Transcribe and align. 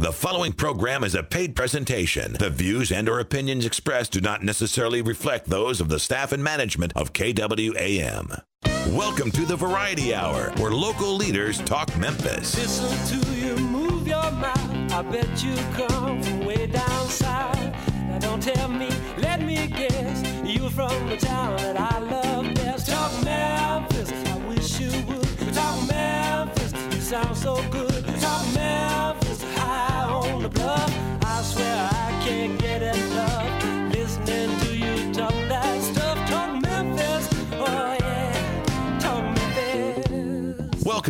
The 0.00 0.14
following 0.14 0.52
program 0.52 1.04
is 1.04 1.14
a 1.14 1.22
paid 1.22 1.54
presentation. 1.54 2.32
The 2.32 2.48
views 2.48 2.90
and 2.90 3.06
or 3.06 3.20
opinions 3.20 3.66
expressed 3.66 4.12
do 4.12 4.22
not 4.22 4.42
necessarily 4.42 5.02
reflect 5.02 5.50
those 5.50 5.78
of 5.78 5.90
the 5.90 5.98
staff 5.98 6.32
and 6.32 6.42
management 6.42 6.94
of 6.96 7.12
KWAM. 7.12 8.40
Welcome 8.94 9.30
to 9.32 9.44
the 9.44 9.56
Variety 9.56 10.14
Hour, 10.14 10.52
where 10.56 10.70
local 10.70 11.14
leaders 11.14 11.58
talk 11.58 11.94
Memphis. 11.98 12.56
Listen 12.56 13.20
to 13.20 13.30
you 13.34 13.56
move 13.56 14.08
your 14.08 14.30
mouth. 14.32 14.90
I 14.90 15.02
bet 15.02 15.44
you 15.44 15.54
come 15.74 16.22
from 16.22 16.46
way 16.46 16.66
down 16.66 17.08
south. 17.08 17.60
Now 18.08 18.18
don't 18.20 18.42
tell 18.42 18.68
me, 18.68 18.88
let 19.18 19.42
me 19.42 19.66
guess. 19.66 20.24
You're 20.42 20.70
from 20.70 21.10
the 21.10 21.18
town 21.18 21.58
that 21.58 21.78
I 21.78 21.98
love 21.98 22.54
best. 22.54 22.88
Talk 22.88 23.12
Memphis, 23.22 24.10
I 24.10 24.38
wish 24.48 24.80
you 24.80 24.92
would. 25.08 25.52
Talk 25.52 25.86
Memphis, 25.86 26.72
you 26.94 27.02
sound 27.02 27.36
so 27.36 27.62
good. 27.70 28.06
Talk 28.18 28.46
Memphis, 28.54 29.19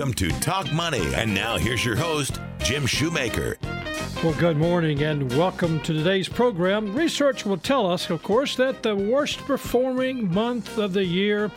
Welcome 0.00 0.14
to 0.14 0.30
Talk 0.40 0.72
Money. 0.72 1.14
And 1.14 1.34
now 1.34 1.58
here's 1.58 1.84
your 1.84 1.96
host, 1.96 2.40
Jim 2.60 2.86
Shoemaker. 2.86 3.58
Well, 4.22 4.34
good 4.34 4.56
morning 4.56 5.02
and 5.02 5.30
welcome 5.36 5.80
to 5.80 5.92
today's 5.92 6.28
program. 6.28 6.94
Research 6.94 7.44
will 7.44 7.58
tell 7.58 7.90
us, 7.90 8.08
of 8.08 8.22
course, 8.22 8.56
that 8.56 8.82
the 8.82 8.94
worst 8.94 9.38
performing 9.40 10.32
month 10.32 10.78
of 10.78 10.92
the 10.92 11.04
year 11.04 11.50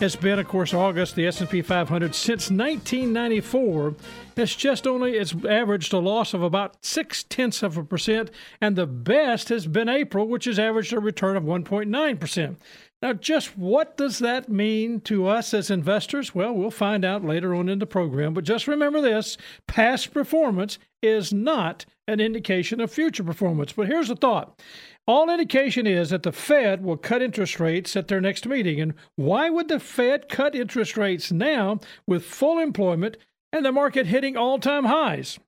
has 0.00 0.16
been, 0.16 0.38
of 0.38 0.48
course, 0.48 0.74
August. 0.74 1.14
The 1.14 1.26
S&P 1.26 1.62
500 1.62 2.14
since 2.14 2.50
1994 2.50 3.94
has 4.36 4.54
just 4.54 4.86
only 4.86 5.16
it's 5.16 5.34
averaged 5.48 5.92
a 5.92 5.98
loss 5.98 6.34
of 6.34 6.42
about 6.42 6.84
six 6.84 7.22
tenths 7.22 7.62
of 7.62 7.76
a 7.76 7.84
percent, 7.84 8.30
and 8.60 8.76
the 8.76 8.86
best 8.86 9.48
has 9.48 9.66
been 9.66 9.88
April, 9.88 10.26
which 10.28 10.44
has 10.44 10.58
averaged 10.58 10.92
a 10.92 11.00
return 11.00 11.36
of 11.36 11.44
1.9 11.44 12.20
percent. 12.20 12.60
Now, 13.02 13.12
just 13.12 13.58
what 13.58 13.96
does 13.96 14.18
that 14.20 14.48
mean 14.48 15.00
to 15.02 15.28
us 15.28 15.52
as 15.52 15.70
investors? 15.70 16.34
Well, 16.34 16.54
we'll 16.54 16.70
find 16.70 17.04
out 17.04 17.24
later 17.24 17.54
on 17.54 17.68
in 17.68 17.78
the 17.78 17.86
program. 17.86 18.32
But 18.32 18.44
just 18.44 18.66
remember 18.66 19.00
this 19.00 19.36
past 19.66 20.14
performance 20.14 20.78
is 21.02 21.32
not 21.32 21.84
an 22.08 22.20
indication 22.20 22.80
of 22.80 22.90
future 22.90 23.22
performance. 23.22 23.72
But 23.72 23.88
here's 23.88 24.08
the 24.08 24.16
thought 24.16 24.58
all 25.06 25.30
indication 25.30 25.86
is 25.86 26.10
that 26.10 26.24
the 26.24 26.32
Fed 26.32 26.82
will 26.82 26.96
cut 26.96 27.22
interest 27.22 27.60
rates 27.60 27.94
at 27.94 28.08
their 28.08 28.20
next 28.20 28.46
meeting. 28.46 28.80
And 28.80 28.94
why 29.14 29.50
would 29.50 29.68
the 29.68 29.78
Fed 29.78 30.28
cut 30.28 30.56
interest 30.56 30.96
rates 30.96 31.30
now 31.30 31.78
with 32.06 32.24
full 32.24 32.58
employment 32.58 33.16
and 33.52 33.64
the 33.64 33.72
market 33.72 34.06
hitting 34.06 34.36
all 34.36 34.58
time 34.58 34.84
highs? 34.84 35.38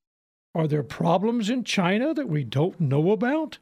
Are 0.54 0.66
there 0.66 0.82
problems 0.82 1.50
in 1.50 1.64
China 1.64 2.14
that 2.14 2.28
we 2.28 2.44
don't 2.44 2.80
know 2.80 3.10
about? 3.12 3.58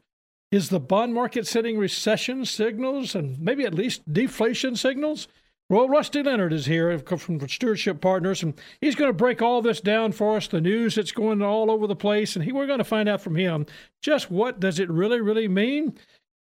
Is 0.51 0.69
the 0.69 0.79
bond 0.79 1.13
market 1.13 1.45
sending 1.45 1.77
recession 1.77 2.45
signals 2.45 3.13
and 3.13 3.39
maybe 3.39 3.65
at 3.65 3.73
least 3.73 4.11
deflation 4.11 4.75
signals? 4.75 5.27
Well, 5.69 5.89
Rusty 5.89 6.23
Leonard 6.23 6.53
is 6.53 6.65
here 6.65 6.97
from 6.97 7.45
Stewardship 7.45 7.99
Partners, 7.99 8.41
and 8.41 8.53
he's 8.79 8.95
going 8.95 9.09
to 9.09 9.13
break 9.13 9.41
all 9.41 9.61
this 9.61 9.81
down 9.81 10.13
for 10.13 10.37
us. 10.37 10.47
The 10.47 10.61
news 10.61 10.95
that's 10.95 11.11
going 11.11 11.41
all 11.41 11.69
over 11.69 11.87
the 11.87 11.95
place, 11.95 12.37
and 12.37 12.45
he, 12.45 12.53
we're 12.53 12.67
going 12.67 12.77
to 12.77 12.85
find 12.85 13.09
out 13.09 13.19
from 13.19 13.35
him 13.35 13.65
just 14.01 14.31
what 14.31 14.61
does 14.61 14.79
it 14.79 14.89
really, 14.89 15.19
really 15.19 15.49
mean, 15.49 15.97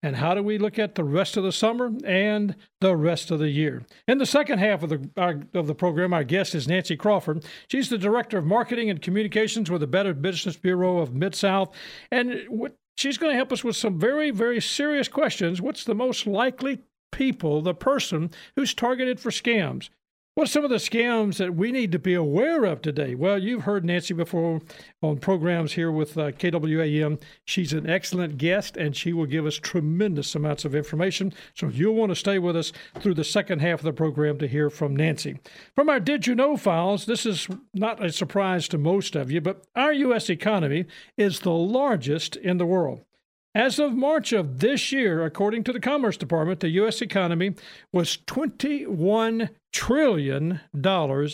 and 0.05 0.17
how 0.17 0.35
do 0.35 0.43
we 0.43 0.59
look 0.59 0.77
at 0.77 0.93
the 0.93 1.03
rest 1.03 1.35
of 1.35 1.43
the 1.43 1.51
summer 1.51 1.91
and 2.05 2.55
the 2.79 2.95
rest 2.95 3.31
of 3.31 3.39
the 3.39 3.49
year. 3.49 3.83
In 4.07 4.19
the 4.19 4.25
second 4.27 4.59
half 4.59 4.83
of 4.83 4.89
the 4.89 5.09
our, 5.17 5.41
of 5.55 5.65
the 5.65 5.73
program, 5.73 6.13
our 6.13 6.23
guest 6.23 6.53
is 6.53 6.67
Nancy 6.67 6.95
Crawford. 6.95 7.43
She's 7.67 7.89
the 7.89 7.97
director 7.97 8.37
of 8.37 8.45
marketing 8.45 8.91
and 8.91 9.01
communications 9.01 9.71
with 9.71 9.81
the 9.81 9.87
Better 9.87 10.13
Business 10.13 10.57
Bureau 10.57 10.99
of 10.99 11.15
Mid 11.15 11.33
South, 11.33 11.73
and 12.11 12.39
what 12.49 12.77
she's 12.95 13.17
going 13.17 13.31
to 13.31 13.35
help 13.35 13.51
us 13.51 13.63
with 13.63 13.75
some 13.75 13.99
very, 13.99 14.29
very 14.29 14.61
serious 14.61 15.07
questions. 15.07 15.59
What's 15.59 15.83
the 15.83 15.95
most 15.95 16.27
likely 16.27 16.83
people, 17.11 17.63
the 17.63 17.73
person 17.73 18.29
who's 18.55 18.75
targeted 18.75 19.19
for 19.19 19.31
scams? 19.31 19.89
What's 20.35 20.51
some 20.51 20.65
of 20.65 20.69
the 20.69 20.75
scams 20.75 21.37
that 21.37 21.55
we 21.55 21.71
need 21.71 21.93
to 21.93 21.97
be 21.97 22.13
aware 22.13 22.65
of 22.65 22.81
today? 22.81 23.15
Well, 23.15 23.41
you've 23.41 23.61
heard 23.61 23.85
Nancy 23.85 24.13
before 24.13 24.59
on 25.01 25.19
programs 25.19 25.71
here 25.71 25.89
with 25.89 26.17
uh, 26.17 26.33
KWAM. 26.33 27.21
She's 27.45 27.71
an 27.71 27.89
excellent 27.89 28.37
guest 28.37 28.75
and 28.75 28.93
she 28.93 29.13
will 29.13 29.27
give 29.27 29.45
us 29.45 29.55
tremendous 29.55 30.35
amounts 30.35 30.65
of 30.65 30.75
information. 30.75 31.33
So 31.53 31.69
you'll 31.69 31.95
want 31.95 32.09
to 32.09 32.17
stay 32.17 32.37
with 32.37 32.57
us 32.57 32.73
through 32.99 33.13
the 33.13 33.23
second 33.23 33.59
half 33.59 33.79
of 33.79 33.85
the 33.85 33.93
program 33.93 34.37
to 34.39 34.47
hear 34.49 34.69
from 34.69 34.93
Nancy. 34.93 35.39
From 35.73 35.87
our 35.87 36.01
Did 36.01 36.27
You 36.27 36.35
Know 36.35 36.57
files, 36.57 37.05
this 37.05 37.25
is 37.25 37.47
not 37.73 38.03
a 38.03 38.11
surprise 38.11 38.67
to 38.67 38.77
most 38.77 39.15
of 39.15 39.31
you, 39.31 39.39
but 39.39 39.63
our 39.73 39.93
U.S. 39.93 40.29
economy 40.29 40.83
is 41.15 41.39
the 41.39 41.51
largest 41.51 42.35
in 42.35 42.57
the 42.57 42.65
world. 42.65 43.05
As 43.55 43.79
of 43.79 43.95
March 43.95 44.33
of 44.33 44.59
this 44.59 44.91
year, 44.91 45.23
according 45.23 45.63
to 45.63 45.71
the 45.71 45.79
Commerce 45.79 46.17
Department, 46.17 46.59
the 46.59 46.67
U.S. 46.71 47.01
economy 47.01 47.55
was 47.93 48.17
$21 48.27 49.49
trillion 49.71 50.59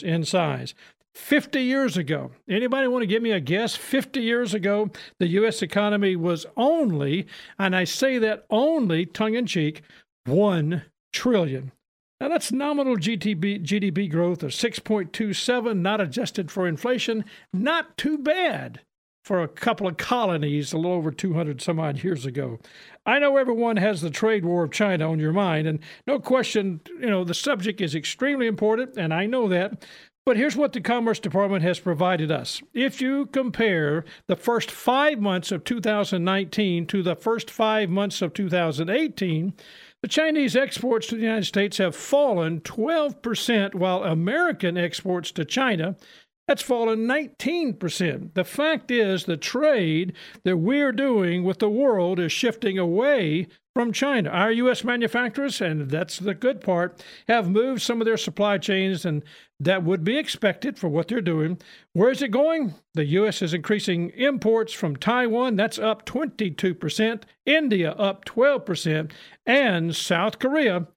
in 0.03 0.23
size. 0.23 0.75
50 1.15 1.59
years 1.59 1.97
ago, 1.97 2.31
anybody 2.47 2.87
want 2.87 3.01
to 3.01 3.07
give 3.07 3.23
me 3.23 3.31
a 3.31 3.39
guess? 3.39 3.75
50 3.75 4.21
years 4.21 4.53
ago, 4.53 4.91
the 5.17 5.29
U.S. 5.29 5.63
economy 5.63 6.15
was 6.15 6.45
only, 6.55 7.25
and 7.57 7.75
I 7.75 7.85
say 7.85 8.19
that 8.19 8.45
only 8.51 9.07
tongue 9.07 9.33
in 9.33 9.47
cheek, 9.47 9.81
1 10.25 10.83
trillion. 11.11 11.71
Now 12.19 12.27
that's 12.27 12.51
nominal 12.51 12.97
GDP, 12.97 13.65
GDP 13.65 14.09
growth 14.09 14.43
of 14.43 14.51
6.27, 14.51 15.79
not 15.79 15.99
adjusted 15.99 16.51
for 16.51 16.67
inflation. 16.67 17.25
Not 17.51 17.97
too 17.97 18.19
bad 18.19 18.81
for 19.23 19.41
a 19.41 19.47
couple 19.47 19.87
of 19.87 19.97
colonies 19.97 20.73
a 20.73 20.77
little 20.77 20.93
over 20.93 21.11
200 21.11 21.61
some 21.61 21.79
odd 21.79 22.03
years 22.03 22.25
ago. 22.25 22.59
I 23.05 23.19
know 23.19 23.37
everyone 23.37 23.77
has 23.77 24.01
the 24.01 24.09
trade 24.09 24.45
war 24.45 24.63
of 24.63 24.71
China 24.71 25.11
on 25.11 25.19
your 25.19 25.33
mind, 25.33 25.67
and 25.67 25.79
no 26.07 26.19
question, 26.19 26.81
you 26.99 27.09
know, 27.09 27.23
the 27.23 27.33
subject 27.33 27.81
is 27.81 27.95
extremely 27.95 28.47
important, 28.47 28.97
and 28.97 29.13
I 29.13 29.25
know 29.25 29.47
that. 29.49 29.85
But 30.23 30.37
here's 30.37 30.55
what 30.55 30.73
the 30.73 30.81
Commerce 30.81 31.19
Department 31.19 31.63
has 31.63 31.79
provided 31.79 32.31
us. 32.31 32.61
If 32.75 33.01
you 33.01 33.25
compare 33.25 34.05
the 34.27 34.35
first 34.35 34.69
five 34.69 35.19
months 35.19 35.51
of 35.51 35.63
2019 35.63 36.85
to 36.87 37.01
the 37.01 37.15
first 37.15 37.49
five 37.49 37.89
months 37.89 38.21
of 38.21 38.33
2018, 38.33 39.53
the 40.03 40.07
Chinese 40.07 40.55
exports 40.55 41.07
to 41.07 41.15
the 41.15 41.23
United 41.23 41.45
States 41.45 41.77
have 41.77 41.95
fallen 41.95 42.61
12%, 42.61 43.73
while 43.73 44.03
American 44.03 44.77
exports 44.77 45.31
to 45.31 45.45
China 45.45 45.95
that's 46.51 46.61
fallen 46.61 47.07
19%. 47.07 48.33
The 48.33 48.43
fact 48.43 48.91
is, 48.91 49.23
the 49.23 49.37
trade 49.37 50.11
that 50.43 50.57
we're 50.57 50.91
doing 50.91 51.45
with 51.45 51.59
the 51.59 51.69
world 51.69 52.19
is 52.19 52.33
shifting 52.33 52.77
away 52.77 53.47
from 53.73 53.93
China. 53.93 54.29
Our 54.29 54.51
U.S. 54.51 54.83
manufacturers, 54.83 55.61
and 55.61 55.89
that's 55.89 56.19
the 56.19 56.33
good 56.33 56.59
part, 56.59 57.01
have 57.29 57.49
moved 57.49 57.81
some 57.81 58.01
of 58.01 58.05
their 58.05 58.17
supply 58.17 58.57
chains, 58.57 59.05
and 59.05 59.23
that 59.61 59.83
would 59.83 60.03
be 60.03 60.17
expected 60.17 60.77
for 60.77 60.89
what 60.89 61.07
they're 61.07 61.21
doing. 61.21 61.57
Where 61.93 62.11
is 62.11 62.21
it 62.21 62.31
going? 62.31 62.73
The 62.95 63.05
U.S. 63.05 63.41
is 63.41 63.53
increasing 63.53 64.09
imports 64.09 64.73
from 64.73 64.97
Taiwan, 64.97 65.55
that's 65.55 65.79
up 65.79 66.05
22%, 66.05 67.23
India 67.45 67.91
up 67.91 68.25
12%, 68.25 69.11
and 69.45 69.95
South 69.95 70.37
Korea 70.37 70.87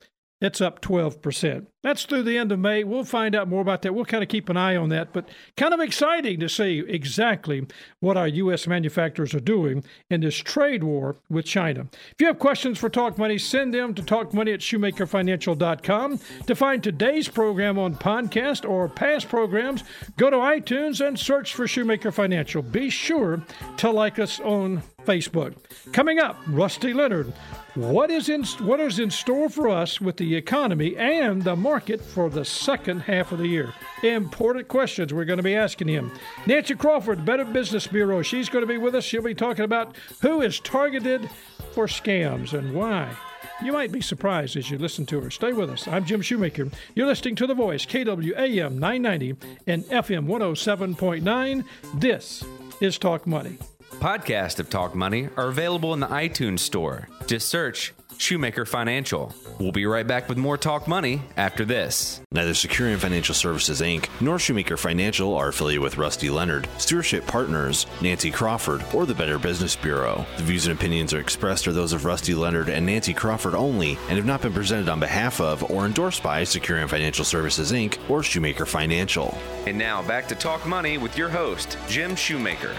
it's 0.41 0.61
up 0.61 0.81
12%. 0.81 1.67
That's 1.85 2.07
through 2.07 2.23
the 2.23 2.39
end 2.39 2.51
of 2.51 2.59
May. 2.59 2.83
We'll 2.83 3.05
find 3.05 3.35
out 3.35 3.47
more 3.47 3.61
about 3.61 3.83
that. 3.83 3.95
We'll 3.95 4.07
kind 4.07 4.23
of 4.23 4.31
keep 4.31 4.49
an 4.49 4.57
eye 4.57 4.75
on 4.75 4.89
that, 4.89 5.13
but 5.13 5.29
kind 5.59 5.75
of 5.75 5.81
exciting 5.81 6.41
to 6.41 6.49
see 6.49 6.83
exactly 6.89 7.67
what 8.01 8.17
our 8.17 8.27
U.S. 8.27 8.67
manufacturers 8.67 9.35
are 9.35 9.41
doing 9.41 9.85
in 10.09 10.23
this 10.23 10.35
trade 10.35 10.83
war 10.83 11.17
with 11.29 11.45
China. 11.45 11.87
If 11.93 12.15
you 12.21 12.27
have 12.27 12.39
questions 12.39 12.79
for 12.79 12.89
Talk 12.89 13.19
Money, 13.19 13.37
send 13.37 13.75
them 13.75 13.93
to 13.97 14.03
talkmoney 14.03 14.55
at 14.55 14.61
shoemakerfinancial.com. 14.61 16.21
To 16.47 16.55
find 16.55 16.83
today's 16.83 17.29
program 17.29 17.79
on 17.79 17.97
podcast 17.97 18.67
or 18.67 18.89
past 18.89 19.29
programs, 19.29 19.85
go 20.17 20.31
to 20.31 20.39
iTunes 20.39 21.07
and 21.07 21.19
search 21.19 21.53
for 21.53 21.69
Shoemaker 21.69 22.13
Financial. 22.13 22.63
Be 22.63 22.89
sure 22.89 23.45
to 23.77 23.91
like 23.91 24.19
us 24.19 24.41
on 24.41 24.83
Facebook. 25.05 25.55
Coming 25.93 26.19
up, 26.19 26.39
Rusty 26.47 26.95
Leonard 26.95 27.35
what 27.75 28.09
is 28.11 28.29
in 28.29 28.45
what 28.61 28.79
is 28.79 28.99
in 29.01 29.11
store 29.11 29.49
for 29.49 29.69
us 29.69 30.01
with 30.01 30.17
the 30.17 30.37
economy 30.37 30.97
and 30.97 31.43
the 31.43 31.57
market 31.57 31.74
for 32.01 32.31
the 32.31 32.45
second 32.45 33.01
half 33.01 33.33
of 33.33 33.39
the 33.39 33.49
year? 33.49 33.75
Important 34.03 34.69
questions 34.69 35.13
we're 35.13 35.25
going 35.25 35.39
to 35.39 35.43
be 35.43 35.57
asking 35.57 35.89
him. 35.89 36.13
Nancy 36.47 36.75
Crawford, 36.75 37.25
Better 37.25 37.45
Business 37.45 37.87
Bureau, 37.87 38.23
she's 38.23 38.49
going 38.49 38.63
to 38.63 38.67
be 38.67 38.79
with 38.79 38.95
us. 38.95 39.05
She'll 39.05 39.23
be 39.23 39.35
talking 39.35 39.65
about 39.65 39.97
who 40.21 40.41
is 40.41 40.61
targeted 40.61 41.29
for 41.73 41.87
scams 41.87 42.53
and 42.53 42.75
why. 42.75 43.17
You 43.63 43.73
might 43.73 43.93
be 43.93 44.01
surprised 44.01 44.57
as 44.57 44.71
you 44.71 44.79
listen 44.79 45.07
to 45.07 45.21
her. 45.21 45.31
Stay 45.31 45.53
with 45.53 45.71
us. 45.71 45.89
I'm 45.89 46.05
Jim 46.05 46.23
Shoemaker. 46.23 46.69
You're 46.95 47.07
listening 47.07 47.37
to 47.37 47.47
The 47.47 47.55
Voice, 47.55 47.87
KWAM 47.87 48.79
990 48.79 49.37
and 49.67 49.85
FM 49.85 50.27
107.9. 50.27 51.65
This 51.95 52.45
is 52.81 52.99
Talk 52.99 53.27
Money. 53.27 53.59
Podcasts 54.01 54.59
of 54.59 54.69
Talk 54.69 54.95
Money 54.95 55.29
are 55.37 55.49
available 55.49 55.95
in 55.95 56.01
the 56.01 56.07
iTunes 56.07 56.61
Store. 56.61 57.09
Just 57.27 57.49
search 57.49 57.95
Shoemaker 58.19 58.65
Financial. 58.65 59.35
We'll 59.59 59.73
be 59.73 59.87
right 59.87 60.07
back 60.07 60.29
with 60.29 60.39
more 60.39 60.57
Talk 60.57 60.87
Money 60.87 61.23
after 61.37 61.65
this. 61.65 62.21
Neither 62.31 62.53
Securian 62.53 62.99
Financial 62.99 63.35
Services 63.35 63.81
Inc. 63.81 64.09
nor 64.21 64.39
Shoemaker 64.39 64.77
Financial 64.77 65.35
are 65.35 65.49
affiliated 65.49 65.83
with 65.83 65.97
Rusty 65.97 66.31
Leonard, 66.31 66.69
Stewardship 66.79 67.27
Partners, 67.27 67.87
Nancy 68.03 68.31
Crawford, 68.31 68.85
or 68.93 69.07
the 69.07 69.15
Better 69.15 69.39
Business 69.39 69.75
Bureau. 69.75 70.25
The 70.37 70.43
views 70.43 70.67
and 70.67 70.77
opinions 70.77 71.13
are 71.13 71.21
expressed 71.21 71.67
are 71.67 71.73
those 71.73 71.93
of 71.93 72.05
Rusty 72.05 72.35
Leonard 72.35 72.69
and 72.69 72.85
Nancy 72.85 73.15
Crawford 73.15 73.55
only 73.55 73.99
and 74.09 74.17
have 74.17 74.27
not 74.27 74.43
been 74.43 74.53
presented 74.53 74.89
on 74.89 75.01
behalf 75.01 75.41
of 75.41 75.69
or 75.71 75.87
endorsed 75.87 76.23
by 76.23 76.43
Securian 76.43 76.89
Financial 76.89 77.25
Services 77.25 77.73
Inc. 77.73 77.99
or 78.11 78.23
Shoemaker 78.23 78.67
Financial. 78.67 79.37
And 79.67 79.79
now 79.79 80.03
back 80.03 80.29
to 80.29 80.35
Talk 80.35 80.67
Money 80.67 80.99
with 80.99 81.17
your 81.17 81.31
host, 81.31 81.79
Jim 81.89 82.15
Shoemaker. 82.15 82.75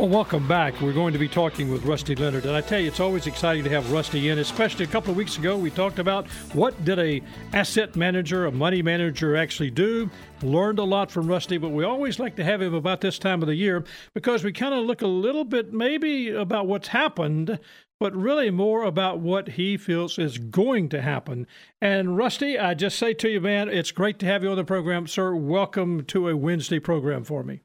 Well, 0.00 0.08
welcome 0.08 0.48
back. 0.48 0.80
We're 0.80 0.94
going 0.94 1.12
to 1.12 1.18
be 1.18 1.28
talking 1.28 1.70
with 1.70 1.84
Rusty 1.84 2.14
Leonard, 2.14 2.46
and 2.46 2.56
I 2.56 2.62
tell 2.62 2.80
you, 2.80 2.88
it's 2.88 3.00
always 3.00 3.26
exciting 3.26 3.64
to 3.64 3.68
have 3.68 3.92
Rusty 3.92 4.30
in. 4.30 4.38
Especially 4.38 4.86
a 4.86 4.88
couple 4.88 5.10
of 5.10 5.18
weeks 5.18 5.36
ago, 5.36 5.58
we 5.58 5.70
talked 5.70 5.98
about 5.98 6.26
what 6.54 6.86
did 6.86 6.98
a 6.98 7.20
asset 7.52 7.96
manager, 7.96 8.46
a 8.46 8.50
money 8.50 8.80
manager, 8.80 9.36
actually 9.36 9.70
do. 9.70 10.08
Learned 10.40 10.78
a 10.78 10.84
lot 10.84 11.10
from 11.10 11.26
Rusty, 11.26 11.58
but 11.58 11.68
we 11.68 11.84
always 11.84 12.18
like 12.18 12.34
to 12.36 12.44
have 12.44 12.62
him 12.62 12.72
about 12.72 13.02
this 13.02 13.18
time 13.18 13.42
of 13.42 13.46
the 13.46 13.54
year 13.54 13.84
because 14.14 14.42
we 14.42 14.54
kind 14.54 14.72
of 14.72 14.86
look 14.86 15.02
a 15.02 15.06
little 15.06 15.44
bit 15.44 15.70
maybe 15.70 16.30
about 16.30 16.66
what's 16.66 16.88
happened, 16.88 17.58
but 17.98 18.16
really 18.16 18.50
more 18.50 18.84
about 18.84 19.20
what 19.20 19.48
he 19.48 19.76
feels 19.76 20.18
is 20.18 20.38
going 20.38 20.88
to 20.88 21.02
happen. 21.02 21.46
And 21.78 22.16
Rusty, 22.16 22.58
I 22.58 22.72
just 22.72 22.98
say 22.98 23.12
to 23.12 23.28
you, 23.28 23.42
man, 23.42 23.68
it's 23.68 23.92
great 23.92 24.18
to 24.20 24.26
have 24.26 24.42
you 24.42 24.48
on 24.48 24.56
the 24.56 24.64
program, 24.64 25.06
sir. 25.06 25.34
Welcome 25.34 26.04
to 26.06 26.30
a 26.30 26.36
Wednesday 26.38 26.78
program 26.78 27.22
for 27.22 27.42
me. 27.42 27.60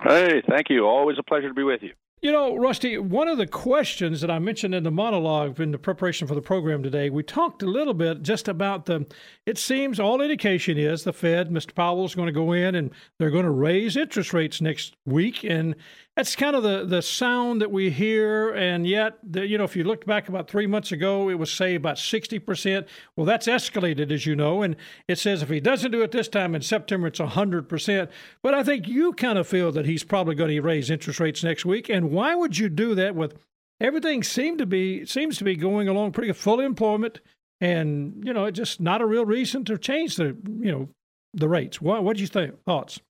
Hey, 0.00 0.42
thank 0.48 0.70
you. 0.70 0.86
Always 0.86 1.18
a 1.18 1.22
pleasure 1.22 1.48
to 1.48 1.54
be 1.54 1.62
with 1.62 1.82
you. 1.82 1.92
You 2.22 2.30
know, 2.30 2.56
Rusty, 2.56 2.98
one 2.98 3.26
of 3.26 3.36
the 3.36 3.48
questions 3.48 4.20
that 4.20 4.30
I 4.30 4.38
mentioned 4.38 4.76
in 4.76 4.84
the 4.84 4.92
monologue 4.92 5.58
in 5.58 5.72
the 5.72 5.78
preparation 5.78 6.28
for 6.28 6.36
the 6.36 6.40
program 6.40 6.80
today, 6.80 7.10
we 7.10 7.24
talked 7.24 7.64
a 7.64 7.66
little 7.66 7.94
bit 7.94 8.22
just 8.22 8.46
about 8.46 8.86
the. 8.86 9.06
It 9.44 9.58
seems 9.58 9.98
all 9.98 10.20
indication 10.20 10.78
is 10.78 11.02
the 11.02 11.12
Fed, 11.12 11.50
Mr. 11.50 11.74
Powell, 11.74 12.04
is 12.04 12.14
going 12.14 12.26
to 12.26 12.32
go 12.32 12.52
in 12.52 12.76
and 12.76 12.92
they're 13.18 13.30
going 13.30 13.44
to 13.44 13.50
raise 13.50 13.96
interest 13.96 14.32
rates 14.32 14.60
next 14.60 14.94
week, 15.04 15.42
and 15.42 15.74
that's 16.16 16.36
kind 16.36 16.54
of 16.54 16.62
the 16.62 16.84
the 16.84 17.00
sound 17.00 17.62
that 17.62 17.70
we 17.70 17.90
hear. 17.90 18.50
And 18.50 18.86
yet, 18.86 19.18
the, 19.22 19.46
you 19.46 19.56
know, 19.56 19.64
if 19.64 19.74
you 19.74 19.84
looked 19.84 20.06
back 20.06 20.28
about 20.28 20.48
three 20.48 20.66
months 20.66 20.92
ago, 20.92 21.30
it 21.30 21.38
was 21.38 21.50
say 21.50 21.74
about 21.74 21.98
sixty 21.98 22.38
percent. 22.38 22.86
Well, 23.16 23.24
that's 23.24 23.46
escalated, 23.46 24.12
as 24.12 24.26
you 24.26 24.36
know, 24.36 24.62
and 24.62 24.76
it 25.08 25.18
says 25.18 25.42
if 25.42 25.48
he 25.48 25.60
doesn't 25.60 25.90
do 25.90 26.02
it 26.02 26.10
this 26.10 26.28
time 26.28 26.54
in 26.54 26.62
September, 26.62 27.06
it's 27.06 27.18
hundred 27.18 27.68
percent. 27.68 28.10
But 28.42 28.54
I 28.54 28.62
think 28.62 28.88
you 28.88 29.14
kind 29.14 29.38
of 29.38 29.48
feel 29.48 29.72
that 29.72 29.86
he's 29.86 30.04
probably 30.04 30.34
going 30.34 30.50
to 30.50 30.60
raise 30.60 30.90
interest 30.90 31.18
rates 31.18 31.42
next 31.42 31.64
week. 31.64 31.88
And 31.88 32.10
why 32.10 32.34
would 32.34 32.58
you 32.58 32.68
do 32.68 32.94
that 32.94 33.14
with 33.14 33.38
everything 33.80 34.22
seemed 34.22 34.58
to 34.58 34.66
be 34.66 35.06
seems 35.06 35.38
to 35.38 35.44
be 35.44 35.56
going 35.56 35.88
along 35.88 36.12
pretty 36.12 36.32
full 36.32 36.60
employment, 36.60 37.20
and 37.60 38.22
you 38.24 38.34
know, 38.34 38.44
it's 38.44 38.58
just 38.58 38.80
not 38.80 39.00
a 39.00 39.06
real 39.06 39.24
reason 39.24 39.64
to 39.64 39.78
change 39.78 40.16
the 40.16 40.36
you 40.60 40.70
know 40.70 40.88
the 41.32 41.48
rates. 41.48 41.80
What 41.80 42.04
what 42.04 42.16
do 42.16 42.22
you 42.22 42.28
think? 42.28 42.62
Thoughts? 42.64 43.00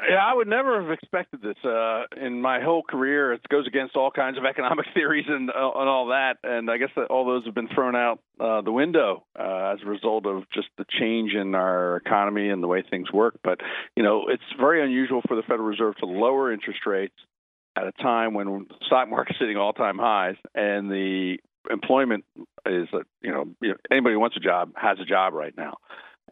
Yeah, 0.00 0.16
I 0.16 0.34
would 0.34 0.48
never 0.48 0.82
have 0.82 0.90
expected 0.90 1.40
this. 1.40 1.56
Uh, 1.64 2.02
in 2.20 2.42
my 2.42 2.60
whole 2.60 2.82
career, 2.82 3.32
it 3.32 3.40
goes 3.48 3.66
against 3.68 3.94
all 3.94 4.10
kinds 4.10 4.36
of 4.36 4.44
economic 4.48 4.86
theories 4.92 5.26
and 5.28 5.50
uh, 5.50 5.70
and 5.76 5.88
all 5.88 6.08
that. 6.08 6.34
And 6.42 6.68
I 6.70 6.78
guess 6.78 6.90
that 6.96 7.06
all 7.06 7.24
those 7.24 7.44
have 7.44 7.54
been 7.54 7.68
thrown 7.68 7.94
out 7.94 8.18
uh, 8.40 8.60
the 8.62 8.72
window 8.72 9.24
uh, 9.38 9.74
as 9.74 9.78
a 9.84 9.88
result 9.88 10.26
of 10.26 10.44
just 10.52 10.68
the 10.78 10.84
change 10.98 11.32
in 11.32 11.54
our 11.54 11.96
economy 11.96 12.48
and 12.48 12.62
the 12.62 12.66
way 12.66 12.82
things 12.88 13.12
work. 13.12 13.38
But 13.44 13.60
you 13.96 14.02
know, 14.02 14.24
it's 14.28 14.42
very 14.58 14.82
unusual 14.84 15.22
for 15.28 15.36
the 15.36 15.42
Federal 15.42 15.68
Reserve 15.68 15.96
to 15.98 16.06
lower 16.06 16.52
interest 16.52 16.80
rates 16.86 17.14
at 17.76 17.86
a 17.86 17.92
time 17.92 18.34
when 18.34 18.46
the 18.68 18.74
stock 18.86 19.08
market's 19.08 19.38
sitting 19.38 19.56
all-time 19.56 19.98
highs 19.98 20.36
and 20.54 20.90
the 20.90 21.38
employment 21.70 22.24
is, 22.66 22.88
uh, 22.92 22.98
you 23.20 23.32
know, 23.32 23.44
anybody 23.90 24.14
who 24.14 24.20
wants 24.20 24.36
a 24.36 24.40
job 24.40 24.72
has 24.76 24.98
a 25.00 25.04
job 25.04 25.34
right 25.34 25.54
now, 25.56 25.76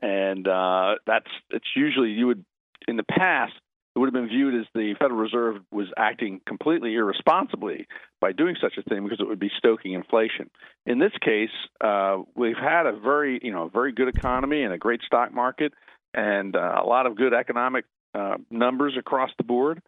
and 0.01 0.47
uh, 0.49 0.95
that's 1.07 1.31
it's 1.51 1.67
usually 1.77 2.11
you 2.11 2.27
would 2.27 2.45
in 2.89 2.97
the 2.97 3.05
past, 3.05 3.53
it 3.95 3.99
would 3.99 4.07
have 4.07 4.15
been 4.15 4.29
viewed 4.29 4.55
as 4.55 4.67
the 4.75 4.95
Federal 4.99 5.21
Reserve 5.21 5.57
was 5.71 5.89
acting 5.99 6.41
completely 6.47 6.95
irresponsibly 6.95 7.87
by 8.21 8.33
doing 8.33 8.57
such 8.61 8.75
a 8.79 8.83
thing 8.89 9.05
because 9.05 9.21
it 9.21 9.27
would 9.27 9.39
be 9.39 9.51
stoking 9.59 9.93
inflation. 9.93 10.51
In 10.87 10.99
this 10.99 11.13
case, 11.21 11.51
uh, 11.81 12.19
we've 12.35 12.57
had 12.57 12.87
a 12.87 12.93
very, 12.93 13.39
you 13.43 13.53
know, 13.53 13.69
very 13.69 13.93
good 13.93 14.09
economy 14.09 14.63
and 14.63 14.73
a 14.73 14.79
great 14.79 15.03
stock 15.03 15.33
market 15.35 15.75
and 16.15 16.57
uh, 16.57 16.81
a 16.83 16.87
lot 16.87 17.07
of 17.07 17.17
good 17.17 17.35
economic 17.35 17.85
uh, 18.15 18.37
numbers 18.51 18.95
across 18.99 19.31
the 19.37 19.45
board, 19.45 19.83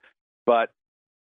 but 0.45 0.71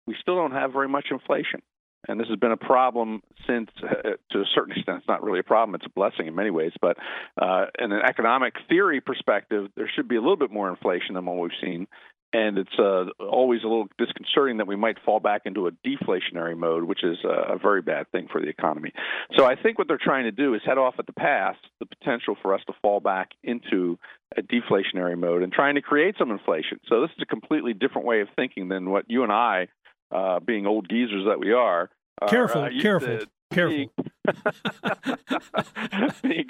we 0.06 0.16
still 0.20 0.36
don't 0.36 0.52
have 0.52 0.72
very 0.72 0.88
much 0.88 1.06
inflation. 1.10 1.62
And 2.08 2.18
this 2.18 2.28
has 2.28 2.38
been 2.38 2.52
a 2.52 2.56
problem 2.56 3.22
since, 3.46 3.70
uh, 3.82 4.16
to 4.30 4.40
a 4.40 4.44
certain 4.54 4.76
extent, 4.76 4.98
it's 4.98 5.08
not 5.08 5.22
really 5.22 5.38
a 5.38 5.44
problem. 5.44 5.74
It's 5.74 5.86
a 5.86 5.90
blessing 5.90 6.26
in 6.26 6.34
many 6.34 6.50
ways. 6.50 6.72
But 6.80 6.96
uh, 7.40 7.66
in 7.78 7.92
an 7.92 8.02
economic 8.04 8.54
theory 8.68 9.00
perspective, 9.00 9.70
there 9.76 9.90
should 9.94 10.08
be 10.08 10.16
a 10.16 10.20
little 10.20 10.36
bit 10.36 10.50
more 10.50 10.68
inflation 10.68 11.14
than 11.14 11.24
what 11.24 11.38
we've 11.38 11.50
seen. 11.60 11.86
And 12.34 12.56
it's 12.56 12.78
uh, 12.78 13.04
always 13.20 13.60
a 13.62 13.66
little 13.66 13.88
disconcerting 13.98 14.56
that 14.56 14.66
we 14.66 14.74
might 14.74 14.96
fall 15.04 15.20
back 15.20 15.42
into 15.44 15.66
a 15.66 15.70
deflationary 15.86 16.56
mode, 16.56 16.84
which 16.84 17.04
is 17.04 17.18
a 17.24 17.58
very 17.58 17.82
bad 17.82 18.10
thing 18.10 18.26
for 18.32 18.40
the 18.40 18.48
economy. 18.48 18.92
So 19.36 19.44
I 19.44 19.54
think 19.54 19.78
what 19.78 19.86
they're 19.86 20.00
trying 20.02 20.24
to 20.24 20.32
do 20.32 20.54
is 20.54 20.62
head 20.64 20.78
off 20.78 20.94
at 20.98 21.04
the 21.04 21.12
pass 21.12 21.56
the 21.78 21.84
potential 21.84 22.34
for 22.40 22.54
us 22.54 22.62
to 22.68 22.72
fall 22.80 23.00
back 23.00 23.32
into 23.42 23.98
a 24.34 24.40
deflationary 24.40 25.18
mode 25.18 25.42
and 25.42 25.52
trying 25.52 25.74
to 25.74 25.82
create 25.82 26.14
some 26.18 26.30
inflation. 26.30 26.80
So 26.88 27.02
this 27.02 27.10
is 27.10 27.22
a 27.22 27.26
completely 27.26 27.74
different 27.74 28.06
way 28.06 28.22
of 28.22 28.28
thinking 28.34 28.68
than 28.68 28.88
what 28.88 29.04
you 29.08 29.24
and 29.24 29.32
I 29.32 29.68
uh, 30.12 30.40
being 30.40 30.66
old 30.66 30.88
geezers 30.88 31.24
that 31.26 31.38
we 31.38 31.52
are. 31.52 31.90
Careful, 32.28 32.62
uh, 32.62 32.70
careful, 32.80 33.20
careful. 33.52 33.92
being, 36.22 36.46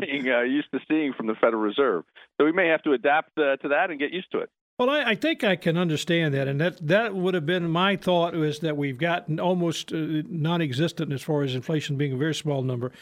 being 0.00 0.28
uh, 0.30 0.42
used 0.42 0.70
to 0.72 0.80
seeing 0.88 1.12
from 1.14 1.26
the 1.26 1.34
Federal 1.40 1.62
Reserve. 1.62 2.04
So 2.38 2.44
we 2.44 2.52
may 2.52 2.68
have 2.68 2.82
to 2.82 2.92
adapt 2.92 3.38
uh, 3.38 3.56
to 3.56 3.68
that 3.68 3.90
and 3.90 3.98
get 3.98 4.12
used 4.12 4.30
to 4.32 4.38
it. 4.40 4.50
Well, 4.78 4.90
I, 4.90 5.04
I, 5.04 5.14
think 5.14 5.42
I 5.42 5.56
can 5.56 5.78
understand 5.78 6.34
that, 6.34 6.48
and 6.48 6.60
that 6.60 6.86
that 6.86 7.14
would 7.14 7.32
have 7.32 7.46
been 7.46 7.70
my 7.70 7.96
thought 7.96 8.34
was 8.34 8.58
that 8.58 8.76
we've 8.76 8.98
gotten 8.98 9.40
almost 9.40 9.90
uh, 9.90 10.22
non-existent 10.28 11.12
as 11.12 11.22
far 11.22 11.42
as 11.42 11.54
inflation 11.54 11.96
being 11.96 12.12
a 12.12 12.16
very 12.16 12.34
small 12.34 12.62
number. 12.62 12.92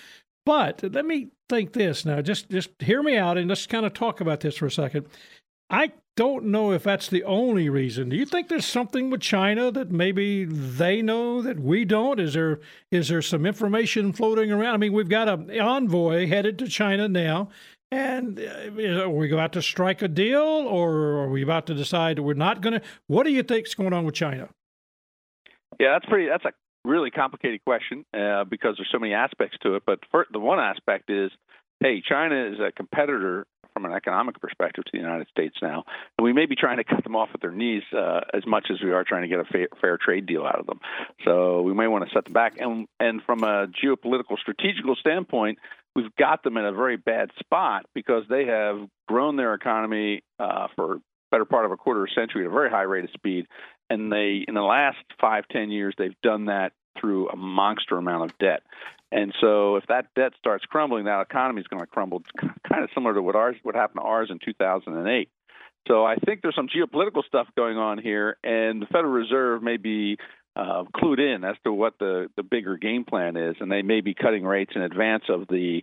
But 0.47 0.85
let 0.93 1.05
me 1.05 1.31
think 1.49 1.73
this 1.73 2.05
now. 2.05 2.21
Just 2.21 2.49
just 2.49 2.71
hear 2.79 3.03
me 3.03 3.17
out, 3.17 3.39
and 3.39 3.49
let's 3.49 3.67
kind 3.67 3.85
of 3.85 3.93
talk 3.93 4.21
about 4.21 4.41
this 4.41 4.57
for 4.57 4.67
a 4.67 4.71
second. 4.71 5.07
I 5.69 5.91
don't 6.17 6.45
know 6.45 6.73
if 6.73 6.85
that's 6.85 7.09
the 7.09 7.25
only 7.25 7.69
reason. 7.69 8.09
Do 8.09 8.17
you 8.17 8.27
think 8.27 8.49
there's 8.49 8.67
something 8.67 9.11
with 9.11 9.21
China 9.21 9.71
that 9.73 9.91
maybe 9.91 10.45
they 10.45 11.03
know 11.03 11.43
that 11.43 11.59
we 11.59 11.85
don't? 11.85 12.21
Is 12.21 12.35
there 12.35 12.61
is 12.91 13.09
there 13.09 13.23
some 13.23 13.45
information 13.45 14.13
floating 14.13 14.53
around? 14.53 14.75
I 14.75 14.77
mean, 14.77 14.93
we've 14.93 15.09
got 15.09 15.29
an 15.29 15.51
envoy 15.51 16.29
headed 16.29 16.59
to 16.61 16.69
China 16.69 17.09
now, 17.09 17.49
and 17.91 18.39
uh, 18.39 19.03
are 19.03 19.09
we 19.09 19.33
about 19.33 19.53
to 19.55 19.63
strike 19.63 20.03
a 20.03 20.09
deal, 20.09 20.39
or 20.39 20.93
are 21.23 21.29
we 21.29 21.43
about 21.43 21.67
to 21.67 21.75
decide 21.75 22.19
we're 22.19 22.35
not 22.35 22.61
going 22.61 22.81
to? 22.81 22.87
What 23.09 23.25
do 23.25 23.33
you 23.33 23.43
think's 23.43 23.75
going 23.75 23.93
on 23.93 24.05
with 24.05 24.15
China? 24.15 24.49
Yeah, 25.81 25.93
that's 25.93 26.07
pretty. 26.07 26.29
That's 26.29 26.45
a 26.45 26.53
really 26.85 27.11
complicated 27.11 27.65
question 27.65 28.05
uh, 28.15 28.45
because 28.45 28.77
there's 28.77 28.91
so 28.93 28.99
many 28.99 29.15
aspects 29.15 29.57
to 29.63 29.75
it. 29.77 29.83
But 29.85 30.01
for, 30.11 30.27
the 30.31 30.39
one 30.39 30.61
aspect 30.61 31.11
is, 31.11 31.31
hey, 31.85 32.01
China 32.01 32.51
is 32.51 32.59
a 32.61 32.73
competitor 32.73 33.47
from 33.75 33.85
an 33.85 33.93
economic 33.93 34.41
perspective 34.41 34.85
to 34.85 34.91
the 34.95 34.99
United 34.99 35.29
States 35.29 35.55
now. 35.61 35.85
And 36.17 36.25
we 36.25 36.33
may 36.33 36.47
be 36.47 36.57
trying 36.57 36.79
to 36.79 36.85
cut 36.85 37.05
them 37.05 37.15
off 37.15 37.29
at 37.35 37.43
their 37.43 37.53
knees 37.53 37.83
uh, 37.93 38.21
as 38.33 38.47
much 38.47 38.69
as 38.71 38.79
we 38.83 38.91
are 38.93 39.05
trying 39.05 39.21
to 39.21 39.29
get 39.29 39.39
a 39.39 39.45
fair, 39.45 39.69
fair 39.83 39.99
trade 39.99 40.25
deal 40.25 40.47
out 40.47 40.59
of 40.59 40.67
them. 40.67 40.81
So 41.27 41.61
we 41.61 41.75
may 41.75 41.87
want 41.87 42.09
to 42.09 42.15
set 42.15 42.25
them 42.25 42.33
back. 42.33 42.55
And, 42.59 42.87
and 43.01 43.21
from 43.27 43.45
a 43.45 43.67
geopolitical, 43.85 44.39
strategical 44.41 44.97
standpoint, 44.99 45.59
we've 45.95 46.15
got 46.19 46.43
them 46.43 46.57
in 46.57 46.65
a 46.65 46.73
very 46.73 46.97
bad 46.97 47.29
spot 47.39 47.85
because 47.95 48.23
they 48.31 48.47
have 48.47 48.89
grown 49.07 49.37
their 49.37 49.53
economy 49.53 50.23
uh, 50.39 50.69
for 50.77 51.01
better 51.31 51.45
part 51.45 51.67
of 51.67 51.73
a 51.73 51.77
quarter 51.77 52.03
of 52.05 52.09
a 52.11 52.15
century 52.19 52.45
at 52.45 52.49
a 52.49 52.51
very 52.51 52.71
high 52.71 52.83
rate 52.83 53.05
of 53.05 53.11
speed. 53.11 53.47
And 53.91 54.11
they, 54.11 54.43
in 54.49 54.55
the 54.55 54.63
last 54.63 55.05
five, 55.21 55.45
ten 55.53 55.71
years, 55.71 55.95
they've 55.99 56.19
done 56.23 56.47
that 56.47 56.73
through 56.99 57.29
a 57.29 57.37
monster 57.37 57.97
amount 57.97 58.31
of 58.31 58.39
debt. 58.39 58.63
And 59.13 59.33
so, 59.41 59.77
if 59.77 59.87
that 59.87 60.07
debt 60.17 60.33
starts 60.39 60.65
crumbling, 60.65 61.05
that 61.05 61.21
economy 61.21 61.61
is 61.61 61.67
going 61.69 61.83
to 61.83 61.87
crumble. 61.87 62.23
It's 62.23 62.51
kind 62.69 62.83
of 62.83 62.91
similar 62.95 63.15
to 63.15 63.23
what 63.23 63.37
ours, 63.37 63.57
what 63.63 63.75
happened 63.75 64.01
to 64.01 64.07
ours 64.07 64.29
in 64.31 64.39
2008. 64.45 65.29
So, 65.87 66.05
I 66.05 66.17
think 66.17 66.41
there's 66.43 66.57
some 66.57 66.69
geopolitical 66.69 67.25
stuff 67.25 67.47
going 67.57 67.77
on 67.77 67.99
here, 67.99 68.37
and 68.43 68.83
the 68.83 68.87
Federal 68.87 69.13
Reserve 69.13 69.63
may 69.63 69.77
be 69.77 70.17
uh, 70.57 70.85
clued 70.97 71.21
in 71.21 71.45
as 71.45 71.57
to 71.65 71.73
what 71.73 71.99
the 71.99 72.29
the 72.37 72.43
bigger 72.43 72.77
game 72.77 73.05
plan 73.05 73.37
is, 73.37 73.57
and 73.61 73.71
they 73.71 73.83
may 73.83 74.01
be 74.01 74.15
cutting 74.15 74.45
rates 74.45 74.73
in 74.75 74.83
advance 74.83 75.25
of 75.29 75.47
the 75.49 75.83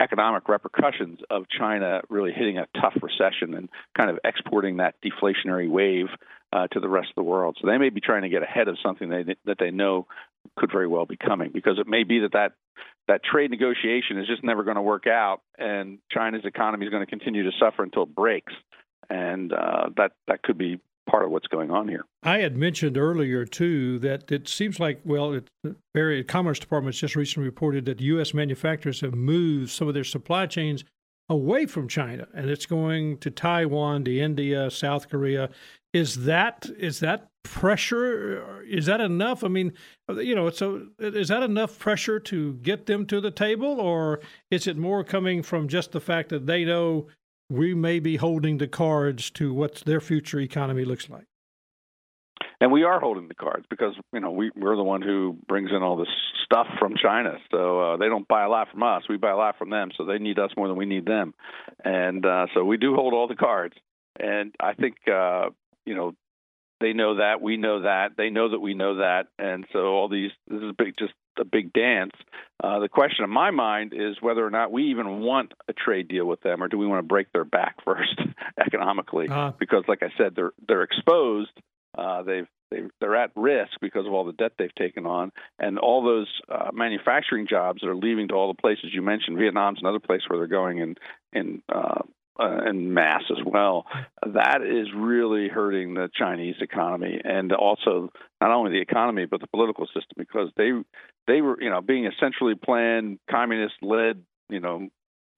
economic 0.00 0.48
repercussions 0.48 1.20
of 1.30 1.44
China 1.48 2.02
really 2.08 2.32
hitting 2.32 2.58
a 2.58 2.66
tough 2.78 2.94
recession 3.00 3.54
and 3.54 3.68
kind 3.96 4.10
of 4.10 4.18
exporting 4.24 4.78
that 4.78 4.94
deflationary 5.02 5.68
wave 5.68 6.06
uh, 6.52 6.66
to 6.68 6.80
the 6.80 6.88
rest 6.88 7.08
of 7.08 7.14
the 7.16 7.22
world. 7.22 7.56
So 7.60 7.66
they 7.66 7.78
may 7.78 7.90
be 7.90 8.00
trying 8.00 8.22
to 8.22 8.28
get 8.28 8.42
ahead 8.42 8.68
of 8.68 8.76
something 8.82 9.08
they, 9.08 9.36
that 9.44 9.58
they 9.58 9.70
know 9.70 10.06
could 10.58 10.70
very 10.72 10.86
well 10.86 11.06
be 11.06 11.16
coming 11.16 11.50
because 11.52 11.78
it 11.78 11.86
may 11.86 12.04
be 12.04 12.20
that 12.20 12.32
that, 12.32 12.52
that 13.08 13.22
trade 13.24 13.50
negotiation 13.50 14.18
is 14.18 14.26
just 14.26 14.42
never 14.42 14.64
going 14.64 14.76
to 14.76 14.82
work 14.82 15.06
out 15.06 15.40
and 15.58 15.98
China's 16.10 16.44
economy 16.44 16.86
is 16.86 16.90
going 16.90 17.04
to 17.04 17.10
continue 17.10 17.44
to 17.44 17.52
suffer 17.58 17.82
until 17.82 18.04
it 18.04 18.14
breaks. 18.14 18.52
And 19.08 19.52
uh, 19.52 19.90
that, 19.96 20.12
that 20.26 20.42
could 20.42 20.58
be 20.58 20.80
part 21.08 21.24
of 21.24 21.30
what's 21.30 21.46
going 21.46 21.70
on 21.70 21.88
here. 21.88 22.04
I 22.22 22.38
had 22.38 22.56
mentioned 22.56 22.98
earlier 22.98 23.44
too 23.44 23.98
that 24.00 24.30
it 24.30 24.48
seems 24.48 24.78
like 24.78 25.00
well, 25.04 25.32
it, 25.32 25.48
the 25.62 25.76
very 25.94 26.22
Commerce 26.24 26.58
Department 26.58 26.96
just 26.96 27.16
recently 27.16 27.48
reported 27.48 27.84
that 27.86 28.00
U.S. 28.00 28.34
manufacturers 28.34 29.00
have 29.00 29.14
moved 29.14 29.70
some 29.70 29.88
of 29.88 29.94
their 29.94 30.04
supply 30.04 30.46
chains 30.46 30.84
away 31.28 31.66
from 31.66 31.88
China, 31.88 32.28
and 32.34 32.48
it's 32.50 32.66
going 32.66 33.18
to 33.18 33.30
Taiwan, 33.30 34.04
to 34.04 34.18
India, 34.18 34.70
South 34.70 35.08
Korea. 35.08 35.50
Is 35.92 36.24
that 36.24 36.68
is 36.78 37.00
that 37.00 37.28
pressure? 37.50 38.62
Is 38.68 38.86
that 38.86 39.00
enough? 39.00 39.44
I 39.44 39.48
mean, 39.48 39.72
you 40.16 40.34
know, 40.34 40.50
so 40.50 40.88
is 40.98 41.28
that 41.28 41.42
enough 41.42 41.78
pressure 41.78 42.20
to 42.20 42.54
get 42.54 42.86
them 42.86 43.06
to 43.06 43.20
the 43.20 43.30
table, 43.30 43.80
or 43.80 44.20
is 44.50 44.66
it 44.66 44.76
more 44.76 45.04
coming 45.04 45.42
from 45.42 45.68
just 45.68 45.92
the 45.92 46.00
fact 46.00 46.28
that 46.30 46.46
they 46.46 46.64
know 46.64 47.06
we 47.48 47.74
may 47.74 48.00
be 48.00 48.16
holding 48.16 48.58
the 48.58 48.68
cards 48.68 49.30
to 49.30 49.54
what 49.54 49.76
their 49.86 50.00
future 50.00 50.40
economy 50.40 50.84
looks 50.84 51.08
like? 51.08 51.26
and 52.60 52.72
we 52.72 52.84
are 52.84 53.00
holding 53.00 53.28
the 53.28 53.34
cards 53.34 53.66
because 53.68 53.94
you 54.12 54.20
know 54.20 54.30
we 54.30 54.50
we're 54.56 54.76
the 54.76 54.82
one 54.82 55.02
who 55.02 55.36
brings 55.46 55.70
in 55.70 55.82
all 55.82 55.96
this 55.96 56.08
stuff 56.44 56.66
from 56.78 56.94
China. 57.00 57.38
So 57.50 57.80
uh, 57.80 57.96
they 57.96 58.08
don't 58.08 58.26
buy 58.28 58.44
a 58.44 58.48
lot 58.48 58.68
from 58.70 58.82
us; 58.82 59.02
we 59.08 59.16
buy 59.16 59.30
a 59.30 59.36
lot 59.36 59.58
from 59.58 59.70
them. 59.70 59.90
So 59.96 60.04
they 60.04 60.18
need 60.18 60.38
us 60.38 60.50
more 60.56 60.68
than 60.68 60.76
we 60.76 60.86
need 60.86 61.06
them, 61.06 61.34
and 61.84 62.24
uh, 62.24 62.46
so 62.54 62.64
we 62.64 62.76
do 62.76 62.94
hold 62.94 63.12
all 63.12 63.28
the 63.28 63.36
cards. 63.36 63.74
And 64.18 64.54
I 64.60 64.74
think 64.74 64.96
uh, 65.12 65.50
you 65.84 65.94
know 65.94 66.12
they 66.80 66.92
know 66.92 67.16
that 67.16 67.40
we 67.40 67.56
know 67.56 67.82
that 67.82 68.12
they 68.16 68.30
know 68.30 68.50
that 68.50 68.60
we 68.60 68.74
know 68.74 68.96
that, 68.96 69.28
and 69.38 69.66
so 69.72 69.78
all 69.78 70.08
these 70.08 70.30
this 70.48 70.62
is 70.62 70.72
big 70.76 70.94
just 70.98 71.14
a 71.38 71.44
big 71.44 71.72
dance. 71.72 72.12
Uh, 72.62 72.78
the 72.78 72.88
question 72.88 73.24
in 73.24 73.30
my 73.30 73.50
mind 73.50 73.92
is 73.94 74.16
whether 74.20 74.44
or 74.44 74.50
not 74.50 74.72
we 74.72 74.90
even 74.90 75.20
want 75.20 75.52
a 75.68 75.72
trade 75.72 76.08
deal 76.08 76.24
with 76.24 76.40
them, 76.40 76.62
or 76.62 76.68
do 76.68 76.78
we 76.78 76.86
want 76.86 76.98
to 76.98 77.06
break 77.06 77.30
their 77.32 77.44
back 77.44 77.76
first 77.84 78.20
economically? 78.58 79.28
Uh, 79.28 79.52
because, 79.58 79.84
like 79.88 80.02
I 80.02 80.10
said, 80.16 80.34
they're 80.34 80.52
they're 80.66 80.82
exposed 80.82 81.50
uh, 81.96 82.22
they've 82.22 82.46
they, 82.68 82.80
they're 83.00 83.14
at 83.14 83.30
risk 83.36 83.74
because 83.80 84.06
of 84.06 84.12
all 84.12 84.24
the 84.24 84.32
debt 84.32 84.52
they've 84.58 84.74
taken 84.74 85.06
on, 85.06 85.30
and 85.58 85.78
all 85.78 86.02
those 86.02 86.26
uh, 86.48 86.70
manufacturing 86.72 87.46
jobs 87.46 87.80
that 87.80 87.88
are 87.88 87.94
leaving 87.94 88.26
to 88.28 88.34
all 88.34 88.52
the 88.52 88.60
places 88.60 88.90
you 88.92 89.02
mentioned. 89.02 89.38
Vietnam's 89.38 89.78
another 89.80 90.00
place 90.00 90.22
where 90.26 90.38
they're 90.38 90.48
going 90.48 90.78
in 90.78 90.96
in 91.32 91.62
uh, 91.72 92.02
uh, 92.40 92.68
in 92.68 92.92
mass 92.92 93.22
as 93.30 93.44
well. 93.44 93.86
That 94.24 94.62
is 94.62 94.88
really 94.94 95.48
hurting 95.48 95.94
the 95.94 96.08
Chinese 96.14 96.56
economy, 96.60 97.20
and 97.24 97.52
also 97.52 98.10
not 98.40 98.50
only 98.50 98.72
the 98.72 98.80
economy 98.80 99.26
but 99.26 99.40
the 99.40 99.46
political 99.46 99.86
system 99.86 100.16
because 100.16 100.50
they 100.56 100.70
they 101.26 101.40
were 101.40 101.60
you 101.60 101.70
know 101.70 101.80
being 101.80 102.06
a 102.06 102.10
centrally 102.20 102.54
planned 102.54 103.18
communist 103.30 103.74
led 103.82 104.22
you 104.48 104.60
know 104.60 104.88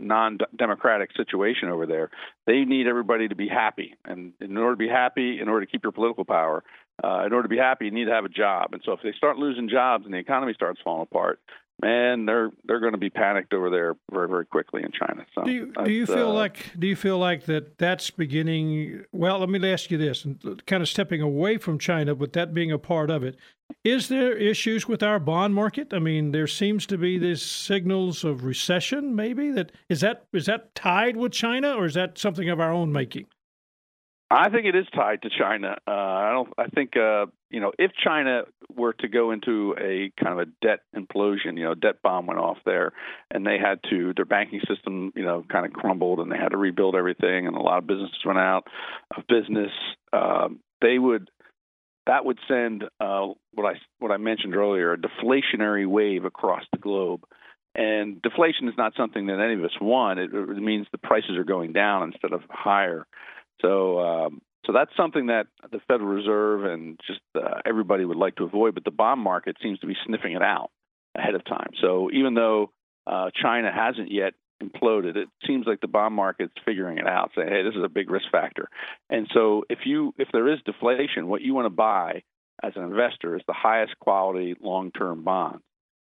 non-democratic 0.00 1.10
situation 1.16 1.68
over 1.68 1.86
there. 1.86 2.10
They 2.46 2.64
need 2.64 2.86
everybody 2.86 3.28
to 3.28 3.34
be 3.34 3.48
happy, 3.48 3.94
and 4.04 4.32
in 4.40 4.56
order 4.56 4.74
to 4.74 4.78
be 4.78 4.88
happy, 4.88 5.40
in 5.40 5.48
order 5.48 5.66
to 5.66 5.70
keep 5.70 5.82
your 5.82 5.92
political 5.92 6.24
power, 6.24 6.62
uh, 7.02 7.24
in 7.26 7.32
order 7.32 7.42
to 7.42 7.48
be 7.48 7.58
happy, 7.58 7.86
you 7.86 7.90
need 7.90 8.06
to 8.06 8.12
have 8.12 8.24
a 8.24 8.28
job. 8.28 8.72
And 8.72 8.82
so, 8.84 8.92
if 8.92 9.00
they 9.02 9.12
start 9.12 9.38
losing 9.38 9.68
jobs 9.68 10.04
and 10.04 10.14
the 10.14 10.18
economy 10.18 10.52
starts 10.54 10.80
falling 10.82 11.02
apart, 11.02 11.40
man, 11.80 12.26
they're 12.26 12.50
they're 12.64 12.80
going 12.80 12.92
to 12.92 12.98
be 12.98 13.10
panicked 13.10 13.52
over 13.52 13.70
there 13.70 13.94
very 14.10 14.28
very 14.28 14.46
quickly 14.46 14.82
in 14.82 14.90
China. 14.92 15.24
So 15.34 15.44
do 15.44 15.50
you, 15.50 15.72
do 15.84 15.90
you 15.90 16.06
feel 16.06 16.30
uh, 16.30 16.34
like 16.34 16.72
do 16.78 16.86
you 16.86 16.96
feel 16.96 17.18
like 17.18 17.44
that 17.46 17.78
that's 17.78 18.10
beginning? 18.10 19.04
Well, 19.12 19.38
let 19.38 19.48
me 19.48 19.72
ask 19.72 19.90
you 19.90 19.98
this, 19.98 20.24
and 20.24 20.64
kind 20.66 20.82
of 20.82 20.88
stepping 20.88 21.20
away 21.20 21.58
from 21.58 21.78
China, 21.78 22.14
but 22.14 22.32
that 22.32 22.54
being 22.54 22.72
a 22.72 22.78
part 22.78 23.10
of 23.10 23.22
it. 23.22 23.36
Is 23.84 24.08
there 24.08 24.34
issues 24.34 24.88
with 24.88 25.02
our 25.02 25.18
bond 25.18 25.54
market? 25.54 25.92
I 25.92 25.98
mean, 25.98 26.32
there 26.32 26.46
seems 26.46 26.86
to 26.86 26.96
be 26.96 27.18
these 27.18 27.42
signals 27.42 28.24
of 28.24 28.44
recession. 28.44 29.14
Maybe 29.14 29.50
that 29.50 29.72
is 29.88 30.00
that 30.00 30.24
is 30.32 30.46
that 30.46 30.74
tied 30.74 31.16
with 31.16 31.32
China, 31.32 31.74
or 31.74 31.84
is 31.84 31.94
that 31.94 32.18
something 32.18 32.48
of 32.48 32.60
our 32.60 32.72
own 32.72 32.92
making? 32.92 33.26
I 34.30 34.50
think 34.50 34.66
it 34.66 34.76
is 34.76 34.84
tied 34.94 35.22
to 35.22 35.30
China. 35.30 35.76
Uh, 35.86 35.90
I 35.90 36.30
don't. 36.32 36.52
I 36.58 36.66
think 36.66 36.96
uh, 36.96 37.26
you 37.50 37.60
know 37.60 37.72
if 37.78 37.92
China 38.04 38.42
were 38.74 38.92
to 38.94 39.08
go 39.08 39.30
into 39.30 39.74
a 39.80 40.12
kind 40.22 40.38
of 40.38 40.46
a 40.46 40.66
debt 40.66 40.80
implosion, 40.94 41.56
you 41.56 41.64
know, 41.64 41.74
debt 41.74 42.02
bomb 42.02 42.26
went 42.26 42.38
off 42.38 42.58
there, 42.66 42.92
and 43.30 43.46
they 43.46 43.56
had 43.58 43.80
to 43.88 44.12
their 44.14 44.26
banking 44.26 44.60
system, 44.68 45.12
you 45.16 45.24
know, 45.24 45.44
kind 45.50 45.64
of 45.64 45.72
crumbled, 45.72 46.20
and 46.20 46.30
they 46.30 46.36
had 46.36 46.50
to 46.50 46.58
rebuild 46.58 46.94
everything, 46.94 47.46
and 47.46 47.56
a 47.56 47.60
lot 47.60 47.78
of 47.78 47.86
businesses 47.86 48.18
went 48.24 48.38
out 48.38 48.66
of 49.16 49.26
business. 49.28 49.72
Um, 50.12 50.60
they 50.82 50.98
would 50.98 51.30
that 52.06 52.24
would 52.24 52.38
send 52.48 52.84
uh, 53.00 53.28
what 53.54 53.64
I 53.64 53.78
what 53.98 54.10
I 54.10 54.18
mentioned 54.18 54.56
earlier, 54.56 54.92
a 54.92 54.98
deflationary 54.98 55.86
wave 55.86 56.24
across 56.24 56.64
the 56.72 56.78
globe. 56.78 57.22
And 57.74 58.20
deflation 58.22 58.66
is 58.66 58.74
not 58.76 58.94
something 58.96 59.26
that 59.26 59.40
any 59.40 59.54
of 59.54 59.62
us 59.62 59.76
want. 59.80 60.18
It, 60.18 60.34
it 60.34 60.56
means 60.56 60.86
the 60.90 60.98
prices 60.98 61.36
are 61.36 61.44
going 61.44 61.72
down 61.72 62.10
instead 62.12 62.32
of 62.32 62.40
higher. 62.50 63.06
So, 63.62 64.00
um, 64.00 64.42
so 64.66 64.72
that's 64.72 64.90
something 64.96 65.26
that 65.26 65.46
the 65.70 65.80
Federal 65.88 66.08
Reserve 66.08 66.64
and 66.64 67.00
just 67.06 67.20
uh, 67.34 67.60
everybody 67.64 68.04
would 68.04 68.16
like 68.16 68.36
to 68.36 68.44
avoid. 68.44 68.74
But 68.74 68.84
the 68.84 68.90
bond 68.90 69.20
market 69.20 69.56
seems 69.62 69.78
to 69.80 69.86
be 69.86 69.96
sniffing 70.06 70.32
it 70.32 70.42
out 70.42 70.70
ahead 71.16 71.34
of 71.34 71.44
time. 71.44 71.70
So 71.80 72.10
even 72.12 72.34
though 72.34 72.70
uh, 73.06 73.30
China 73.34 73.72
hasn't 73.72 74.10
yet 74.10 74.34
imploded, 74.62 75.16
it 75.16 75.28
seems 75.46 75.66
like 75.66 75.80
the 75.80 75.88
bond 75.88 76.14
market's 76.14 76.52
figuring 76.64 76.98
it 76.98 77.06
out, 77.06 77.30
saying, 77.34 77.48
"Hey, 77.48 77.62
this 77.62 77.74
is 77.74 77.84
a 77.84 77.88
big 77.88 78.10
risk 78.10 78.26
factor." 78.30 78.68
And 79.08 79.28
so 79.32 79.64
if 79.70 79.80
you 79.86 80.14
if 80.18 80.28
there 80.32 80.52
is 80.52 80.58
deflation, 80.64 81.28
what 81.28 81.42
you 81.42 81.54
want 81.54 81.66
to 81.66 81.70
buy 81.70 82.22
as 82.62 82.72
an 82.76 82.82
investor 82.82 83.36
is 83.36 83.42
the 83.46 83.54
highest 83.54 83.98
quality 84.00 84.56
long-term 84.60 85.22
bonds. 85.22 85.62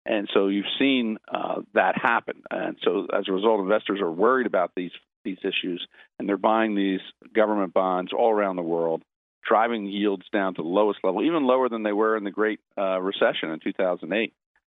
And 0.06 0.30
so 0.34 0.48
you've 0.48 0.66
seen 0.78 1.18
uh, 1.34 1.62
that 1.74 1.98
happen. 1.98 2.44
And 2.52 2.78
so 2.84 3.08
as 3.18 3.30
a 3.30 3.32
result, 3.32 3.62
investors 3.62 4.02
are 4.02 4.12
worried 4.12 4.48
about 4.48 4.72
these 4.76 4.92
these 5.24 5.40
issues, 5.44 5.86
and 6.20 6.28
they're 6.28 6.38
buying 6.38 6.76
these 6.76 7.02
government 7.34 7.74
bonds 7.74 8.12
all 8.14 8.32
around 8.32 8.56
the 8.56 8.62
world, 8.62 9.04
driving 9.48 9.86
yields 9.86 10.26
down 10.32 10.56
to 10.56 10.62
the 10.62 10.68
lowest 10.68 11.00
level, 11.04 11.24
even 11.24 11.46
lower 11.46 11.70
than 11.70 11.84
they 11.84 11.94
were 11.94 12.16
in 12.16 12.24
the 12.24 12.32
Great 12.32 12.60
uh, 12.78 13.00
Recession 13.00 13.50
in 13.50 13.60
2008. 13.64 14.34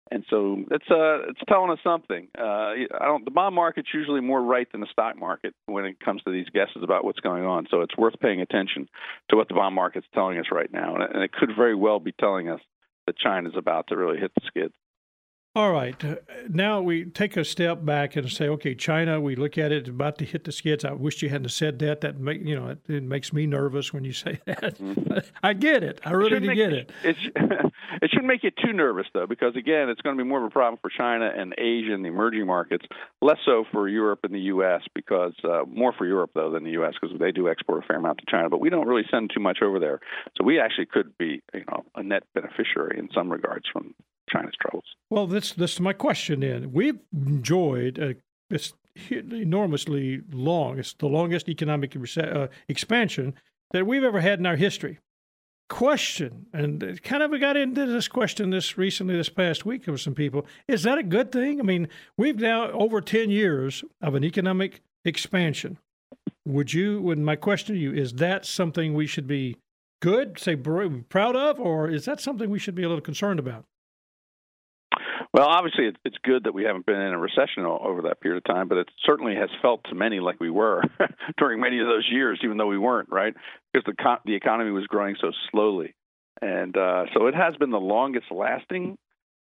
And 0.09 0.25
so 0.31 0.59
it's 0.71 0.89
uh 0.89 1.29
it's 1.29 1.41
telling 1.49 1.71
us 1.73 1.81
something. 1.83 2.29
Uh, 2.39 2.43
I 2.43 2.87
don't. 3.01 3.25
The 3.25 3.33
bond 3.33 3.57
market's 3.57 3.89
usually 3.93 4.21
more 4.21 4.41
right 4.41 4.71
than 4.71 4.81
the 4.81 4.87
stock 4.93 5.19
market 5.19 5.53
when 5.67 5.85
it 5.85 5.99
comes 5.99 6.23
to 6.23 6.31
these 6.31 6.49
guesses 6.51 6.83
about 6.85 7.05
what's 7.05 7.19
going 7.19 7.45
on. 7.45 7.67
So 7.73 7.81
it's 7.81 7.97
worth 7.97 8.15
paying 8.21 8.41
attention 8.41 8.89
to 9.31 9.37
what 9.37 9.49
the 9.49 9.55
bond 9.55 9.75
market's 9.75 10.07
telling 10.15 10.39
us 10.39 10.47
right 10.53 10.73
now, 10.73 10.95
and 10.95 11.23
it 11.25 11.33
could 11.33 11.51
very 11.57 11.75
well 11.75 11.99
be 11.99 12.13
telling 12.13 12.49
us 12.49 12.61
that 13.09 13.19
China's 13.19 13.55
about 13.57 13.89
to 13.89 13.97
really 13.97 14.19
hit 14.19 14.31
the 14.37 14.43
skids. 14.47 14.75
All 15.57 15.73
right. 15.73 15.97
Now 16.51 16.83
we 16.83 17.07
take 17.07 17.35
a 17.39 17.43
step 17.43 17.83
back 17.83 18.15
and 18.15 18.31
say, 18.31 18.47
okay, 18.47 18.75
China. 18.75 19.23
We 19.23 19.37
look 19.37 19.57
at 19.57 19.73
it 19.73 19.89
about 19.89 20.19
to 20.19 20.27
hit 20.27 20.45
the 20.45 20.53
skids. 20.53 20.85
I 20.85 20.93
wish 20.93 21.23
you 21.23 21.31
hadn't 21.31 21.49
said 21.49 21.79
that. 21.79 22.03
That 22.03 22.21
make 22.21 22.45
you 22.45 22.55
know 22.55 22.69
it, 22.69 22.81
it 22.87 23.03
makes 23.03 23.33
me 23.33 23.47
nervous 23.47 23.91
when 23.91 24.05
you 24.05 24.13
say 24.13 24.39
that. 24.45 24.79
Mm-hmm. 24.79 25.17
I 25.43 25.55
get 25.55 25.83
it. 25.83 25.99
I 26.05 26.11
really 26.11 26.41
do 26.41 26.55
get 26.55 26.75
it. 26.75 26.93
It, 27.03 27.17
it 28.03 28.11
shouldn't 28.11 28.27
make 28.27 28.45
you 28.45 28.51
too 28.51 28.75
nervous 28.75 29.07
though, 29.15 29.27
because 29.27 29.57
again, 29.57 29.89
it's 29.89 30.03
going 30.03 30.15
to 30.19 30.23
be 30.23 30.29
more 30.29 30.41
of 30.41 30.45
a 30.45 30.51
problem 30.51 30.79
for 30.83 30.91
China 30.91 31.33
and 31.35 31.55
Asia 31.57 31.95
and 31.95 32.05
the 32.05 32.11
emerging 32.11 32.47
markets. 32.47 32.85
Less 33.23 33.39
so 33.47 33.65
for 33.73 33.89
Europe 33.89 34.21
and 34.25 34.35
the 34.35 34.41
U.S. 34.53 34.83
because 34.95 35.33
uh, 35.43 35.63
more 35.67 35.95
for 35.97 36.05
Europe 36.05 36.33
though 36.35 36.51
than 36.51 36.65
the 36.65 36.73
U.S. 36.73 36.93
because 37.01 37.19
they 37.19 37.33
do 37.33 37.49
export 37.49 37.83
a 37.83 37.87
fair 37.87 37.97
amount 37.97 38.19
to 38.19 38.25
China, 38.31 38.51
but 38.51 38.61
we 38.61 38.69
don't 38.69 38.87
really 38.87 39.07
send 39.11 39.31
too 39.35 39.41
much 39.41 39.61
over 39.63 39.79
there. 39.79 40.01
So 40.37 40.45
we 40.45 40.61
actually 40.61 40.85
could 40.85 41.17
be 41.17 41.43
you 41.55 41.65
know 41.67 41.87
a 41.95 42.03
net 42.03 42.25
beneficiary 42.35 42.99
in 42.99 43.09
some 43.15 43.33
regards 43.33 43.65
from 43.73 43.95
China's 44.29 44.55
troubles. 44.61 44.85
Well, 45.11 45.27
this 45.27 45.53
this 45.53 45.75
is 45.75 45.81
my 45.81 45.93
question. 45.93 46.41
Then 46.41 46.73
we've 46.73 46.99
enjoyed 47.13 47.99
a, 47.99 48.17
this 48.51 48.73
enormously 49.11 50.23
long. 50.33 50.79
It's 50.79 50.95
the 50.95 51.07
longest 51.07 51.49
economic 51.49 51.97
uh, 52.17 52.49
expansion 52.69 53.35
that 53.73 53.87
we've 53.87 54.05
ever 54.05 54.21
had 54.21 54.39
in 54.39 54.47
our 54.47 54.57
history. 54.57 54.99
Question, 55.69 56.47
and 56.53 57.03
kind 57.03 57.23
of 57.25 57.41
got 57.41 57.57
into 57.57 57.87
this 57.87 58.07
question 58.07 58.51
this 58.51 58.79
recently, 58.79 59.17
this 59.17 59.29
past 59.29 59.67
week, 59.67 59.87
with 59.89 60.01
some 60.01 60.15
people. 60.15 60.47
Is 60.69 60.85
that 60.85 60.97
a 60.97 61.03
good 61.03 61.33
thing? 61.33 61.59
I 61.59 61.65
mean, 61.65 61.89
we've 62.17 62.39
now 62.39 62.71
over 62.71 63.01
ten 63.01 63.31
years 63.31 63.83
of 64.01 64.15
an 64.15 64.23
economic 64.23 64.81
expansion. 65.05 65.79
Would 66.45 66.73
you? 66.73 67.03
When 67.03 67.25
my 67.25 67.35
question 67.35 67.75
to 67.75 67.81
you 67.81 67.93
is 67.93 68.13
that 68.15 68.47
something 68.47 68.95
we 68.95 69.09
should 69.09 69.27
be 69.27 69.57
good, 70.01 70.39
say 70.39 70.55
proud 70.55 71.35
of, 71.35 71.59
or 71.59 71.91
is 71.91 72.05
that 72.05 72.21
something 72.21 72.49
we 72.49 72.61
should 72.61 72.77
be 72.77 72.85
a 72.85 72.89
little 72.89 73.03
concerned 73.03 73.41
about? 73.41 73.65
Well, 75.37 75.49
obviously, 75.49 75.93
it's 76.03 76.17
good 76.25 76.45
that 76.45 76.55
we 76.55 76.65
haven't 76.65 76.87
been 76.87 76.99
in 76.99 77.13
a 77.13 77.19
recession 77.19 77.67
over 77.67 78.01
that 78.03 78.23
period 78.23 78.39
of 78.39 78.45
time, 78.45 78.69
but 78.69 78.79
it 78.79 78.89
certainly 79.05 79.35
has 79.35 79.51
felt 79.61 79.85
to 79.91 79.95
many 79.95 80.19
like 80.19 80.41
we 80.41 80.49
were 80.49 80.83
during 81.37 81.61
many 81.61 81.79
of 81.79 81.87
those 81.87 82.09
years, 82.11 82.41
even 82.43 82.57
though 82.57 82.69
we 82.69 82.79
weren't, 82.79 83.11
right? 83.11 83.35
Because 83.71 83.85
the 83.85 84.17
the 84.25 84.35
economy 84.35 84.71
was 84.71 84.87
growing 84.87 85.15
so 85.21 85.33
slowly, 85.51 85.95
and 86.41 86.75
uh, 86.75 87.05
so 87.13 87.27
it 87.27 87.35
has 87.35 87.55
been 87.57 87.69
the 87.69 87.77
longest 87.77 88.31
lasting 88.31 88.97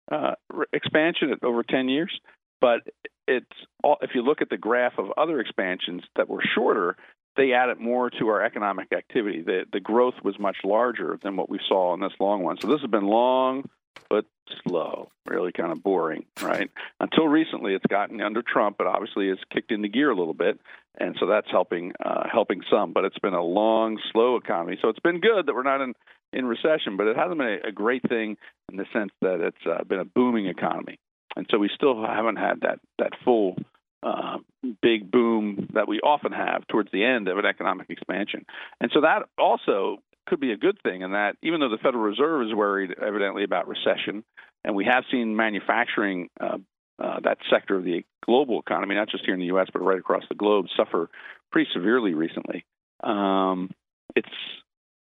uh, 0.09 0.35
expansion 0.71 1.29
at 1.31 1.43
over 1.43 1.61
ten 1.61 1.89
years. 1.89 2.17
But 2.61 2.83
it's 3.27 3.45
all, 3.83 3.97
if 4.01 4.11
you 4.15 4.21
look 4.21 4.41
at 4.41 4.49
the 4.49 4.57
graph 4.57 4.93
of 4.97 5.11
other 5.17 5.41
expansions 5.41 6.03
that 6.15 6.29
were 6.29 6.43
shorter, 6.55 6.95
they 7.35 7.51
added 7.51 7.81
more 7.81 8.09
to 8.11 8.29
our 8.29 8.41
economic 8.41 8.93
activity. 8.93 9.41
The 9.41 9.65
the 9.73 9.81
growth 9.81 10.15
was 10.23 10.39
much 10.39 10.55
larger 10.63 11.19
than 11.21 11.35
what 11.35 11.49
we 11.49 11.59
saw 11.67 11.93
in 11.93 11.99
this 11.99 12.13
long 12.17 12.43
one. 12.43 12.61
So 12.61 12.69
this 12.69 12.79
has 12.79 12.89
been 12.89 13.07
long 13.07 13.65
but 14.09 14.25
slow, 14.67 15.09
really 15.25 15.51
kind 15.51 15.71
of 15.71 15.83
boring, 15.83 16.25
right? 16.41 16.69
Until 16.99 17.27
recently, 17.27 17.73
it's 17.73 17.85
gotten 17.87 18.21
under 18.21 18.41
Trump, 18.41 18.77
but 18.77 18.87
obviously 18.87 19.29
it's 19.29 19.41
kicked 19.51 19.71
into 19.71 19.87
gear 19.87 20.11
a 20.11 20.15
little 20.15 20.33
bit, 20.33 20.59
and 20.99 21.15
so 21.19 21.25
that's 21.25 21.49
helping 21.49 21.93
uh, 22.03 22.23
helping 22.31 22.61
some. 22.69 22.93
But 22.93 23.05
it's 23.05 23.19
been 23.19 23.33
a 23.33 23.43
long, 23.43 23.99
slow 24.11 24.35
economy, 24.35 24.77
so 24.81 24.89
it's 24.89 24.99
been 24.99 25.19
good 25.19 25.45
that 25.45 25.55
we're 25.55 25.63
not 25.63 25.81
in 25.81 25.93
in 26.33 26.45
recession, 26.45 26.97
but 26.97 27.07
it 27.07 27.17
hasn't 27.17 27.37
been 27.37 27.59
a, 27.63 27.69
a 27.69 27.71
great 27.71 28.07
thing 28.07 28.37
in 28.71 28.77
the 28.77 28.85
sense 28.93 29.11
that 29.21 29.41
it's 29.41 29.65
uh, 29.65 29.83
been 29.83 29.99
a 29.99 30.05
booming 30.05 30.47
economy, 30.47 30.99
and 31.35 31.45
so 31.49 31.57
we 31.57 31.69
still 31.73 32.05
haven't 32.05 32.37
had 32.37 32.61
that 32.61 32.79
that 32.99 33.13
full 33.23 33.55
uh, 34.03 34.37
big 34.81 35.11
boom 35.11 35.69
that 35.73 35.87
we 35.87 35.99
often 35.99 36.31
have 36.31 36.67
towards 36.67 36.89
the 36.91 37.03
end 37.03 37.27
of 37.27 37.37
an 37.37 37.45
economic 37.45 37.89
expansion. 37.89 38.45
And 38.79 38.91
so 38.93 39.01
that 39.01 39.23
also 39.37 39.97
could 40.31 40.39
be 40.39 40.53
a 40.53 40.57
good 40.57 40.81
thing 40.81 41.01
in 41.01 41.11
that 41.11 41.35
even 41.43 41.59
though 41.59 41.67
the 41.67 41.77
Federal 41.77 42.03
Reserve 42.03 42.47
is 42.47 42.55
worried 42.55 42.95
evidently 43.05 43.43
about 43.43 43.67
recession, 43.67 44.23
and 44.63 44.73
we 44.73 44.85
have 44.85 45.03
seen 45.11 45.35
manufacturing, 45.35 46.29
uh, 46.39 46.57
uh, 46.97 47.19
that 47.25 47.37
sector 47.49 47.75
of 47.75 47.83
the 47.83 48.05
global 48.25 48.61
economy, 48.61 48.95
not 48.95 49.09
just 49.09 49.25
here 49.25 49.33
in 49.33 49.41
the 49.41 49.47
U.S. 49.47 49.67
but 49.73 49.81
right 49.81 49.99
across 49.99 50.23
the 50.29 50.35
globe, 50.35 50.67
suffer 50.77 51.09
pretty 51.51 51.69
severely 51.73 52.13
recently. 52.13 52.63
Um, 53.03 53.71
it's 54.15 54.29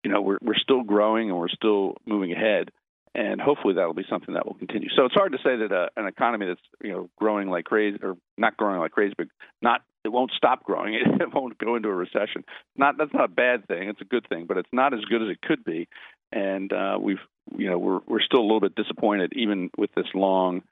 you 0.03 0.11
know 0.11 0.21
we're 0.21 0.39
we're 0.43 0.57
still 0.57 0.83
growing 0.83 1.31
and 1.31 1.39
we're 1.39 1.49
still 1.49 1.95
moving 2.05 2.33
ahead, 2.33 2.73
and 3.15 3.41
hopefully 3.41 3.75
that'll 3.75 3.95
be 3.95 4.07
something 4.11 4.35
that 4.35 4.47
will 4.47 4.55
continue. 4.55 4.89
So 4.97 5.05
it's 5.05 5.15
hard 5.15 5.31
to 5.31 5.39
say 5.39 5.59
that 5.59 5.71
uh, 5.71 5.91
an 5.97 6.09
economy 6.09 6.47
that's 6.47 6.61
you 6.83 6.91
know 6.91 7.09
growing 7.17 7.49
like 7.49 7.67
crazy 7.67 7.99
or 8.03 8.17
not 8.37 8.57
growing 8.57 8.81
like 8.81 8.91
crazy, 8.91 9.15
but 9.17 9.29
not 9.63 9.83
it 10.04 10.09
won't 10.09 10.33
stop 10.37 10.64
growing. 10.64 10.95
It 11.21 11.35
won't 11.35 11.59
go 11.59 11.76
into 11.76 11.88
a 11.88 11.95
recession. 11.95 12.45
Not 12.76 12.97
that's 12.99 13.12
not 13.12 13.25
a 13.25 13.28
bad 13.28 13.66
thing. 13.69 13.88
It's 13.88 14.00
a 14.00 14.04
good 14.04 14.26
thing, 14.28 14.47
but 14.47 14.57
it's 14.57 14.69
not 14.73 14.95
as 14.95 15.00
good 15.04 15.23
as 15.23 15.28
it 15.28 15.42
could 15.42 15.64
be. 15.64 15.88
And 16.33 16.73
uh, 16.73 16.99
we've 17.00 17.21
you 17.57 17.69
know 17.69 17.78
we're 17.78 18.00
we're 18.07 18.23
still 18.23 18.40
a 18.40 18.42
little 18.42 18.61
bit 18.61 18.75
disappointed 18.75 19.33
even 19.37 19.71
with 19.76 19.90
this 19.95 20.07
long 20.14 20.62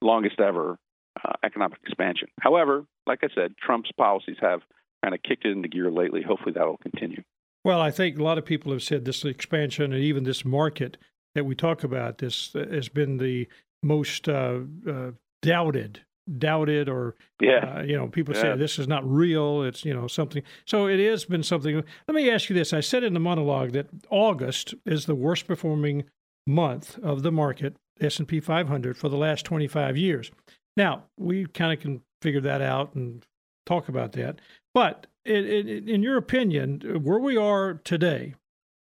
longest 0.00 0.40
ever 0.40 0.78
uh, 1.24 1.32
economic 1.44 1.78
expansion. 1.84 2.28
However, 2.40 2.84
like 3.06 3.20
I 3.22 3.28
said, 3.34 3.54
Trump's 3.58 3.90
policies 3.96 4.36
have 4.40 4.60
kind 5.02 5.14
of 5.14 5.22
kicked 5.22 5.44
it 5.44 5.50
into 5.50 5.68
gear 5.68 5.90
lately. 5.90 6.22
Hopefully 6.22 6.52
that 6.52 6.66
will 6.66 6.78
continue. 6.78 7.22
Well, 7.64 7.80
I 7.80 7.90
think 7.90 8.18
a 8.18 8.22
lot 8.22 8.38
of 8.38 8.44
people 8.44 8.72
have 8.72 8.82
said 8.82 9.04
this 9.04 9.24
expansion 9.24 9.92
and 9.92 10.02
even 10.02 10.24
this 10.24 10.44
market 10.44 10.96
that 11.34 11.44
we 11.44 11.54
talk 11.54 11.84
about 11.84 12.18
this 12.18 12.52
has 12.54 12.88
been 12.88 13.18
the 13.18 13.48
most 13.82 14.28
uh, 14.28 14.60
uh, 14.88 15.10
doubted 15.42 16.00
doubted 16.38 16.88
or 16.88 17.14
yeah. 17.40 17.78
Uh, 17.78 17.82
you 17.82 17.96
know 17.96 18.06
people 18.08 18.34
yeah. 18.34 18.42
say 18.42 18.56
this 18.56 18.78
is 18.78 18.86
not 18.86 19.08
real 19.08 19.62
it's 19.62 19.84
you 19.84 19.94
know 19.94 20.06
something. 20.06 20.42
So 20.66 20.86
it 20.86 20.98
has 21.00 21.24
been 21.24 21.42
something. 21.42 21.82
Let 22.08 22.14
me 22.14 22.30
ask 22.30 22.48
you 22.48 22.54
this. 22.54 22.72
I 22.72 22.80
said 22.80 23.04
in 23.04 23.14
the 23.14 23.20
monologue 23.20 23.72
that 23.72 23.88
august 24.10 24.74
is 24.86 25.06
the 25.06 25.14
worst 25.14 25.46
performing 25.46 26.04
month 26.46 26.98
of 26.98 27.22
the 27.22 27.32
market 27.32 27.76
s&p 28.00 28.40
500 28.40 28.96
for 28.96 29.08
the 29.08 29.16
last 29.16 29.44
25 29.44 29.96
years. 29.96 30.30
Now 30.76 31.04
we 31.18 31.46
kind 31.46 31.72
of 31.72 31.80
can 31.80 32.02
figure 32.20 32.40
that 32.40 32.60
out 32.60 32.94
and 32.94 33.24
talk 33.66 33.88
about 33.88 34.12
that. 34.12 34.40
But 34.74 35.06
it, 35.24 35.44
it, 35.46 35.88
in 35.88 36.02
your 36.02 36.16
opinion 36.16 36.80
where 37.02 37.18
we 37.18 37.36
are 37.36 37.74
today 37.74 38.34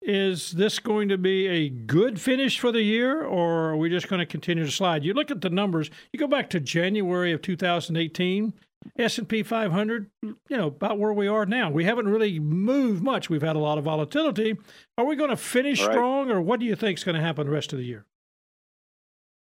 is 0.06 0.52
this 0.52 0.80
going 0.80 1.10
to 1.10 1.18
be 1.18 1.48
a 1.48 1.70
good 1.70 2.20
finish 2.20 2.60
for 2.60 2.72
the 2.72 2.82
year, 2.82 3.24
or 3.24 3.70
are 3.70 3.78
we 3.78 3.90
just 3.90 4.10
going 4.10 4.20
to 4.20 4.26
continue 4.26 4.66
to 4.66 4.72
slide? 4.72 5.04
You 5.04 5.14
look 5.14 5.32
at 5.32 5.42
the 5.42 5.50
numbers. 5.50 5.90
You 6.12 6.20
go 6.20 6.28
back 6.28 6.50
to 6.52 6.60
January 6.60 7.32
of 7.32 7.42
2018, 7.42 8.54
S&P 8.98 9.44
500, 9.44 10.12
you 10.22 10.38
know, 10.50 10.68
about 10.68 11.00
where 11.00 11.14
we 11.14 11.28
are 11.28 11.46
now. 11.46 11.70
We 11.70 11.86
haven't 11.86 12.10
really 12.10 12.40
moved 12.40 13.02
much. 13.02 13.30
We've 13.30 13.42
had 13.42 13.56
a 13.56 13.60
lot 13.60 13.78
of 13.78 13.86
volatility. 13.86 14.58
Are 14.98 15.06
we 15.06 15.16
going 15.16 15.30
to 15.30 15.38
finish 15.38 15.82
right. 15.82 15.92
strong, 15.92 16.30
or 16.30 16.42
what 16.42 16.60
do 16.60 16.66
you 16.66 16.76
think 16.76 16.98
is 16.98 17.04
going 17.04 17.16
to 17.16 17.22
happen 17.22 17.46
the 17.46 17.54
rest 17.54 17.72
of 17.72 17.80
the 17.80 17.86
year? 17.86 18.06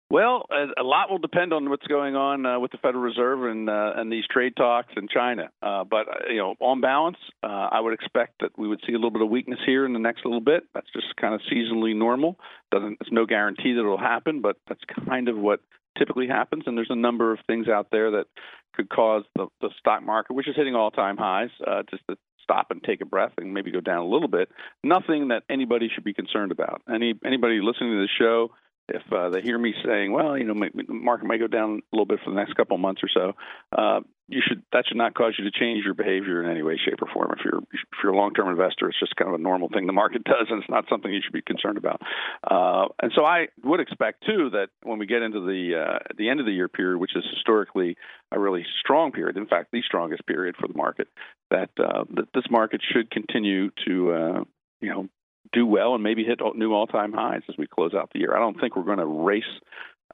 Well, 0.09 0.47
a 0.79 0.85
lot 0.85 1.11
will 1.11 1.19
depend 1.19 1.53
on 1.53 1.69
what's 1.69 1.87
going 1.89 2.15
on 2.15 2.47
uh, 2.47 2.61
with 2.61 2.71
the 2.71 2.79
Federal 2.79 3.03
Reserve 3.03 3.43
and 3.45 3.69
uh, 3.69 3.95
and 3.97 4.11
these 4.11 4.25
trade 4.31 4.55
talks 4.57 4.93
in 4.97 5.09
China. 5.09 5.51
Uh, 5.61 5.83
but 5.83 6.09
uh, 6.09 6.31
you 6.31 6.39
know, 6.39 6.55
on 6.61 6.81
balance, 6.81 7.17
uh, 7.43 7.47
I 7.47 7.81
would 7.81 7.93
expect 7.93 8.35
that 8.41 8.57
we 8.57 8.69
would 8.69 8.81
see 8.87 8.93
a 8.93 8.97
little 8.97 9.11
bit 9.11 9.23
of 9.23 9.29
weakness 9.31 9.59
here 9.67 9.85
in 9.85 9.93
the 9.93 9.99
next 9.99 10.25
little 10.25 10.41
bit. 10.41 10.63
That's 10.75 10.87
just 10.93 11.17
kind 11.21 11.35
of 11.35 11.41
seasonally 11.53 11.97
normal. 11.97 12.39
Doesn't 12.71 12.99
it's 13.01 13.11
no 13.11 13.27
guarantee 13.27 13.73
that 13.73 13.81
it'll 13.81 13.99
happen, 13.99 14.43
but 14.43 14.59
that's 14.69 14.81
kind 15.09 15.29
of 15.29 15.37
what 15.37 15.59
typically 15.99 16.29
happens. 16.29 16.65
And 16.67 16.79
there's 16.79 16.87
a 16.91 16.97
number 16.97 17.33
of 17.33 17.41
things 17.49 17.67
out 17.67 17.89
there 17.91 18.13
that 18.13 18.27
could 18.75 18.89
cause 18.89 19.25
the, 19.35 19.49
the 19.61 19.71
stock 19.81 20.05
market, 20.05 20.35
which 20.35 20.47
is 20.47 20.55
hitting 20.55 20.77
all-time 20.77 21.17
highs, 21.17 21.51
uh, 21.67 21.83
just 21.91 22.03
to 22.09 22.17
stop 22.45 22.71
and 22.71 22.81
take 22.85 23.01
a 23.01 23.07
breath 23.07 23.33
and 23.39 23.53
maybe 23.53 23.73
go 23.73 23.81
down 23.81 23.99
a 23.99 24.09
little 24.09 24.29
bit. 24.29 24.51
Nothing 24.85 25.29
that 25.29 25.43
anybody 25.51 25.91
should 25.93 26.05
be 26.05 26.15
concerned 26.15 26.53
about. 26.53 26.83
Any 26.89 27.15
anybody 27.25 27.59
listening 27.61 27.91
to 27.91 28.03
the 28.03 28.09
show 28.19 28.53
if 28.88 29.02
uh, 29.12 29.31
they 29.31 29.43
hear 29.43 29.59
me 29.59 29.75
saying, 29.85 30.12
well, 30.12 30.38
you 30.38 30.45
know, 30.45 30.55
the 30.55 30.85
market 30.93 31.26
may 31.26 31.38
go 31.38 31.49
down 31.49 31.83
a 31.93 31.97
little 31.97 32.07
bit 32.07 32.21
for 32.25 32.31
the 32.31 32.37
next 32.37 32.55
couple 32.55 32.77
of 32.77 32.81
months 32.81 33.03
or 33.03 33.09
so, 33.12 33.33
uh, 33.77 34.01
you 34.29 34.40
should 34.46 34.62
that 34.72 34.85
should 34.87 34.96
not 34.96 35.14
cause 35.14 35.35
you 35.38 35.44
to 35.44 35.57
change 35.57 35.85
your 35.85 35.94
behavior 35.94 36.42
in 36.42 36.51
any 36.51 36.62
way, 36.62 36.77
shape, 36.85 37.01
or 37.01 37.09
form. 37.12 37.33
If 37.38 37.44
you're 37.44 37.59
if 37.72 37.99
you're 38.03 38.12
a 38.12 38.16
long-term 38.16 38.49
investor, 38.49 38.88
it's 38.88 38.99
just 38.99 39.14
kind 39.16 39.29
of 39.29 39.38
a 39.38 39.42
normal 39.42 39.68
thing 39.68 39.87
the 39.87 39.92
market 39.92 40.25
does, 40.25 40.46
and 40.51 40.61
it's 40.61 40.70
not 40.70 40.85
something 40.88 41.12
you 41.12 41.20
should 41.22 41.33
be 41.33 41.42
concerned 41.42 41.79
about. 41.79 42.01
Uh, 42.42 42.88
and 43.01 43.12
so 43.14 43.25
I 43.25 43.46
would 43.64 43.81
expect 43.81 44.25
too 44.27 44.51
that 44.51 44.68
when 44.83 44.99
we 44.99 45.07
get 45.07 45.22
into 45.22 45.40
the 45.40 45.85
uh, 45.85 45.99
the 46.16 46.29
end 46.29 46.40
of 46.40 46.46
the 46.46 46.53
year 46.53 46.68
period, 46.68 46.99
which 46.99 47.14
is 47.14 47.25
historically 47.35 47.96
a 48.33 48.38
really 48.38 48.64
strong 48.81 49.12
period, 49.12 49.37
in 49.37 49.46
fact, 49.46 49.70
the 49.72 49.83
strongest 49.83 50.27
period 50.27 50.57
for 50.61 50.66
the 50.66 50.75
market, 50.77 51.09
that 51.51 51.70
uh, 51.79 52.05
that 52.14 52.29
this 52.35 52.44
market 52.51 52.81
should 52.92 53.11
continue 53.11 53.70
to 53.87 54.12
uh, 54.12 54.44
you 54.81 54.90
know 54.90 55.09
do 55.52 55.66
well 55.66 55.94
and 55.94 56.02
maybe 56.02 56.24
hit 56.24 56.40
new 56.54 56.72
all-time 56.72 57.12
highs 57.12 57.42
as 57.48 57.56
we 57.56 57.66
close 57.66 57.94
out 57.94 58.11
the 58.12 58.20
year. 58.20 58.37
I 58.37 58.40
don't 58.40 58.59
think 58.61 58.76
we're 58.76 58.85
going 58.85 58.98
to 58.98 59.06
race 59.06 59.44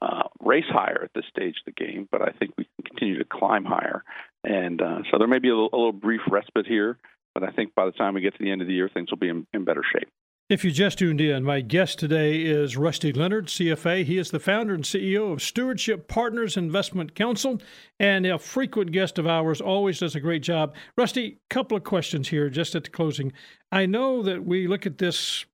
uh, 0.01 0.23
race 0.41 0.65
higher 0.67 1.01
at 1.03 1.11
this 1.13 1.25
stage 1.29 1.55
of 1.65 1.73
the 1.73 1.85
game, 1.85 2.07
but 2.11 2.21
I 2.21 2.31
think 2.31 2.53
we 2.57 2.65
can 2.65 2.83
continue 2.85 3.19
to 3.19 3.25
climb 3.25 3.63
higher. 3.63 4.03
And 4.43 4.81
uh, 4.81 4.99
so 5.09 5.17
there 5.17 5.27
may 5.27 5.39
be 5.39 5.49
a 5.49 5.53
little, 5.53 5.69
a 5.71 5.77
little, 5.77 5.93
brief 5.93 6.21
respite 6.29 6.65
here, 6.65 6.97
but 7.33 7.43
I 7.43 7.51
think 7.51 7.73
by 7.73 7.85
the 7.85 7.91
time 7.91 8.13
we 8.13 8.21
get 8.21 8.35
to 8.35 8.43
the 8.43 8.51
end 8.51 8.61
of 8.61 8.67
the 8.67 8.73
year, 8.73 8.89
things 8.89 9.11
will 9.11 9.19
be 9.19 9.29
in, 9.29 9.47
in 9.53 9.63
better 9.63 9.83
shape. 9.93 10.09
If 10.49 10.65
you 10.65 10.71
just 10.71 10.99
tuned 10.99 11.21
in, 11.21 11.45
my 11.45 11.61
guest 11.61 11.99
today 11.99 12.41
is 12.41 12.75
Rusty 12.75 13.13
Leonard, 13.13 13.47
CFA. 13.47 14.03
He 14.03 14.17
is 14.17 14.29
the 14.29 14.41
founder 14.41 14.73
and 14.73 14.83
CEO 14.83 15.31
of 15.31 15.41
Stewardship 15.41 16.09
Partners 16.09 16.57
Investment 16.57 17.15
Counsel 17.15 17.61
and 17.97 18.25
a 18.25 18.37
frequent 18.37 18.91
guest 18.91 19.17
of 19.17 19.25
ours, 19.25 19.61
always 19.61 19.99
does 19.99 20.15
a 20.15 20.19
great 20.19 20.43
job. 20.43 20.75
Rusty, 20.97 21.39
couple 21.49 21.77
of 21.77 21.85
questions 21.85 22.27
here 22.27 22.49
just 22.49 22.75
at 22.75 22.83
the 22.83 22.89
closing. 22.89 23.31
I 23.71 23.85
know 23.85 24.21
that 24.21 24.43
we 24.43 24.67
look 24.67 24.85
at 24.85 24.97
this 24.97 25.45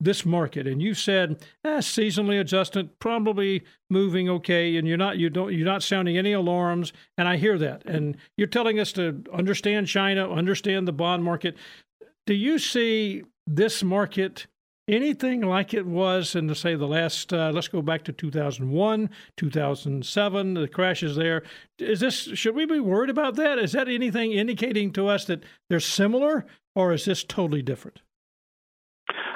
this 0.00 0.24
market 0.24 0.66
and 0.66 0.80
you 0.80 0.94
said 0.94 1.44
eh, 1.64 1.78
seasonally 1.78 2.40
adjusted 2.40 2.96
probably 3.00 3.64
moving 3.90 4.28
okay 4.28 4.76
and 4.76 4.86
you're 4.86 4.96
not 4.96 5.18
you 5.18 5.28
don't 5.28 5.52
you're 5.52 5.66
not 5.66 5.82
sounding 5.82 6.16
any 6.16 6.30
alarms 6.30 6.92
and 7.16 7.26
i 7.26 7.36
hear 7.36 7.58
that 7.58 7.84
and 7.84 8.16
you're 8.36 8.46
telling 8.46 8.78
us 8.78 8.92
to 8.92 9.24
understand 9.32 9.88
china 9.88 10.30
understand 10.30 10.86
the 10.86 10.92
bond 10.92 11.24
market 11.24 11.56
do 12.26 12.34
you 12.34 12.60
see 12.60 13.24
this 13.48 13.82
market 13.82 14.46
anything 14.88 15.42
like 15.42 15.74
it 15.74 15.86
was 15.86 16.34
in, 16.34 16.46
the, 16.46 16.54
say, 16.54 16.74
the 16.74 16.86
last, 16.86 17.32
uh, 17.32 17.50
let's 17.52 17.68
go 17.68 17.82
back 17.82 18.02
to 18.04 18.12
2001, 18.12 19.10
2007, 19.36 20.54
the 20.54 20.66
crashes 20.66 21.14
there. 21.14 21.42
Is 21.78 22.00
this, 22.00 22.14
should 22.34 22.54
we 22.54 22.64
be 22.64 22.80
worried 22.80 23.10
about 23.10 23.36
that? 23.36 23.58
Is 23.58 23.72
that 23.72 23.88
anything 23.88 24.32
indicating 24.32 24.92
to 24.94 25.08
us 25.08 25.26
that 25.26 25.44
they're 25.68 25.78
similar, 25.78 26.46
or 26.74 26.92
is 26.92 27.04
this 27.04 27.22
totally 27.22 27.62
different? 27.62 28.00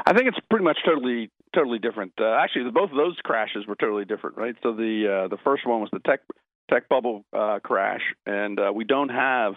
I 0.07 0.15
think 0.15 0.27
it's 0.27 0.39
pretty 0.51 0.65
much 0.65 0.79
totally 0.85 1.31
totally 1.55 1.79
different. 1.79 2.13
Uh, 2.19 2.33
actually, 2.33 2.69
both 2.71 2.91
of 2.91 2.97
those 2.97 3.17
crashes 3.23 3.67
were 3.67 3.77
totally 3.77 4.05
different, 4.05 4.37
right? 4.37 4.57
So 4.63 4.73
the 4.73 5.25
uh, 5.25 5.29
the 5.29 5.37
first 5.45 5.67
one 5.67 5.81
was 5.81 5.91
the 5.93 6.01
tech 6.01 6.21
tech 6.71 6.89
bubble 6.89 7.25
uh, 7.33 7.61
crash, 7.63 8.01
and 8.27 8.59
uh, 8.59 8.73
we 8.75 8.85
don't 8.85 9.11
have 9.11 9.55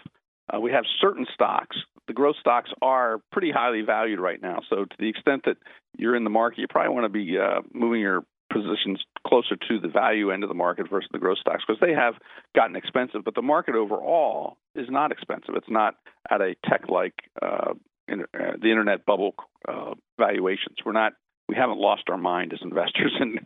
uh, 0.52 0.60
we 0.60 0.70
have 0.72 0.84
certain 1.00 1.26
stocks 1.32 1.76
the 2.06 2.12
growth 2.12 2.36
stocks 2.40 2.70
are 2.82 3.20
pretty 3.32 3.50
highly 3.50 3.82
valued 3.82 4.20
right 4.20 4.40
now. 4.40 4.60
So 4.70 4.84
to 4.84 4.96
the 4.98 5.08
extent 5.08 5.42
that 5.46 5.56
you're 5.96 6.16
in 6.16 6.24
the 6.24 6.30
market, 6.30 6.60
you 6.60 6.66
probably 6.68 6.94
want 6.94 7.04
to 7.04 7.08
be 7.08 7.36
uh, 7.38 7.62
moving 7.72 8.00
your 8.00 8.24
positions 8.52 9.00
closer 9.26 9.56
to 9.56 9.80
the 9.80 9.88
value 9.88 10.30
end 10.30 10.44
of 10.44 10.48
the 10.48 10.54
market 10.54 10.88
versus 10.88 11.08
the 11.12 11.18
growth 11.18 11.38
stocks 11.38 11.64
because 11.66 11.80
they 11.80 11.92
have 11.92 12.14
gotten 12.54 12.76
expensive. 12.76 13.24
But 13.24 13.34
the 13.34 13.42
market 13.42 13.74
overall 13.74 14.56
is 14.74 14.86
not 14.88 15.10
expensive. 15.10 15.56
It's 15.56 15.68
not 15.68 15.94
at 16.30 16.40
a 16.40 16.54
tech-like 16.68 17.14
uh, 17.42 17.74
in, 18.06 18.22
uh, 18.22 18.52
the 18.60 18.70
internet 18.70 19.04
bubble 19.04 19.34
uh, 19.68 19.94
valuations. 20.16 20.76
We're 20.84 20.92
not 20.92 21.14
we 21.48 21.54
haven't 21.54 21.78
lost 21.78 22.04
our 22.08 22.18
mind 22.18 22.52
as 22.52 22.58
investors 22.62 23.12
in 23.20 23.38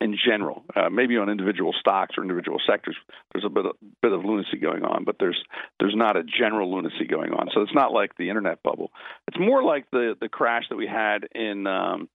in 0.00 0.16
general. 0.24 0.64
Uh, 0.74 0.88
maybe 0.90 1.16
on 1.16 1.28
individual 1.28 1.74
stocks 1.78 2.16
or 2.16 2.22
individual 2.22 2.58
sectors, 2.66 2.96
there's 3.32 3.44
a 3.44 3.48
bit 3.48 3.66
of, 3.66 3.72
bit 4.02 4.12
of 4.12 4.24
lunacy 4.24 4.58
going 4.58 4.84
on, 4.84 5.04
but 5.04 5.16
there's 5.18 5.40
there's 5.78 5.94
not 5.96 6.16
a 6.16 6.22
general 6.22 6.72
lunacy 6.72 7.06
going 7.08 7.32
on. 7.32 7.48
So 7.54 7.62
it's 7.62 7.74
not 7.74 7.92
like 7.92 8.16
the 8.16 8.28
internet 8.28 8.62
bubble. 8.62 8.90
It's 9.28 9.38
more 9.38 9.62
like 9.62 9.90
the 9.90 10.14
the 10.20 10.28
crash 10.28 10.64
that 10.70 10.76
we 10.76 10.86
had 10.86 11.28
in 11.34 11.66
um, 11.66 12.08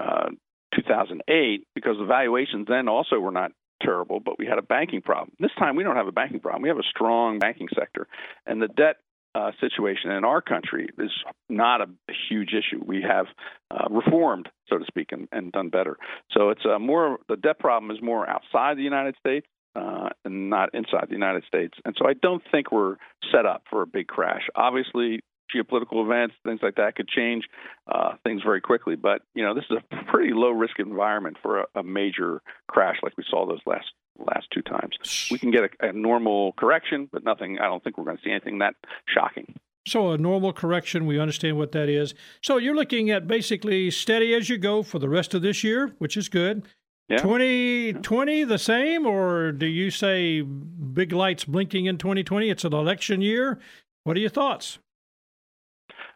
uh, 0.00 0.30
2008 0.74 1.66
because 1.74 1.96
the 1.98 2.06
valuations 2.06 2.66
then 2.68 2.88
also 2.88 3.18
were 3.18 3.32
not 3.32 3.52
terrible, 3.82 4.20
but 4.20 4.38
we 4.38 4.46
had 4.46 4.58
a 4.58 4.62
banking 4.62 5.02
problem. 5.02 5.32
This 5.40 5.50
time 5.58 5.74
we 5.74 5.82
don't 5.82 5.96
have 5.96 6.06
a 6.06 6.12
banking 6.12 6.40
problem. 6.40 6.62
We 6.62 6.68
have 6.68 6.78
a 6.78 6.88
strong 6.90 7.38
banking 7.38 7.68
sector, 7.74 8.06
and 8.46 8.62
the 8.62 8.68
debt 8.68 8.96
uh, 9.34 9.52
situation 9.60 10.10
in 10.10 10.24
our 10.24 10.40
country 10.40 10.88
is 10.98 11.10
not 11.48 11.80
a, 11.80 11.86
huge 12.28 12.50
issue. 12.52 12.82
We 12.84 13.02
have 13.02 13.26
uh, 13.70 13.88
reformed, 13.90 14.48
so 14.68 14.78
to 14.78 14.84
speak, 14.86 15.08
and, 15.10 15.28
and 15.32 15.50
done 15.52 15.68
better. 15.68 15.96
So 16.32 16.50
it's 16.50 16.62
uh, 16.64 16.78
more 16.78 17.18
the 17.28 17.36
debt 17.36 17.58
problem 17.58 17.90
is 17.90 18.02
more 18.02 18.28
outside 18.28 18.76
the 18.76 18.82
United 18.82 19.16
States 19.18 19.46
uh, 19.74 20.10
and 20.24 20.50
not 20.50 20.74
inside 20.74 21.06
the 21.08 21.14
United 21.14 21.44
States. 21.44 21.74
And 21.84 21.94
so 21.98 22.08
I 22.08 22.14
don't 22.14 22.42
think 22.52 22.70
we're 22.70 22.96
set 23.32 23.46
up 23.46 23.62
for 23.70 23.82
a 23.82 23.86
big 23.86 24.06
crash. 24.06 24.42
Obviously, 24.54 25.20
geopolitical 25.54 26.04
events, 26.04 26.34
things 26.44 26.60
like 26.62 26.76
that 26.76 26.94
could 26.94 27.08
change 27.08 27.44
uh, 27.92 28.12
things 28.24 28.42
very 28.44 28.60
quickly. 28.60 28.96
But 28.96 29.22
you 29.34 29.42
know, 29.42 29.54
this 29.54 29.64
is 29.70 29.78
a 29.78 30.10
pretty 30.10 30.32
low 30.32 30.50
risk 30.50 30.78
environment 30.78 31.36
for 31.42 31.60
a, 31.60 31.66
a 31.76 31.82
major 31.82 32.42
crash 32.68 32.96
like 33.02 33.16
we 33.16 33.24
saw 33.28 33.46
those 33.46 33.60
last 33.66 33.86
last 34.26 34.48
two 34.52 34.62
times. 34.62 35.28
We 35.30 35.38
can 35.38 35.50
get 35.50 35.64
a, 35.64 35.88
a 35.88 35.92
normal 35.92 36.52
correction, 36.52 37.08
but 37.12 37.24
nothing. 37.24 37.58
I 37.58 37.66
don't 37.66 37.82
think 37.82 37.98
we're 37.98 38.04
going 38.04 38.16
to 38.16 38.22
see 38.22 38.30
anything 38.30 38.58
that 38.58 38.74
shocking. 39.06 39.54
So 39.86 40.10
a 40.10 40.18
normal 40.18 40.52
correction, 40.52 41.06
we 41.06 41.18
understand 41.18 41.56
what 41.56 41.72
that 41.72 41.88
is. 41.88 42.14
So 42.42 42.58
you're 42.58 42.74
looking 42.74 43.10
at 43.10 43.26
basically 43.26 43.90
steady 43.90 44.34
as 44.34 44.48
you 44.48 44.58
go 44.58 44.82
for 44.82 44.98
the 44.98 45.08
rest 45.08 45.34
of 45.34 45.42
this 45.42 45.64
year, 45.64 45.94
which 45.98 46.16
is 46.16 46.28
good. 46.28 46.66
Yeah. 47.08 47.16
2020 47.18 48.44
the 48.44 48.58
same, 48.58 49.04
or 49.04 49.50
do 49.50 49.66
you 49.66 49.90
say 49.90 50.42
big 50.42 51.12
lights 51.12 51.44
blinking 51.44 51.86
in 51.86 51.98
2020? 51.98 52.50
It's 52.50 52.64
an 52.64 52.72
election 52.72 53.20
year. 53.20 53.58
What 54.04 54.16
are 54.16 54.20
your 54.20 54.30
thoughts? 54.30 54.78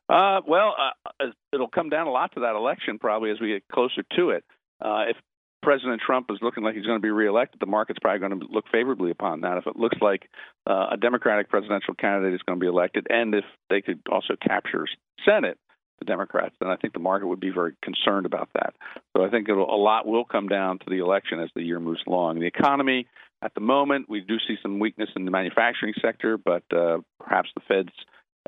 Uh, 0.09 0.41
well, 0.47 0.75
uh, 0.79 1.25
it'll 1.53 1.69
come 1.69 1.89
down 1.89 2.07
a 2.07 2.11
lot 2.11 2.33
to 2.35 2.41
that 2.41 2.55
election 2.55 2.99
probably 2.99 3.31
as 3.31 3.41
we 3.41 3.49
get 3.49 3.67
closer 3.73 4.03
to 4.17 4.31
it. 4.31 4.45
Uh, 4.81 5.07
if 5.09 5.17
President 5.65 6.01
Trump 6.05 6.27
is 6.31 6.39
looking 6.43 6.63
like 6.63 6.75
he's 6.75 6.85
going 6.85 6.99
to 6.99 7.03
be 7.03 7.11
reelected, 7.11 7.59
the 7.59 7.67
market's 7.67 7.99
probably 8.01 8.21
going 8.21 8.39
to 8.39 8.47
look 8.51 8.67
favorably 8.71 9.11
upon 9.11 9.41
that. 9.41 9.59
If 9.59 9.67
it 9.67 9.77
looks 9.77 9.97
like 10.01 10.29
uh, 10.69 10.89
a 10.93 10.97
Democratic 10.97 11.49
presidential 11.49 11.95
candidate 11.95 12.35
is 12.35 12.43
going 12.43 12.59
to 12.59 12.63
be 12.63 12.69
elected, 12.69 13.07
and 13.09 13.35
if 13.35 13.45
they 13.71 13.81
could 13.81 14.01
also 14.11 14.35
capture 14.41 14.87
Senate, 15.25 15.59
the 16.01 16.05
Democrats, 16.05 16.55
then 16.61 16.69
I 16.69 16.77
think 16.77 16.93
the 16.93 16.99
market 16.99 17.27
would 17.29 17.41
be 17.41 17.51
very 17.51 17.73
concerned 17.83 18.27
about 18.27 18.49
that. 18.55 18.75
So 19.17 19.25
I 19.25 19.31
think 19.31 19.49
a 19.49 19.55
lot 19.55 20.07
will 20.07 20.25
come 20.25 20.49
down 20.49 20.79
to 20.81 20.85
the 20.89 20.99
election 20.99 21.41
as 21.41 21.51
the 21.55 21.63
year 21.63 21.81
moves 21.81 22.03
along. 22.07 22.41
The 22.41 22.47
economy, 22.47 23.07
at 23.43 23.55
the 23.55 23.61
moment, 23.61 24.07
we 24.09 24.21
do 24.21 24.37
see 24.47 24.57
some 24.63 24.79
weakness 24.79 25.09
in 25.17 25.25
the 25.25 25.31
manufacturing 25.31 25.95
sector, 26.03 26.37
but 26.37 26.65
uh, 26.77 26.99
perhaps 27.21 27.49
the 27.55 27.63
Fed's 27.67 27.95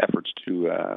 efforts 0.01 0.31
to 0.47 0.69
uh, 0.69 0.97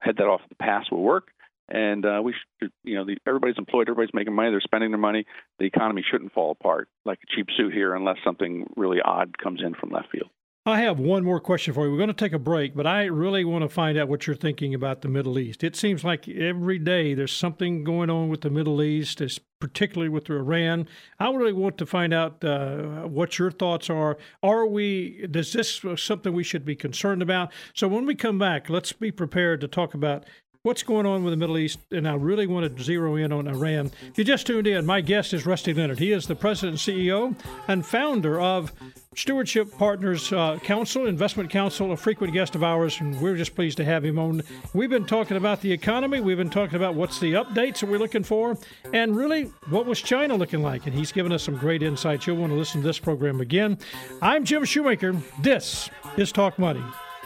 head 0.00 0.16
that 0.18 0.26
off 0.26 0.40
the 0.48 0.54
pass 0.54 0.90
will 0.90 1.02
work. 1.02 1.28
And 1.68 2.04
uh, 2.04 2.20
we 2.22 2.34
should, 2.60 2.72
you 2.84 2.96
know, 2.96 3.04
the, 3.04 3.16
everybody's 3.26 3.58
employed, 3.58 3.88
everybody's 3.88 4.14
making 4.14 4.34
money, 4.34 4.50
they're 4.50 4.60
spending 4.60 4.90
their 4.90 4.98
money. 4.98 5.24
The 5.58 5.66
economy 5.66 6.04
shouldn't 6.08 6.32
fall 6.32 6.50
apart 6.50 6.88
like 7.04 7.18
a 7.22 7.34
cheap 7.34 7.46
suit 7.56 7.72
here 7.72 7.94
unless 7.94 8.16
something 8.24 8.66
really 8.76 8.98
odd 9.02 9.38
comes 9.38 9.60
in 9.64 9.74
from 9.74 9.90
left 9.90 10.10
field. 10.10 10.30
I 10.64 10.82
have 10.82 11.00
one 11.00 11.24
more 11.24 11.40
question 11.40 11.74
for 11.74 11.84
you. 11.84 11.90
We're 11.90 11.96
going 11.96 12.06
to 12.06 12.14
take 12.14 12.32
a 12.32 12.38
break, 12.38 12.76
but 12.76 12.86
I 12.86 13.06
really 13.06 13.44
want 13.44 13.62
to 13.62 13.68
find 13.68 13.98
out 13.98 14.06
what 14.06 14.28
you're 14.28 14.36
thinking 14.36 14.74
about 14.74 15.02
the 15.02 15.08
Middle 15.08 15.36
East. 15.36 15.64
It 15.64 15.74
seems 15.74 16.04
like 16.04 16.28
every 16.28 16.78
day 16.78 17.14
there's 17.14 17.34
something 17.34 17.82
going 17.82 18.10
on 18.10 18.28
with 18.28 18.42
the 18.42 18.50
Middle 18.50 18.80
East, 18.80 19.20
particularly 19.58 20.08
with 20.08 20.30
Iran. 20.30 20.86
I 21.18 21.32
really 21.32 21.52
want 21.52 21.78
to 21.78 21.86
find 21.86 22.14
out 22.14 22.44
uh, 22.44 23.08
what 23.08 23.40
your 23.40 23.50
thoughts 23.50 23.90
are. 23.90 24.16
Are 24.40 24.64
we? 24.64 25.28
Is 25.34 25.52
this 25.52 25.84
something 25.96 26.32
we 26.32 26.44
should 26.44 26.64
be 26.64 26.76
concerned 26.76 27.22
about? 27.22 27.52
So 27.74 27.88
when 27.88 28.06
we 28.06 28.14
come 28.14 28.38
back, 28.38 28.70
let's 28.70 28.92
be 28.92 29.10
prepared 29.10 29.60
to 29.62 29.66
talk 29.68 29.94
about 29.94 30.24
what's 30.64 30.84
going 30.84 31.06
on 31.06 31.24
with 31.24 31.32
the 31.32 31.36
Middle 31.36 31.58
East, 31.58 31.80
and 31.90 32.06
I 32.06 32.14
really 32.14 32.46
want 32.46 32.76
to 32.76 32.82
zero 32.84 33.16
in 33.16 33.32
on 33.32 33.48
Iran. 33.48 33.90
If 34.06 34.16
you 34.16 34.22
just 34.22 34.46
tuned 34.46 34.68
in, 34.68 34.86
my 34.86 35.00
guest 35.00 35.34
is 35.34 35.44
Rusty 35.44 35.74
Leonard. 35.74 35.98
He 35.98 36.12
is 36.12 36.28
the 36.28 36.36
president 36.36 36.86
and 36.86 36.96
CEO 36.96 37.36
and 37.66 37.84
founder 37.84 38.40
of 38.40 38.72
Stewardship 39.16 39.76
Partners 39.76 40.32
uh, 40.32 40.60
Counsel, 40.62 41.06
Investment 41.06 41.50
Counsel, 41.50 41.90
a 41.90 41.96
frequent 41.96 42.32
guest 42.32 42.54
of 42.54 42.62
ours, 42.62 43.00
and 43.00 43.20
we're 43.20 43.34
just 43.34 43.56
pleased 43.56 43.76
to 43.78 43.84
have 43.84 44.04
him 44.04 44.20
on. 44.20 44.40
We've 44.72 44.88
been 44.88 45.04
talking 45.04 45.36
about 45.36 45.62
the 45.62 45.72
economy, 45.72 46.20
we've 46.20 46.36
been 46.36 46.48
talking 46.48 46.76
about 46.76 46.94
what's 46.94 47.18
the 47.18 47.32
updates 47.32 47.80
that 47.80 47.88
we're 47.88 47.98
looking 47.98 48.22
for, 48.22 48.56
and 48.92 49.16
really 49.16 49.50
what 49.68 49.84
was 49.84 50.00
China 50.00 50.36
looking 50.36 50.62
like. 50.62 50.86
And 50.86 50.94
he's 50.94 51.10
given 51.10 51.32
us 51.32 51.42
some 51.42 51.56
great 51.56 51.82
insights. 51.82 52.28
You'll 52.28 52.36
want 52.36 52.52
to 52.52 52.56
listen 52.56 52.82
to 52.82 52.86
this 52.86 53.00
program 53.00 53.40
again. 53.40 53.78
I'm 54.22 54.44
Jim 54.44 54.64
Shoemaker. 54.64 55.16
This 55.40 55.90
is 56.16 56.30
Talk 56.30 56.56
Money. 56.56 56.84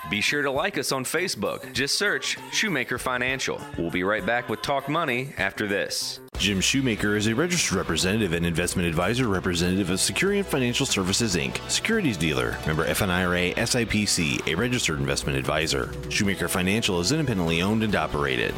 Be 0.09 0.21
sure 0.21 0.43
to 0.43 0.51
like 0.53 0.79
us 0.79 0.93
on 0.93 1.05
Facebook. 1.05 1.73
Just 1.73 1.99
search 1.99 2.39
Shoemaker 2.53 2.97
Financial. 2.97 3.61
We'll 3.77 3.91
be 3.91 4.05
right 4.05 4.25
back 4.25 4.49
with 4.49 4.63
Talk 4.63 4.89
Money 4.89 5.33
after 5.37 5.67
this. 5.67 6.21
Jim 6.39 6.61
Shoemaker 6.61 7.17
is 7.17 7.27
a 7.27 7.35
registered 7.35 7.77
representative 7.79 8.33
and 8.33 8.47
investment 8.47 8.87
advisor 8.87 9.27
representative 9.27 9.91
of 9.91 9.99
Securian 9.99 10.45
Financial 10.45 10.87
Services 10.87 11.35
Inc., 11.35 11.59
securities 11.69 12.17
dealer, 12.17 12.57
member 12.67 12.85
FINRA 12.87 13.55
SIPC, 13.55 14.47
a 14.47 14.55
registered 14.55 15.01
investment 15.01 15.39
advisor. 15.39 15.93
Shoemaker 16.09 16.47
Financial 16.47 17.01
is 17.01 17.11
independently 17.11 17.63
owned 17.63 17.83
and 17.83 17.97
operated. 17.97 18.55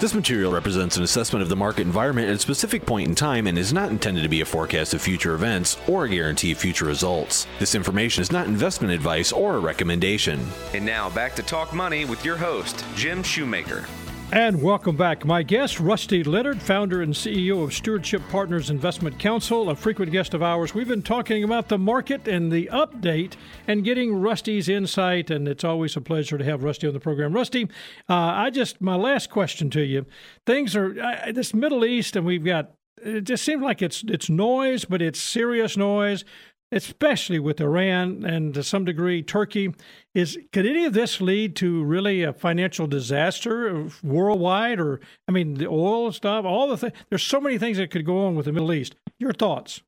This 0.00 0.14
material 0.14 0.52
represents 0.52 0.96
an 0.96 1.02
assessment 1.02 1.42
of 1.42 1.48
the 1.48 1.56
market 1.56 1.82
environment 1.82 2.28
at 2.28 2.36
a 2.36 2.38
specific 2.38 2.86
point 2.86 3.08
in 3.08 3.16
time 3.16 3.48
and 3.48 3.58
is 3.58 3.72
not 3.72 3.90
intended 3.90 4.22
to 4.22 4.28
be 4.28 4.42
a 4.42 4.44
forecast 4.44 4.94
of 4.94 5.02
future 5.02 5.34
events 5.34 5.76
or 5.88 6.04
a 6.04 6.08
guarantee 6.08 6.52
of 6.52 6.58
future 6.58 6.84
results. 6.84 7.48
This 7.58 7.74
information 7.74 8.22
is 8.22 8.30
not 8.30 8.46
investment 8.46 8.94
advice 8.94 9.32
or 9.32 9.56
a 9.56 9.58
recommendation. 9.58 10.46
And 10.72 10.86
now 10.86 11.10
back 11.10 11.34
to 11.34 11.42
Talk 11.42 11.74
Money 11.74 12.04
with 12.04 12.24
your 12.24 12.36
host, 12.36 12.84
Jim 12.94 13.24
Shoemaker. 13.24 13.86
And 14.30 14.60
welcome 14.60 14.94
back. 14.94 15.24
My 15.24 15.42
guest, 15.42 15.80
Rusty 15.80 16.22
Leonard, 16.22 16.60
founder 16.60 17.00
and 17.00 17.14
CEO 17.14 17.64
of 17.64 17.72
Stewardship 17.72 18.20
Partners 18.28 18.68
Investment 18.68 19.18
Counsel, 19.18 19.70
a 19.70 19.74
frequent 19.74 20.12
guest 20.12 20.34
of 20.34 20.42
ours. 20.42 20.74
We've 20.74 20.86
been 20.86 21.00
talking 21.00 21.44
about 21.44 21.68
the 21.68 21.78
market 21.78 22.28
and 22.28 22.52
the 22.52 22.68
update 22.70 23.36
and 23.66 23.84
getting 23.84 24.14
Rusty's 24.14 24.68
insight, 24.68 25.30
and 25.30 25.48
it's 25.48 25.64
always 25.64 25.96
a 25.96 26.02
pleasure 26.02 26.36
to 26.36 26.44
have 26.44 26.62
Rusty 26.62 26.86
on 26.86 26.92
the 26.92 27.00
program. 27.00 27.32
Rusty, 27.32 27.70
uh, 28.06 28.14
I 28.14 28.50
just, 28.50 28.82
my 28.82 28.96
last 28.96 29.30
question 29.30 29.70
to 29.70 29.80
you 29.80 30.04
things 30.44 30.76
are, 30.76 31.00
uh, 31.00 31.32
this 31.32 31.54
Middle 31.54 31.86
East, 31.86 32.14
and 32.14 32.26
we've 32.26 32.44
got, 32.44 32.72
it 33.02 33.22
just 33.22 33.44
seems 33.44 33.62
like 33.62 33.80
it's 33.80 34.04
it's 34.08 34.28
noise, 34.28 34.84
but 34.84 35.00
it's 35.00 35.20
serious 35.20 35.76
noise 35.76 36.24
especially 36.70 37.38
with 37.38 37.60
Iran 37.60 38.24
and 38.24 38.52
to 38.54 38.62
some 38.62 38.84
degree 38.84 39.22
Turkey. 39.22 39.74
Is 40.14 40.38
could 40.52 40.66
any 40.66 40.84
of 40.84 40.92
this 40.92 41.20
lead 41.20 41.56
to 41.56 41.82
really 41.84 42.22
a 42.22 42.32
financial 42.32 42.86
disaster 42.86 43.88
worldwide? 44.02 44.80
Or 44.80 45.00
I 45.26 45.32
mean, 45.32 45.54
the 45.54 45.68
oil 45.68 46.12
stuff, 46.12 46.44
all 46.44 46.68
the 46.68 46.76
things. 46.76 46.92
There's 47.08 47.22
so 47.22 47.40
many 47.40 47.58
things 47.58 47.78
that 47.78 47.90
could 47.90 48.04
go 48.04 48.26
on 48.26 48.34
with 48.34 48.46
the 48.46 48.52
Middle 48.52 48.72
East. 48.72 48.94
Your 49.18 49.32
thoughts? 49.32 49.82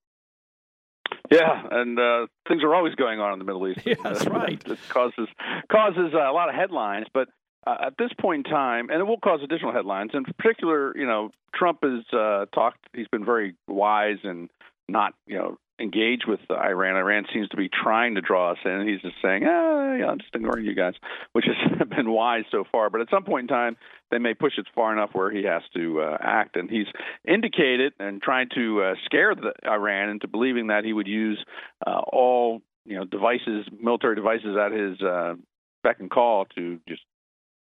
Yeah, 1.30 1.62
and 1.70 1.98
uh, 1.98 2.26
things 2.48 2.62
are 2.64 2.74
always 2.74 2.94
going 2.96 3.20
on 3.20 3.32
in 3.32 3.38
the 3.38 3.44
Middle 3.44 3.68
East. 3.68 3.80
Yeah, 3.86 3.94
that's 4.02 4.26
right. 4.26 4.62
it 4.66 4.78
causes 4.88 5.28
causes 5.70 6.12
uh, 6.14 6.30
a 6.30 6.32
lot 6.32 6.48
of 6.48 6.54
headlines, 6.54 7.06
but 7.12 7.28
uh, 7.66 7.76
at 7.86 7.94
this 7.98 8.10
point 8.20 8.46
in 8.46 8.52
time, 8.52 8.90
and 8.90 9.00
it 9.00 9.04
will 9.04 9.18
cause 9.18 9.40
additional 9.42 9.72
headlines. 9.72 10.10
In 10.14 10.24
particular, 10.24 10.96
you 10.96 11.06
know, 11.06 11.30
Trump 11.54 11.78
has 11.82 12.02
uh, 12.12 12.46
talked. 12.54 12.78
He's 12.94 13.08
been 13.08 13.24
very 13.24 13.54
wise 13.68 14.18
and 14.24 14.48
not, 14.88 15.14
you 15.26 15.36
know, 15.36 15.58
engage 15.80 16.22
with 16.26 16.40
Iran. 16.50 16.96
Iran 16.96 17.24
seems 17.32 17.48
to 17.48 17.56
be 17.56 17.68
trying 17.68 18.14
to 18.16 18.20
draw 18.20 18.52
us 18.52 18.58
in. 18.64 18.86
He's 18.86 19.00
just 19.00 19.16
saying, 19.22 19.44
ah, 19.46 19.94
yeah, 19.94 20.06
I'm 20.06 20.18
just 20.18 20.34
ignoring 20.34 20.64
you 20.64 20.74
guys, 20.74 20.94
which 21.32 21.46
has 21.46 21.88
been 21.96 22.10
wise 22.10 22.44
so 22.50 22.64
far. 22.70 22.90
But 22.90 23.00
at 23.00 23.10
some 23.10 23.24
point 23.24 23.44
in 23.44 23.48
time, 23.48 23.76
they 24.10 24.18
may 24.18 24.34
push 24.34 24.52
it 24.58 24.66
far 24.74 24.92
enough 24.92 25.10
where 25.12 25.30
he 25.30 25.44
has 25.44 25.62
to 25.74 26.00
uh, 26.00 26.18
act. 26.20 26.56
And 26.56 26.70
he's 26.70 26.86
indicated 27.26 27.92
and 27.98 28.20
trying 28.20 28.48
to 28.54 28.82
uh, 28.82 28.94
scare 29.04 29.34
the, 29.34 29.52
Iran 29.64 30.10
into 30.10 30.28
believing 30.28 30.68
that 30.68 30.84
he 30.84 30.92
would 30.92 31.08
use 31.08 31.42
uh, 31.86 32.00
all 32.12 32.62
you 32.84 32.96
know 32.96 33.04
devices, 33.04 33.66
military 33.80 34.16
devices 34.16 34.56
at 34.56 34.72
his 34.72 35.00
uh, 35.00 35.34
beck 35.82 36.00
and 36.00 36.10
call 36.10 36.46
to 36.56 36.80
just 36.88 37.02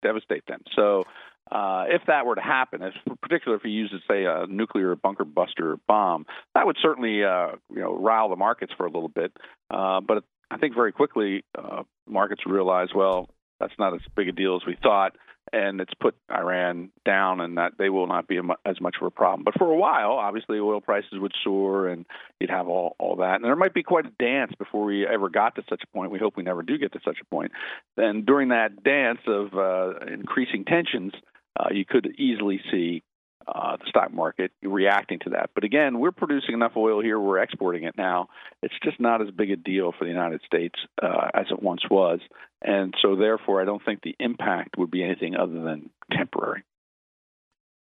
devastate 0.01 0.45
them. 0.47 0.61
So 0.75 1.03
uh, 1.53 1.85
if 1.87 2.01
that 2.07 2.25
were 2.25 2.33
to 2.33 2.41
happen, 2.41 2.81
if, 2.81 2.93
particularly 3.21 3.59
if 3.59 3.63
he 3.63 3.69
uses, 3.69 4.01
say, 4.09 4.25
a 4.25 4.47
nuclear 4.47 4.95
bunker 4.95 5.23
buster 5.23 5.77
bomb, 5.87 6.25
that 6.55 6.65
would 6.65 6.77
certainly, 6.81 7.23
uh, 7.23 7.49
you 7.69 7.79
know, 7.79 7.95
rile 7.95 8.29
the 8.29 8.35
markets 8.35 8.73
for 8.75 8.87
a 8.87 8.91
little 8.91 9.07
bit. 9.07 9.31
Uh, 9.69 10.01
but 10.01 10.23
I 10.49 10.57
think 10.57 10.73
very 10.73 10.91
quickly 10.91 11.45
uh, 11.55 11.83
markets 12.07 12.41
realize, 12.47 12.87
well, 12.95 13.29
that's 13.59 13.73
not 13.77 13.93
as 13.93 14.01
big 14.15 14.29
a 14.29 14.31
deal 14.31 14.55
as 14.55 14.65
we 14.65 14.75
thought, 14.81 15.15
and 15.51 15.79
it's 15.79 15.93
put 15.93 16.15
Iran 16.31 16.89
down, 17.05 17.39
and 17.39 17.57
that 17.59 17.73
they 17.77 17.89
will 17.89 18.07
not 18.07 18.27
be 18.27 18.39
as 18.65 18.81
much 18.81 18.95
of 18.99 19.05
a 19.05 19.11
problem. 19.11 19.43
But 19.43 19.53
for 19.59 19.71
a 19.71 19.77
while, 19.77 20.13
obviously, 20.13 20.57
oil 20.57 20.81
prices 20.81 21.19
would 21.19 21.33
soar, 21.43 21.87
and 21.87 22.05
you'd 22.39 22.49
have 22.49 22.67
all 22.67 22.95
all 22.97 23.17
that, 23.17 23.35
and 23.35 23.45
there 23.45 23.55
might 23.55 23.75
be 23.75 23.83
quite 23.83 24.07
a 24.07 24.11
dance 24.17 24.53
before 24.57 24.85
we 24.85 25.05
ever 25.05 25.29
got 25.29 25.53
to 25.55 25.63
such 25.69 25.83
a 25.83 25.95
point. 25.95 26.11
We 26.11 26.17
hope 26.17 26.35
we 26.35 26.43
never 26.43 26.63
do 26.63 26.79
get 26.79 26.93
to 26.93 26.99
such 27.05 27.17
a 27.21 27.25
point. 27.25 27.51
Then 27.95 28.25
during 28.25 28.49
that 28.49 28.83
dance 28.83 29.19
of 29.27 29.53
uh, 29.53 29.99
increasing 30.11 30.65
tensions 30.65 31.13
uh, 31.59 31.69
you 31.71 31.85
could 31.85 32.15
easily 32.17 32.61
see 32.71 33.03
uh, 33.47 33.77
the 33.77 33.85
stock 33.89 34.13
market 34.13 34.51
reacting 34.61 35.19
to 35.19 35.31
that. 35.31 35.49
But 35.53 35.63
again, 35.63 35.99
we're 35.99 36.11
producing 36.11 36.53
enough 36.53 36.73
oil 36.77 37.01
here, 37.01 37.19
we're 37.19 37.39
exporting 37.39 37.83
it 37.83 37.95
now. 37.97 38.29
It's 38.61 38.73
just 38.83 38.99
not 38.99 39.21
as 39.21 39.29
big 39.31 39.51
a 39.51 39.55
deal 39.55 39.91
for 39.97 40.05
the 40.05 40.11
United 40.11 40.41
States 40.45 40.75
uh, 41.01 41.29
as 41.33 41.47
it 41.51 41.61
once 41.61 41.81
was. 41.89 42.19
And 42.61 42.93
so, 43.01 43.15
therefore, 43.15 43.61
I 43.61 43.65
don't 43.65 43.83
think 43.83 44.01
the 44.01 44.15
impact 44.19 44.77
would 44.77 44.91
be 44.91 45.03
anything 45.03 45.35
other 45.35 45.61
than 45.61 45.89
temporary. 46.11 46.63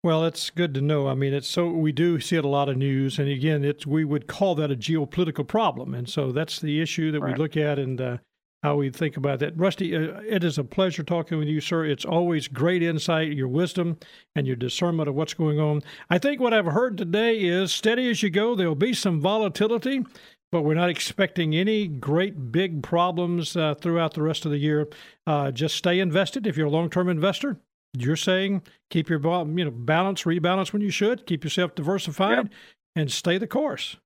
Well, 0.04 0.24
it's 0.24 0.50
good 0.50 0.74
to 0.74 0.80
know. 0.80 1.08
I 1.08 1.14
mean, 1.14 1.34
it's 1.34 1.48
so 1.48 1.70
we 1.70 1.90
do 1.90 2.20
see 2.20 2.36
it 2.36 2.44
a 2.44 2.48
lot 2.48 2.68
of 2.68 2.76
news, 2.76 3.18
and 3.18 3.28
again, 3.28 3.64
it's 3.64 3.84
we 3.84 4.04
would 4.04 4.28
call 4.28 4.54
that 4.54 4.70
a 4.70 4.76
geopolitical 4.76 5.46
problem, 5.46 5.92
and 5.92 6.08
so 6.08 6.30
that's 6.30 6.60
the 6.60 6.80
issue 6.80 7.10
that 7.10 7.20
right. 7.20 7.32
we 7.32 7.38
look 7.38 7.56
at. 7.56 7.80
And 7.80 8.00
uh, 8.00 8.18
how 8.62 8.76
we 8.76 8.90
think 8.90 9.16
about 9.16 9.38
that. 9.38 9.56
Rusty, 9.56 9.94
uh, 9.94 10.20
it 10.26 10.42
is 10.42 10.58
a 10.58 10.64
pleasure 10.64 11.02
talking 11.02 11.38
with 11.38 11.48
you, 11.48 11.60
sir. 11.60 11.84
It's 11.84 12.04
always 12.04 12.48
great 12.48 12.82
insight, 12.82 13.32
your 13.32 13.48
wisdom, 13.48 13.98
and 14.34 14.46
your 14.46 14.56
discernment 14.56 15.08
of 15.08 15.14
what's 15.14 15.34
going 15.34 15.60
on. 15.60 15.82
I 16.10 16.18
think 16.18 16.40
what 16.40 16.52
I've 16.52 16.66
heard 16.66 16.98
today 16.98 17.38
is 17.38 17.72
steady 17.72 18.10
as 18.10 18.22
you 18.22 18.30
go. 18.30 18.54
There'll 18.54 18.74
be 18.74 18.94
some 18.94 19.20
volatility, 19.20 20.04
but 20.50 20.62
we're 20.62 20.74
not 20.74 20.90
expecting 20.90 21.54
any 21.54 21.86
great 21.86 22.50
big 22.50 22.82
problems 22.82 23.56
uh, 23.56 23.74
throughout 23.74 24.14
the 24.14 24.22
rest 24.22 24.44
of 24.44 24.50
the 24.50 24.58
year. 24.58 24.88
Uh, 25.26 25.52
just 25.52 25.76
stay 25.76 26.00
invested 26.00 26.46
if 26.46 26.56
you're 26.56 26.66
a 26.66 26.70
long 26.70 26.90
term 26.90 27.08
investor. 27.08 27.58
You're 27.96 28.16
saying 28.16 28.62
keep 28.90 29.08
your 29.08 29.20
you 29.20 29.64
know 29.64 29.70
balance, 29.70 30.24
rebalance 30.24 30.72
when 30.72 30.82
you 30.82 30.90
should, 30.90 31.26
keep 31.26 31.44
yourself 31.44 31.74
diversified, 31.74 32.36
yep. 32.36 32.52
and 32.96 33.10
stay 33.10 33.38
the 33.38 33.46
course. 33.46 33.96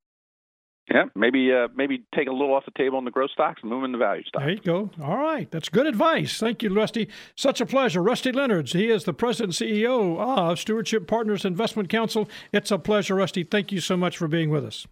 Yeah, 0.91 1.05
maybe 1.15 1.53
uh, 1.53 1.69
maybe 1.75 2.03
take 2.15 2.27
a 2.27 2.33
little 2.33 2.53
off 2.55 2.65
the 2.65 2.73
table 2.77 2.99
in 2.99 3.05
the 3.05 3.11
growth 3.11 3.31
stocks 3.31 3.61
and 3.63 3.71
move 3.71 3.85
in 3.85 3.93
the 3.93 3.99
value 3.99 4.25
stocks. 4.25 4.45
There 4.45 4.53
you 4.53 4.61
go. 4.61 4.91
All 5.01 5.17
right, 5.17 5.49
that's 5.51 5.69
good 5.69 5.87
advice. 5.87 6.39
Thank 6.39 6.63
you, 6.63 6.75
Rusty. 6.75 7.09
Such 7.37 7.61
a 7.61 7.67
pleasure. 7.67 8.03
Rusty 8.03 8.33
Leonards, 8.33 8.73
he 8.73 8.91
is 8.91 9.05
the 9.05 9.15
president 9.15 9.61
and 9.61 9.71
CEO 9.71 10.19
of 10.19 10.59
Stewardship 10.59 11.07
Partners 11.07 11.45
Investment 11.45 11.89
Counsel. 11.89 12.29
It's 12.53 12.73
a 12.73 12.79
pleasure, 12.79 13.15
Rusty. 13.15 13.45
Thank 13.45 13.71
you 13.71 13.81
so 13.81 13.97
much 13.97 14.19
for 14.19 14.27
being 14.27 14.51
with 14.51 14.65
us. 14.65 14.87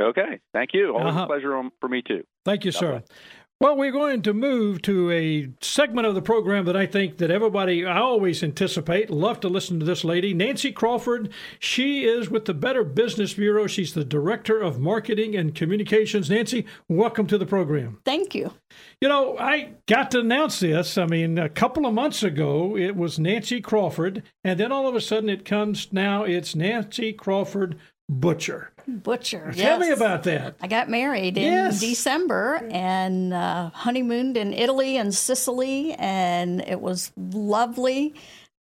Okay, 0.00 0.40
thank 0.52 0.70
you. 0.72 0.94
Always 0.94 1.12
uh-huh. 1.14 1.24
a 1.24 1.26
pleasure 1.26 1.62
for 1.80 1.88
me 1.88 2.02
too. 2.06 2.24
Thank 2.44 2.64
you, 2.64 2.72
sir. 2.72 3.02
Well, 3.60 3.76
we're 3.76 3.90
going 3.90 4.22
to 4.22 4.32
move 4.32 4.82
to 4.82 5.10
a 5.10 5.48
segment 5.60 6.06
of 6.06 6.14
the 6.14 6.22
program 6.22 6.64
that 6.66 6.76
I 6.76 6.86
think 6.86 7.18
that 7.18 7.32
everybody 7.32 7.84
I 7.84 7.98
always 7.98 8.44
anticipate. 8.44 9.10
Love 9.10 9.40
to 9.40 9.48
listen 9.48 9.80
to 9.80 9.84
this 9.84 10.04
lady, 10.04 10.32
Nancy 10.32 10.70
Crawford. 10.70 11.30
She 11.58 12.04
is 12.04 12.30
with 12.30 12.44
the 12.44 12.54
Better 12.54 12.84
Business 12.84 13.34
Bureau. 13.34 13.66
She's 13.66 13.94
the 13.94 14.04
Director 14.04 14.60
of 14.60 14.78
Marketing 14.78 15.34
and 15.34 15.56
Communications. 15.56 16.30
Nancy, 16.30 16.66
welcome 16.88 17.26
to 17.26 17.36
the 17.36 17.46
program. 17.46 17.98
Thank 18.04 18.32
you. 18.32 18.52
You 19.00 19.08
know, 19.08 19.36
I 19.36 19.72
got 19.86 20.12
to 20.12 20.20
announce 20.20 20.60
this. 20.60 20.96
I 20.96 21.06
mean, 21.06 21.36
a 21.36 21.48
couple 21.48 21.84
of 21.84 21.92
months 21.92 22.22
ago, 22.22 22.76
it 22.76 22.94
was 22.94 23.18
Nancy 23.18 23.60
Crawford, 23.60 24.22
and 24.44 24.60
then 24.60 24.70
all 24.70 24.86
of 24.86 24.94
a 24.94 25.00
sudden 25.00 25.28
it 25.28 25.44
comes 25.44 25.92
now, 25.92 26.22
it's 26.22 26.54
Nancy 26.54 27.12
Crawford 27.12 27.76
Butcher. 28.08 28.72
Butcher. 28.86 29.52
Tell 29.52 29.78
yes. 29.78 29.80
me 29.80 29.90
about 29.90 30.22
that. 30.22 30.56
I 30.62 30.66
got 30.66 30.88
married 30.88 31.36
in 31.36 31.52
yes. 31.52 31.80
December 31.80 32.66
and 32.70 33.34
uh, 33.34 33.70
honeymooned 33.70 34.36
in 34.38 34.54
Italy 34.54 34.96
and 34.96 35.14
Sicily, 35.14 35.92
and 35.94 36.62
it 36.62 36.80
was 36.80 37.12
lovely. 37.16 38.14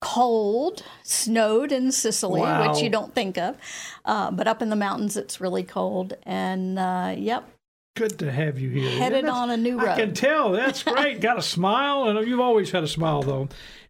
Cold, 0.02 0.84
snowed 1.04 1.72
in 1.72 1.92
Sicily, 1.92 2.42
wow. 2.42 2.70
which 2.70 2.82
you 2.82 2.90
don't 2.90 3.14
think 3.14 3.38
of, 3.38 3.58
uh, 4.06 4.32
but 4.32 4.48
up 4.48 4.62
in 4.62 4.70
the 4.70 4.78
mountains 4.78 5.18
it's 5.18 5.42
really 5.42 5.64
cold. 5.64 6.14
And 6.24 6.80
uh, 6.80 7.16
yep, 7.18 7.50
good 8.00 8.18
to 8.20 8.32
have 8.32 8.58
you 8.58 8.70
here. 8.70 8.98
Headed 8.98 9.26
on 9.26 9.50
a 9.50 9.58
new 9.58 9.78
road. 9.78 9.90
I 9.90 9.96
can 9.98 10.14
tell. 10.14 10.52
That's 10.54 10.84
great. 10.84 11.20
Got 11.22 11.38
a 11.38 11.42
smile, 11.42 12.06
and 12.06 12.26
you've 12.28 12.40
always 12.40 12.72
had 12.72 12.84
a 12.84 12.88
smile, 12.88 13.22
though. 13.22 13.50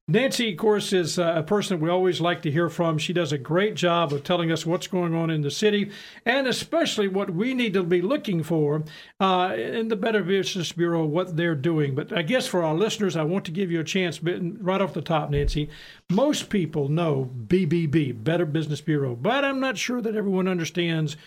Nancy, 0.09 0.53
of 0.53 0.57
course, 0.57 0.91
is 0.91 1.19
uh, 1.19 1.33
a 1.35 1.43
person 1.43 1.79
we 1.79 1.87
always 1.87 2.19
like 2.19 2.41
to 2.41 2.49
hear 2.49 2.67
from. 2.67 2.97
She 2.97 3.13
does 3.13 3.31
a 3.31 3.37
great 3.37 3.75
job 3.75 4.11
of 4.11 4.23
telling 4.23 4.51
us 4.51 4.65
what's 4.65 4.87
going 4.87 5.13
on 5.13 5.29
in 5.29 5.41
the 5.43 5.51
city 5.51 5.91
and 6.25 6.47
especially 6.47 7.07
what 7.07 7.29
we 7.29 7.53
need 7.53 7.73
to 7.73 7.83
be 7.83 8.01
looking 8.01 8.41
for 8.41 8.83
uh, 9.19 9.53
in 9.55 9.87
the 9.87 9.95
Better 9.95 10.23
Business 10.23 10.71
Bureau, 10.71 11.05
what 11.05 11.37
they're 11.37 11.53
doing. 11.53 11.93
But 11.93 12.11
I 12.11 12.23
guess 12.23 12.47
for 12.47 12.63
our 12.63 12.73
listeners, 12.73 13.15
I 13.15 13.21
want 13.21 13.45
to 13.45 13.51
give 13.51 13.69
you 13.69 13.81
a 13.81 13.83
chance 13.83 14.19
right 14.23 14.81
off 14.81 14.95
the 14.95 15.03
top, 15.03 15.29
Nancy. 15.29 15.69
Most 16.09 16.49
people 16.49 16.89
know 16.89 17.29
BBB, 17.45 18.23
Better 18.23 18.47
Business 18.47 18.81
Bureau, 18.81 19.15
but 19.15 19.45
I'm 19.45 19.59
not 19.59 19.77
sure 19.77 20.01
that 20.01 20.15
everyone 20.15 20.47
understands 20.47 21.17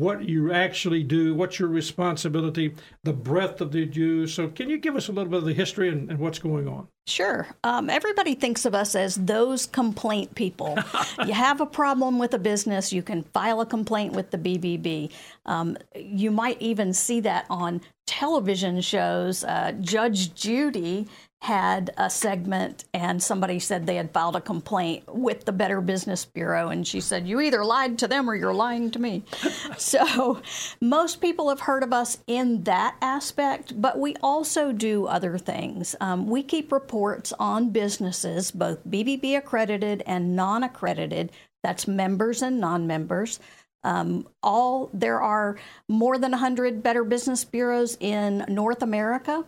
what 0.00 0.28
you 0.28 0.52
actually 0.52 1.02
do, 1.02 1.34
what's 1.34 1.58
your 1.58 1.68
responsibility, 1.68 2.74
the 3.04 3.12
breadth 3.12 3.60
of 3.60 3.72
the 3.72 3.84
do. 3.84 4.26
So, 4.26 4.48
can 4.48 4.70
you 4.70 4.78
give 4.78 4.96
us 4.96 5.08
a 5.08 5.12
little 5.12 5.30
bit 5.30 5.38
of 5.38 5.44
the 5.44 5.54
history 5.54 5.88
and, 5.88 6.10
and 6.10 6.18
what's 6.18 6.38
going 6.38 6.68
on? 6.68 6.88
Sure. 7.06 7.48
Um, 7.64 7.90
everybody 7.90 8.34
thinks 8.34 8.64
of 8.64 8.74
us 8.74 8.94
as 8.94 9.16
those 9.16 9.66
complaint 9.66 10.34
people. 10.34 10.78
you 11.26 11.32
have 11.32 11.60
a 11.60 11.66
problem 11.66 12.18
with 12.18 12.32
a 12.34 12.38
business, 12.38 12.92
you 12.92 13.02
can 13.02 13.22
file 13.22 13.60
a 13.60 13.66
complaint 13.66 14.12
with 14.12 14.30
the 14.30 14.38
BBB. 14.38 15.10
Um, 15.46 15.76
you 15.96 16.30
might 16.30 16.60
even 16.62 16.92
see 16.92 17.20
that 17.20 17.46
on 17.50 17.80
television 18.06 18.80
shows. 18.80 19.42
Uh, 19.44 19.72
Judge 19.80 20.34
Judy 20.34 21.06
had 21.42 21.90
a 21.96 22.08
segment 22.08 22.84
and 22.94 23.20
somebody 23.20 23.58
said 23.58 23.84
they 23.84 23.96
had 23.96 24.12
filed 24.12 24.36
a 24.36 24.40
complaint 24.40 25.02
with 25.12 25.44
the 25.44 25.50
Better 25.50 25.80
Business 25.80 26.24
Bureau. 26.24 26.68
And 26.68 26.86
she 26.86 27.00
said, 27.00 27.26
You 27.26 27.40
either 27.40 27.64
lied 27.64 27.98
to 27.98 28.06
them 28.06 28.30
or 28.30 28.36
you're 28.36 28.54
lying 28.54 28.92
to 28.92 29.00
me. 29.00 29.24
so 29.76 30.40
most 30.80 31.20
people 31.20 31.48
have 31.48 31.58
heard 31.58 31.82
of 31.82 31.92
us 31.92 32.18
in 32.28 32.62
that 32.62 32.94
aspect, 33.02 33.80
but 33.82 33.98
we 33.98 34.14
also 34.22 34.70
do 34.70 35.06
other 35.06 35.36
things. 35.36 35.96
Um, 36.00 36.28
we 36.28 36.44
keep 36.44 36.70
reports 36.70 37.32
on 37.40 37.70
businesses, 37.70 38.52
both 38.52 38.86
BBB 38.86 39.36
accredited 39.36 40.04
and 40.06 40.36
non 40.36 40.62
accredited, 40.62 41.32
that's 41.64 41.88
members 41.88 42.42
and 42.42 42.60
non 42.60 42.86
members. 42.86 43.40
Um, 43.82 44.28
all 44.44 44.90
there 44.94 45.20
are 45.20 45.58
more 45.88 46.18
than 46.18 46.30
100 46.30 46.84
Better 46.84 47.02
Business 47.02 47.44
Bureaus 47.44 47.96
in 47.98 48.44
North 48.46 48.80
America 48.80 49.44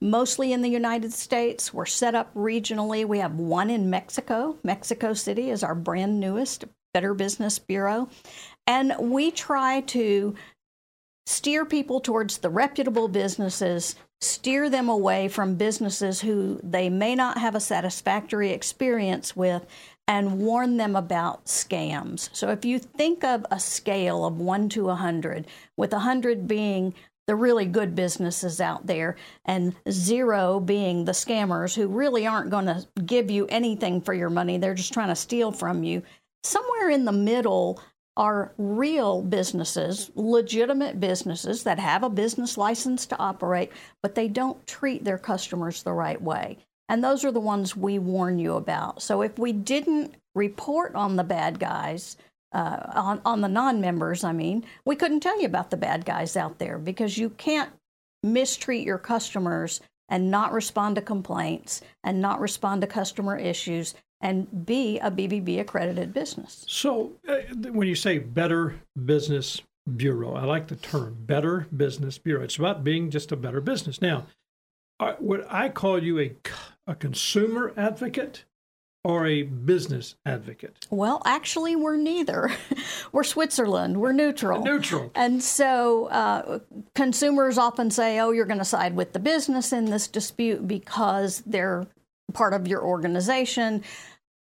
mostly 0.00 0.52
in 0.52 0.62
the 0.62 0.70
United 0.70 1.12
States. 1.12 1.74
We're 1.74 1.86
set 1.86 2.14
up 2.14 2.34
regionally. 2.34 3.04
We 3.04 3.18
have 3.18 3.34
one 3.34 3.70
in 3.70 3.90
Mexico. 3.90 4.56
Mexico 4.62 5.12
City 5.12 5.50
is 5.50 5.62
our 5.62 5.74
brand 5.74 6.20
newest 6.20 6.64
Better 6.92 7.14
Business 7.14 7.58
Bureau. 7.58 8.08
And 8.66 8.94
we 8.98 9.30
try 9.30 9.82
to 9.82 10.34
steer 11.26 11.64
people 11.64 12.00
towards 12.00 12.38
the 12.38 12.50
reputable 12.50 13.08
businesses, 13.08 13.94
steer 14.20 14.68
them 14.68 14.88
away 14.88 15.28
from 15.28 15.54
businesses 15.54 16.20
who 16.20 16.58
they 16.62 16.90
may 16.90 17.14
not 17.14 17.38
have 17.38 17.54
a 17.54 17.60
satisfactory 17.60 18.50
experience 18.50 19.36
with, 19.36 19.64
and 20.08 20.40
warn 20.40 20.76
them 20.76 20.96
about 20.96 21.44
scams. 21.44 22.30
So 22.32 22.48
if 22.48 22.64
you 22.64 22.80
think 22.80 23.22
of 23.22 23.46
a 23.48 23.60
scale 23.60 24.24
of 24.24 24.40
1 24.40 24.68
to 24.70 24.86
100, 24.86 25.46
with 25.76 25.92
100 25.92 26.48
being 26.48 26.94
the 27.30 27.36
really 27.36 27.64
good 27.64 27.94
businesses 27.94 28.60
out 28.60 28.88
there, 28.88 29.14
and 29.44 29.76
zero 29.88 30.58
being 30.58 31.04
the 31.04 31.12
scammers 31.12 31.76
who 31.76 31.86
really 31.86 32.26
aren't 32.26 32.50
going 32.50 32.66
to 32.66 32.84
give 33.06 33.30
you 33.30 33.46
anything 33.46 34.00
for 34.00 34.12
your 34.12 34.28
money. 34.28 34.58
They're 34.58 34.74
just 34.74 34.92
trying 34.92 35.10
to 35.10 35.14
steal 35.14 35.52
from 35.52 35.84
you. 35.84 36.02
Somewhere 36.42 36.90
in 36.90 37.04
the 37.04 37.12
middle 37.12 37.80
are 38.16 38.52
real 38.58 39.22
businesses, 39.22 40.10
legitimate 40.16 40.98
businesses 40.98 41.62
that 41.62 41.78
have 41.78 42.02
a 42.02 42.10
business 42.10 42.58
license 42.58 43.06
to 43.06 43.18
operate, 43.20 43.70
but 44.02 44.16
they 44.16 44.26
don't 44.26 44.66
treat 44.66 45.04
their 45.04 45.16
customers 45.16 45.84
the 45.84 45.92
right 45.92 46.20
way. 46.20 46.58
And 46.88 47.04
those 47.04 47.24
are 47.24 47.30
the 47.30 47.38
ones 47.38 47.76
we 47.76 48.00
warn 48.00 48.40
you 48.40 48.54
about. 48.54 49.02
So 49.02 49.22
if 49.22 49.38
we 49.38 49.52
didn't 49.52 50.16
report 50.34 50.96
on 50.96 51.14
the 51.14 51.22
bad 51.22 51.60
guys, 51.60 52.16
uh, 52.52 52.90
on, 52.94 53.20
on 53.24 53.40
the 53.40 53.48
non 53.48 53.80
members, 53.80 54.24
I 54.24 54.32
mean, 54.32 54.64
we 54.84 54.96
couldn't 54.96 55.20
tell 55.20 55.40
you 55.40 55.46
about 55.46 55.70
the 55.70 55.76
bad 55.76 56.04
guys 56.04 56.36
out 56.36 56.58
there 56.58 56.78
because 56.78 57.16
you 57.16 57.30
can't 57.30 57.70
mistreat 58.22 58.86
your 58.86 58.98
customers 58.98 59.80
and 60.08 60.30
not 60.30 60.52
respond 60.52 60.96
to 60.96 61.02
complaints 61.02 61.80
and 62.02 62.20
not 62.20 62.40
respond 62.40 62.80
to 62.80 62.86
customer 62.86 63.36
issues 63.36 63.94
and 64.20 64.66
be 64.66 64.98
a 64.98 65.10
BBB 65.10 65.60
accredited 65.60 66.12
business. 66.12 66.64
So, 66.68 67.12
uh, 67.26 67.36
when 67.70 67.88
you 67.88 67.94
say 67.94 68.18
better 68.18 68.74
business 69.06 69.62
bureau, 69.96 70.34
I 70.34 70.44
like 70.44 70.66
the 70.66 70.76
term 70.76 71.16
better 71.20 71.66
business 71.74 72.18
bureau. 72.18 72.42
It's 72.44 72.56
about 72.56 72.84
being 72.84 73.10
just 73.10 73.32
a 73.32 73.36
better 73.36 73.60
business. 73.60 74.02
Now, 74.02 74.26
uh, 74.98 75.14
would 75.20 75.46
I 75.48 75.70
call 75.70 76.02
you 76.02 76.18
a, 76.18 76.36
a 76.86 76.94
consumer 76.94 77.72
advocate? 77.76 78.44
Or 79.02 79.26
a 79.26 79.42
business 79.42 80.14
advocate? 80.26 80.86
Well, 80.90 81.22
actually, 81.24 81.76
we're 81.76 81.96
neither. 81.96 82.50
we're 83.12 83.24
Switzerland. 83.24 84.00
We're 84.00 84.12
neutral. 84.12 84.62
Neutral. 84.62 85.10
And 85.14 85.42
so 85.42 86.06
uh, 86.06 86.58
consumers 86.94 87.58
often 87.58 87.90
say, 87.90 88.20
oh, 88.20 88.30
you're 88.30 88.46
going 88.46 88.58
to 88.58 88.64
side 88.64 88.94
with 88.94 89.12
the 89.12 89.18
business 89.18 89.72
in 89.72 89.86
this 89.86 90.06
dispute 90.06 90.66
because 90.66 91.42
they're 91.46 91.86
part 92.32 92.52
of 92.52 92.68
your 92.68 92.82
organization. 92.82 93.82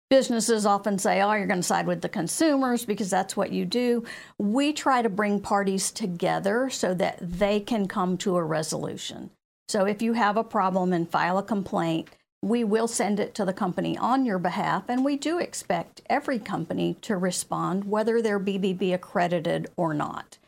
Businesses 0.09 0.65
often 0.65 0.99
say, 0.99 1.21
oh, 1.21 1.33
you're 1.33 1.47
going 1.47 1.61
to 1.61 1.67
side 1.67 1.87
with 1.87 2.01
the 2.01 2.09
consumers 2.09 2.85
because 2.85 3.11
that's 3.11 3.37
what 3.37 3.53
you 3.53 3.65
do. 3.65 4.05
We 4.39 4.73
try 4.73 5.03
to 5.03 5.09
bring 5.09 5.41
parties 5.41 5.91
together 5.91 6.71
so 6.71 6.95
that 6.95 7.19
they 7.21 7.61
can 7.61 7.89
come 7.89 8.17
to 8.19 8.37
a 8.37 8.43
resolution. 8.43 9.31
So 9.69 9.85
if 9.85 10.01
you 10.01 10.13
have 10.13 10.37
a 10.37 10.45
problem 10.45 10.93
and 10.93 11.11
file 11.11 11.39
a 11.39 11.43
complaint, 11.43 12.09
we 12.43 12.65
will 12.65 12.89
send 12.89 13.19
it 13.19 13.35
to 13.35 13.45
the 13.45 13.53
company 13.53 13.97
on 13.97 14.25
your 14.25 14.39
behalf, 14.39 14.85
and 14.89 15.05
we 15.05 15.17
do 15.17 15.39
expect 15.39 16.01
every 16.09 16.39
company 16.39 16.95
to 17.03 17.17
respond, 17.17 17.85
whether 17.85 18.23
they're 18.23 18.41
BBB 18.41 18.95
accredited 18.95 19.69
or 19.77 19.95
not. 19.95 20.39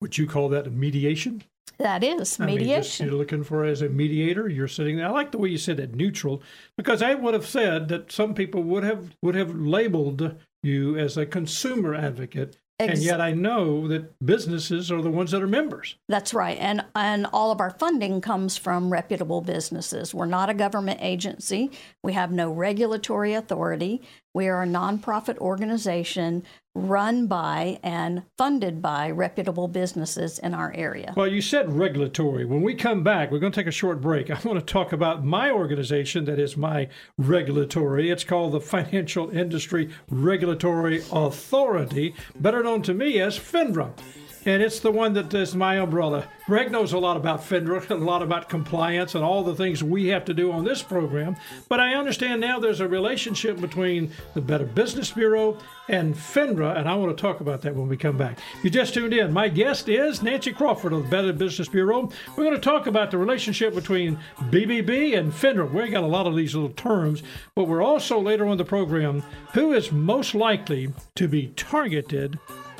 Would 0.00 0.18
you 0.18 0.26
call 0.26 0.48
that 0.50 0.66
a 0.66 0.70
mediation? 0.70 1.42
That 1.78 2.02
is 2.02 2.38
mediation. 2.38 2.42
I 2.42 2.74
mean, 2.74 2.82
just, 2.82 3.00
you're 3.00 3.12
looking 3.12 3.44
for 3.44 3.64
as 3.64 3.82
a 3.82 3.88
mediator. 3.88 4.48
You're 4.48 4.68
sitting 4.68 4.96
there. 4.96 5.06
I 5.06 5.10
like 5.10 5.30
the 5.30 5.38
way 5.38 5.50
you 5.50 5.58
said 5.58 5.76
that 5.76 5.94
neutral, 5.94 6.42
because 6.76 7.02
I 7.02 7.14
would 7.14 7.34
have 7.34 7.46
said 7.46 7.88
that 7.88 8.10
some 8.10 8.34
people 8.34 8.62
would 8.62 8.82
have 8.82 9.14
would 9.22 9.34
have 9.34 9.54
labeled 9.54 10.36
you 10.62 10.96
as 10.96 11.16
a 11.16 11.26
consumer 11.26 11.94
advocate 11.94 12.56
and 12.78 12.98
yet 12.98 13.20
I 13.20 13.32
know 13.32 13.88
that 13.88 14.14
businesses 14.24 14.90
are 14.92 15.00
the 15.00 15.10
ones 15.10 15.30
that 15.30 15.42
are 15.42 15.46
members. 15.46 15.96
That's 16.08 16.34
right. 16.34 16.58
And 16.60 16.84
and 16.94 17.26
all 17.32 17.50
of 17.50 17.60
our 17.60 17.70
funding 17.70 18.20
comes 18.20 18.56
from 18.56 18.90
reputable 18.90 19.40
businesses. 19.40 20.14
We're 20.14 20.26
not 20.26 20.50
a 20.50 20.54
government 20.54 21.00
agency. 21.02 21.70
We 22.02 22.12
have 22.12 22.30
no 22.32 22.50
regulatory 22.50 23.34
authority. 23.34 24.02
We 24.36 24.48
are 24.48 24.64
a 24.64 24.66
nonprofit 24.66 25.38
organization 25.38 26.42
run 26.74 27.26
by 27.26 27.80
and 27.82 28.22
funded 28.36 28.82
by 28.82 29.10
reputable 29.10 29.66
businesses 29.66 30.38
in 30.38 30.52
our 30.52 30.74
area. 30.74 31.14
Well, 31.16 31.26
you 31.26 31.40
said 31.40 31.72
regulatory. 31.72 32.44
When 32.44 32.60
we 32.60 32.74
come 32.74 33.02
back, 33.02 33.30
we're 33.30 33.38
going 33.38 33.52
to 33.52 33.58
take 33.58 33.66
a 33.66 33.70
short 33.70 34.02
break. 34.02 34.30
I 34.30 34.38
want 34.44 34.58
to 34.58 34.72
talk 34.72 34.92
about 34.92 35.24
my 35.24 35.50
organization 35.50 36.26
that 36.26 36.38
is 36.38 36.54
my 36.54 36.90
regulatory. 37.16 38.10
It's 38.10 38.24
called 38.24 38.52
the 38.52 38.60
Financial 38.60 39.30
Industry 39.30 39.88
Regulatory 40.10 41.02
Authority, 41.10 42.14
better 42.38 42.62
known 42.62 42.82
to 42.82 42.92
me 42.92 43.18
as 43.18 43.38
FINRA. 43.38 43.94
And 44.46 44.62
it's 44.62 44.78
the 44.78 44.92
one 44.92 45.12
that 45.14 45.34
is 45.34 45.56
my 45.56 45.80
umbrella. 45.80 46.28
Greg 46.46 46.70
knows 46.70 46.92
a 46.92 46.98
lot 47.00 47.16
about 47.16 47.40
FINRA, 47.40 47.90
a 47.90 47.94
lot 47.96 48.22
about 48.22 48.48
compliance, 48.48 49.16
and 49.16 49.24
all 49.24 49.42
the 49.42 49.56
things 49.56 49.82
we 49.82 50.06
have 50.06 50.24
to 50.26 50.34
do 50.34 50.52
on 50.52 50.64
this 50.64 50.84
program. 50.84 51.34
But 51.68 51.80
I 51.80 51.94
understand 51.94 52.40
now 52.40 52.60
there's 52.60 52.78
a 52.78 52.86
relationship 52.86 53.60
between 53.60 54.12
the 54.34 54.40
Better 54.40 54.64
Business 54.64 55.10
Bureau 55.10 55.58
and 55.88 56.14
FINRA, 56.14 56.78
and 56.78 56.88
I 56.88 56.94
want 56.94 57.16
to 57.16 57.20
talk 57.20 57.40
about 57.40 57.60
that 57.62 57.74
when 57.74 57.88
we 57.88 57.96
come 57.96 58.16
back. 58.16 58.38
You 58.62 58.70
just 58.70 58.94
tuned 58.94 59.14
in. 59.14 59.32
My 59.32 59.48
guest 59.48 59.88
is 59.88 60.22
Nancy 60.22 60.52
Crawford 60.52 60.92
of 60.92 61.02
the 61.02 61.08
Better 61.08 61.32
Business 61.32 61.68
Bureau. 61.68 62.08
We're 62.36 62.44
going 62.44 62.54
to 62.54 62.60
talk 62.60 62.86
about 62.86 63.10
the 63.10 63.18
relationship 63.18 63.74
between 63.74 64.16
BBB 64.42 65.18
and 65.18 65.32
FINRA. 65.32 65.72
We 65.72 65.88
got 65.88 66.04
a 66.04 66.06
lot 66.06 66.28
of 66.28 66.36
these 66.36 66.54
little 66.54 66.70
terms, 66.70 67.24
but 67.56 67.66
we're 67.66 67.82
also 67.82 68.20
later 68.20 68.46
on 68.46 68.58
the 68.58 68.64
program 68.64 69.24
who 69.54 69.72
is 69.72 69.90
most 69.90 70.36
likely 70.36 70.92
to 71.16 71.26
be 71.26 71.48
targeted 71.56 72.38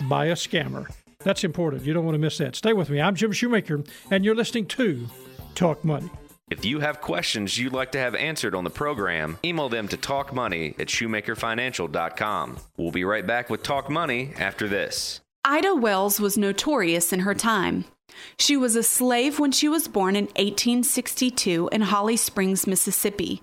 by 0.09 0.27
a 0.27 0.35
scammer. 0.35 0.87
That's 1.27 1.43
important. 1.43 1.83
You 1.83 1.93
don't 1.93 2.05
want 2.05 2.15
to 2.15 2.21
miss 2.21 2.39
that. 2.39 2.55
Stay 2.55 2.73
with 2.73 2.89
me. 2.89 3.01
I'm 3.01 3.17
Jim 3.17 3.33
Shoemaker, 3.33 3.83
and 4.13 4.25
you're 4.25 4.37
listening 4.37 4.67
to 4.67 5.09
Talk 5.57 5.85
Money. 5.85 6.09
If 6.53 6.65
you 6.65 6.79
have 6.79 7.01
questions 7.01 7.59
you'd 7.59 7.73
like 7.73 7.91
to 7.93 7.99
have 7.99 8.15
answered 8.15 8.55
on 8.55 8.63
the 8.63 8.71
program, 8.71 9.37
email 9.45 9.69
them 9.69 9.89
to 9.89 9.97
talkmoney 9.97 10.79
at 10.79 10.87
shoemakerfinancial.com. 10.87 12.59
We'll 12.77 12.93
be 12.93 13.03
right 13.03 13.27
back 13.27 13.51
with 13.51 13.65
Talk 13.65 13.91
Money 13.91 14.35
after 14.39 14.69
this. 14.69 15.21
Ida 15.45 15.75
Wells 15.75 16.21
was 16.21 16.39
notorious 16.39 17.13
in 17.13 17.19
her 17.19 17.35
time. 17.35 17.87
She 18.39 18.57
was 18.57 18.77
a 18.77 18.85
slave 18.85 19.41
when 19.41 19.51
she 19.51 19.69
was 19.69 19.89
born 19.89 20.15
in 20.15 20.27
1862 20.27 21.71
in 21.73 21.81
Holly 21.81 22.17
Springs, 22.17 22.69
Mississippi. 22.69 23.43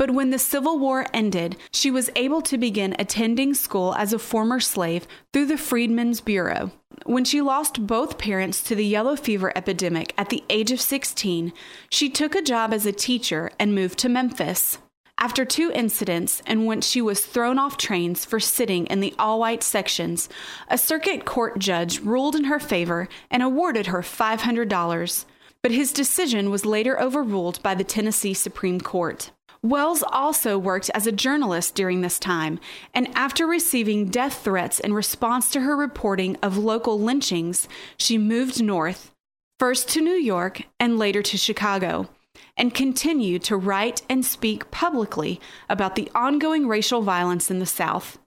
But 0.00 0.12
when 0.12 0.30
the 0.30 0.38
Civil 0.38 0.78
War 0.78 1.04
ended, 1.12 1.58
she 1.74 1.90
was 1.90 2.08
able 2.16 2.40
to 2.40 2.56
begin 2.56 2.96
attending 2.98 3.52
school 3.52 3.94
as 3.96 4.14
a 4.14 4.18
former 4.18 4.58
slave 4.58 5.06
through 5.30 5.44
the 5.44 5.58
Freedmen's 5.58 6.22
Bureau. 6.22 6.70
When 7.04 7.26
she 7.26 7.42
lost 7.42 7.86
both 7.86 8.16
parents 8.16 8.62
to 8.62 8.74
the 8.74 8.86
yellow 8.86 9.14
fever 9.14 9.52
epidemic 9.54 10.14
at 10.16 10.30
the 10.30 10.42
age 10.48 10.72
of 10.72 10.80
16, 10.80 11.52
she 11.90 12.08
took 12.08 12.34
a 12.34 12.40
job 12.40 12.72
as 12.72 12.86
a 12.86 12.92
teacher 12.92 13.50
and 13.58 13.74
moved 13.74 13.98
to 13.98 14.08
Memphis. 14.08 14.78
After 15.18 15.44
two 15.44 15.70
incidents 15.74 16.42
in 16.46 16.64
which 16.64 16.84
she 16.84 17.02
was 17.02 17.26
thrown 17.26 17.58
off 17.58 17.76
trains 17.76 18.24
for 18.24 18.40
sitting 18.40 18.86
in 18.86 19.00
the 19.00 19.14
all 19.18 19.38
white 19.38 19.62
sections, 19.62 20.30
a 20.68 20.78
circuit 20.78 21.26
court 21.26 21.58
judge 21.58 22.00
ruled 22.00 22.34
in 22.34 22.44
her 22.44 22.58
favor 22.58 23.06
and 23.30 23.42
awarded 23.42 23.88
her 23.88 24.00
$500. 24.00 25.24
But 25.62 25.72
his 25.72 25.92
decision 25.92 26.48
was 26.48 26.64
later 26.64 26.98
overruled 26.98 27.62
by 27.62 27.74
the 27.74 27.84
Tennessee 27.84 28.32
Supreme 28.32 28.80
Court. 28.80 29.30
Wells 29.62 30.02
also 30.02 30.56
worked 30.56 30.90
as 30.94 31.06
a 31.06 31.12
journalist 31.12 31.74
during 31.74 32.00
this 32.00 32.18
time, 32.18 32.58
and 32.94 33.08
after 33.14 33.46
receiving 33.46 34.08
death 34.08 34.42
threats 34.42 34.80
in 34.80 34.94
response 34.94 35.50
to 35.50 35.60
her 35.60 35.76
reporting 35.76 36.38
of 36.42 36.56
local 36.56 36.98
lynchings, 36.98 37.68
she 37.98 38.16
moved 38.16 38.62
north, 38.62 39.12
first 39.58 39.90
to 39.90 40.00
New 40.00 40.14
York 40.14 40.62
and 40.78 40.98
later 40.98 41.22
to 41.22 41.36
Chicago, 41.36 42.08
and 42.56 42.72
continued 42.72 43.42
to 43.44 43.56
write 43.58 44.00
and 44.08 44.24
speak 44.24 44.70
publicly 44.70 45.38
about 45.68 45.94
the 45.94 46.10
ongoing 46.14 46.66
racial 46.66 47.02
violence 47.02 47.50
in 47.50 47.58
the 47.58 47.66
South. 47.66 48.18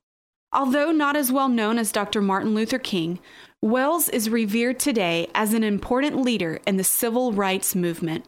Although 0.51 0.91
not 0.91 1.15
as 1.15 1.31
well 1.31 1.49
known 1.49 1.79
as 1.79 1.91
Dr. 1.91 2.21
Martin 2.21 2.53
Luther 2.53 2.77
King, 2.77 3.19
Wells 3.59 4.07
is 4.07 4.29
revered 4.29 4.79
today 4.79 5.27
as 5.33 5.55
an 5.55 5.63
important 5.63 6.21
leader 6.21 6.59
in 6.67 6.77
the 6.77 6.83
civil 6.83 7.33
rights 7.33 7.73
movement. 7.73 8.27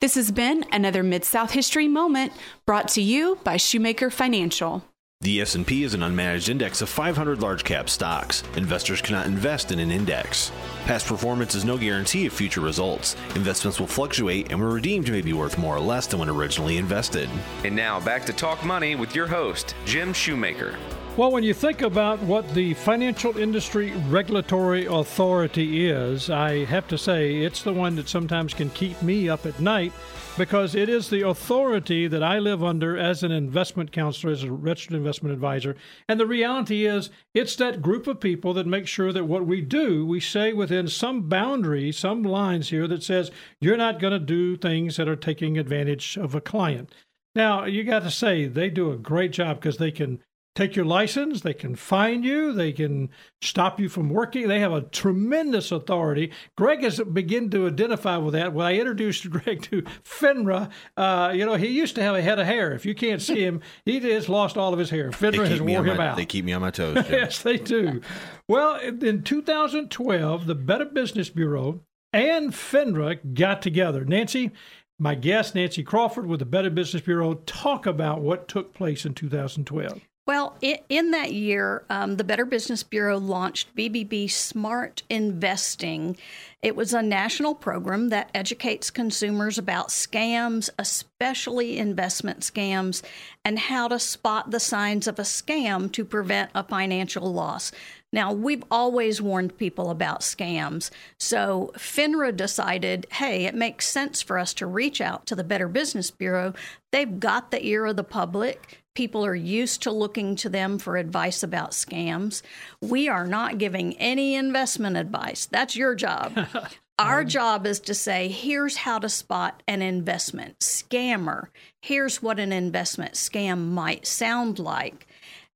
This 0.00 0.14
has 0.14 0.30
been 0.30 0.64
another 0.72 1.02
Mid 1.02 1.24
South 1.24 1.52
History 1.52 1.88
Moment 1.88 2.32
brought 2.66 2.88
to 2.88 3.02
you 3.02 3.38
by 3.44 3.56
Shoemaker 3.56 4.10
Financial. 4.10 4.84
The 5.24 5.40
S&P 5.40 5.84
is 5.84 5.94
an 5.94 6.02
unmanaged 6.02 6.50
index 6.50 6.82
of 6.82 6.90
500 6.90 7.40
large 7.40 7.64
cap 7.64 7.88
stocks. 7.88 8.42
Investors 8.56 9.00
cannot 9.00 9.24
invest 9.24 9.72
in 9.72 9.78
an 9.78 9.90
index. 9.90 10.52
Past 10.84 11.06
performance 11.06 11.54
is 11.54 11.64
no 11.64 11.78
guarantee 11.78 12.26
of 12.26 12.34
future 12.34 12.60
results. 12.60 13.16
Investments 13.34 13.80
will 13.80 13.86
fluctuate 13.86 14.50
and 14.50 14.60
when 14.60 14.70
redeemed 14.70 15.10
may 15.10 15.22
be 15.22 15.32
worth 15.32 15.56
more 15.56 15.74
or 15.74 15.80
less 15.80 16.06
than 16.06 16.20
when 16.20 16.28
originally 16.28 16.76
invested. 16.76 17.30
And 17.64 17.74
now 17.74 18.00
back 18.00 18.26
to 18.26 18.34
Talk 18.34 18.66
Money 18.66 18.96
with 18.96 19.14
your 19.14 19.26
host, 19.26 19.74
Jim 19.86 20.12
Shoemaker. 20.12 20.76
Well, 21.16 21.30
when 21.30 21.42
you 21.42 21.54
think 21.54 21.80
about 21.80 22.20
what 22.24 22.46
the 22.52 22.74
Financial 22.74 23.38
Industry 23.38 23.92
Regulatory 24.08 24.84
Authority 24.84 25.88
is, 25.88 26.28
I 26.28 26.66
have 26.66 26.86
to 26.88 26.98
say 26.98 27.36
it's 27.36 27.62
the 27.62 27.72
one 27.72 27.96
that 27.96 28.10
sometimes 28.10 28.52
can 28.52 28.68
keep 28.70 29.00
me 29.00 29.30
up 29.30 29.46
at 29.46 29.58
night 29.58 29.94
because 30.36 30.74
it 30.74 30.88
is 30.88 31.10
the 31.10 31.26
authority 31.26 32.08
that 32.08 32.22
I 32.22 32.38
live 32.38 32.62
under 32.62 32.96
as 32.96 33.22
an 33.22 33.30
investment 33.30 33.92
counselor, 33.92 34.32
as 34.32 34.42
a 34.42 34.50
registered 34.50 34.96
investment 34.96 35.32
advisor. 35.32 35.76
And 36.08 36.18
the 36.18 36.26
reality 36.26 36.86
is, 36.86 37.10
it's 37.34 37.54
that 37.56 37.82
group 37.82 38.06
of 38.06 38.20
people 38.20 38.52
that 38.54 38.66
make 38.66 38.88
sure 38.88 39.12
that 39.12 39.26
what 39.26 39.46
we 39.46 39.60
do, 39.60 40.04
we 40.04 40.20
say 40.20 40.52
within 40.52 40.88
some 40.88 41.28
boundary, 41.28 41.92
some 41.92 42.22
lines 42.22 42.70
here 42.70 42.88
that 42.88 43.02
says 43.02 43.30
you're 43.60 43.76
not 43.76 44.00
going 44.00 44.12
to 44.12 44.18
do 44.18 44.56
things 44.56 44.96
that 44.96 45.08
are 45.08 45.16
taking 45.16 45.56
advantage 45.56 46.16
of 46.16 46.34
a 46.34 46.40
client. 46.40 46.92
Now, 47.34 47.64
you 47.64 47.84
got 47.84 48.02
to 48.02 48.10
say 48.10 48.46
they 48.46 48.70
do 48.70 48.90
a 48.90 48.96
great 48.96 49.32
job 49.32 49.60
because 49.60 49.78
they 49.78 49.90
can 49.90 50.20
take 50.54 50.76
your 50.76 50.84
license, 50.84 51.40
they 51.40 51.54
can 51.54 51.74
fine 51.74 52.22
you, 52.22 52.52
they 52.52 52.72
can 52.72 53.10
stop 53.42 53.80
you 53.80 53.88
from 53.88 54.08
working. 54.08 54.46
They 54.48 54.60
have 54.60 54.72
a 54.72 54.82
tremendous 54.82 55.72
authority. 55.72 56.32
Greg 56.56 56.82
has 56.82 57.00
begun 57.00 57.50
to 57.50 57.66
identify 57.66 58.16
with 58.16 58.34
that. 58.34 58.52
When 58.52 58.66
I 58.66 58.78
introduced 58.78 59.28
Greg 59.30 59.62
to 59.62 59.82
FINRA, 60.04 60.70
uh, 60.96 61.32
you 61.34 61.44
know, 61.44 61.54
he 61.54 61.68
used 61.68 61.96
to 61.96 62.02
have 62.02 62.14
a 62.14 62.22
head 62.22 62.38
of 62.38 62.46
hair. 62.46 62.72
If 62.72 62.86
you 62.86 62.94
can't 62.94 63.20
see 63.20 63.44
him, 63.44 63.60
he 63.84 63.98
has 64.00 64.28
lost 64.28 64.56
all 64.56 64.72
of 64.72 64.78
his 64.78 64.90
hair. 64.90 65.10
FINRA 65.10 65.48
has 65.48 65.60
wore 65.60 65.84
him 65.84 65.96
my, 65.96 66.08
out. 66.08 66.16
They 66.16 66.26
keep 66.26 66.44
me 66.44 66.52
on 66.52 66.62
my 66.62 66.70
toes. 66.70 67.04
Yes, 67.14 67.42
they 67.42 67.58
do. 67.58 68.00
Well, 68.48 68.76
in 68.76 69.22
2012, 69.22 70.46
the 70.46 70.54
Better 70.54 70.84
Business 70.84 71.30
Bureau 71.30 71.80
and 72.12 72.52
FINRA 72.52 73.34
got 73.34 73.62
together. 73.62 74.04
Nancy, 74.04 74.50
my 74.98 75.14
guest, 75.14 75.54
Nancy 75.54 75.82
Crawford 75.82 76.26
with 76.26 76.40
the 76.40 76.46
Better 76.46 76.70
Business 76.70 77.02
Bureau, 77.02 77.34
talk 77.46 77.86
about 77.86 78.20
what 78.20 78.48
took 78.48 78.74
place 78.74 79.04
in 79.04 79.14
2012. 79.14 80.00
Well, 80.26 80.56
i 80.62 80.80
in 80.88 81.10
that 81.10 81.34
year, 81.34 81.84
um, 81.90 82.16
the 82.16 82.24
Better 82.24 82.46
Business 82.46 82.82
Bureau 82.82 83.18
launched 83.18 83.76
BBB 83.76 84.30
Smart 84.30 85.02
Investing. 85.10 86.16
It 86.62 86.74
was 86.74 86.94
a 86.94 87.02
national 87.02 87.54
program 87.54 88.08
that 88.08 88.30
educates 88.34 88.90
consumers 88.90 89.58
about 89.58 89.88
scams, 89.88 90.70
especially 90.78 91.76
investment 91.76 92.40
scams, 92.40 93.02
and 93.44 93.58
how 93.58 93.86
to 93.88 93.98
spot 93.98 94.50
the 94.50 94.60
signs 94.60 95.06
of 95.06 95.18
a 95.18 95.22
scam 95.22 95.92
to 95.92 96.06
prevent 96.06 96.50
a 96.54 96.64
financial 96.64 97.30
loss. 97.30 97.70
Now, 98.10 98.32
we've 98.32 98.64
always 98.70 99.20
warned 99.20 99.58
people 99.58 99.90
about 99.90 100.20
scams. 100.20 100.88
So, 101.18 101.70
FINRA 101.76 102.34
decided 102.34 103.06
hey, 103.12 103.44
it 103.44 103.54
makes 103.54 103.86
sense 103.86 104.22
for 104.22 104.38
us 104.38 104.54
to 104.54 104.66
reach 104.66 105.02
out 105.02 105.26
to 105.26 105.36
the 105.36 105.44
Better 105.44 105.68
Business 105.68 106.10
Bureau. 106.10 106.54
They've 106.92 107.20
got 107.20 107.50
the 107.50 107.62
ear 107.66 107.84
of 107.84 107.96
the 107.96 108.04
public. 108.04 108.83
People 108.94 109.26
are 109.26 109.34
used 109.34 109.82
to 109.82 109.90
looking 109.90 110.36
to 110.36 110.48
them 110.48 110.78
for 110.78 110.96
advice 110.96 111.42
about 111.42 111.72
scams. 111.72 112.42
We 112.80 113.08
are 113.08 113.26
not 113.26 113.58
giving 113.58 113.96
any 113.98 114.34
investment 114.34 114.96
advice. 114.96 115.46
That's 115.46 115.76
your 115.76 115.94
job. 115.94 116.38
Our 116.98 117.24
job 117.24 117.66
is 117.66 117.80
to 117.80 117.94
say, 117.94 118.28
here's 118.28 118.76
how 118.76 119.00
to 119.00 119.08
spot 119.08 119.64
an 119.66 119.82
investment 119.82 120.60
scammer. 120.60 121.48
Here's 121.82 122.22
what 122.22 122.38
an 122.38 122.52
investment 122.52 123.14
scam 123.14 123.70
might 123.70 124.06
sound 124.06 124.60
like. 124.60 125.08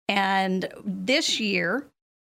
And 0.08 0.68
this 0.84 1.38
year, 1.38 1.86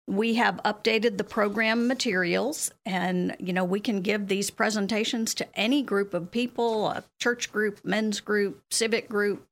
we 0.08 0.36
have 0.36 0.62
updated 0.65 1.17
the 1.17 1.24
program 1.24 1.88
materials 1.88 2.72
and 2.84 3.36
you 3.39 3.54
know 3.54 3.63
we 3.63 3.80
can 3.80 4.02
give 4.02 4.28
these 4.28 4.50
presentations 4.50 5.36
to 5.36 5.48
any 5.54 5.84
group 5.84 6.15
of 6.15 6.32
people 6.32 6.88
a 6.88 7.04
church 7.19 7.52
group 7.52 7.80
men's 7.84 8.19
group 8.19 8.60
civic 8.72 9.08
group 9.08 9.45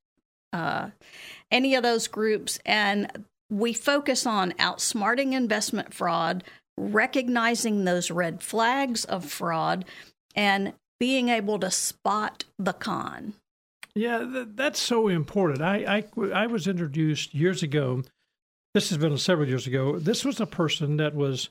uh, 0.54 0.90
any 1.52 1.76
of 1.76 1.84
those 1.84 2.08
groups 2.08 2.60
and 2.66 3.26
we 3.50 3.74
focus 3.74 4.26
on 4.26 4.52
outsmarting 4.54 5.34
investment 5.34 5.94
fraud 5.94 6.44
recognizing 6.78 7.86
those 7.86 8.12
red 8.12 8.44
flags 8.44 9.06
of 9.06 9.26
fraud 9.26 9.86
and 10.36 10.74
being 11.00 11.30
able 11.30 11.60
to 11.60 11.72
spot 11.72 12.44
the 12.60 12.74
con 12.74 13.34
Yeah, 13.96 14.20
th- 14.20 14.48
that's 14.56 14.80
so 14.80 15.08
important. 15.08 15.62
I, 15.62 16.06
I, 16.18 16.22
I 16.34 16.48
was 16.48 16.68
introduced 16.68 17.34
years 17.34 17.64
ago 17.64 18.04
this 18.78 18.90
has 18.90 19.00
been 19.00 19.18
several 19.18 19.48
years 19.48 19.66
ago. 19.66 19.98
This 19.98 20.24
was 20.24 20.40
a 20.40 20.46
person 20.46 20.98
that 20.98 21.16
was 21.16 21.50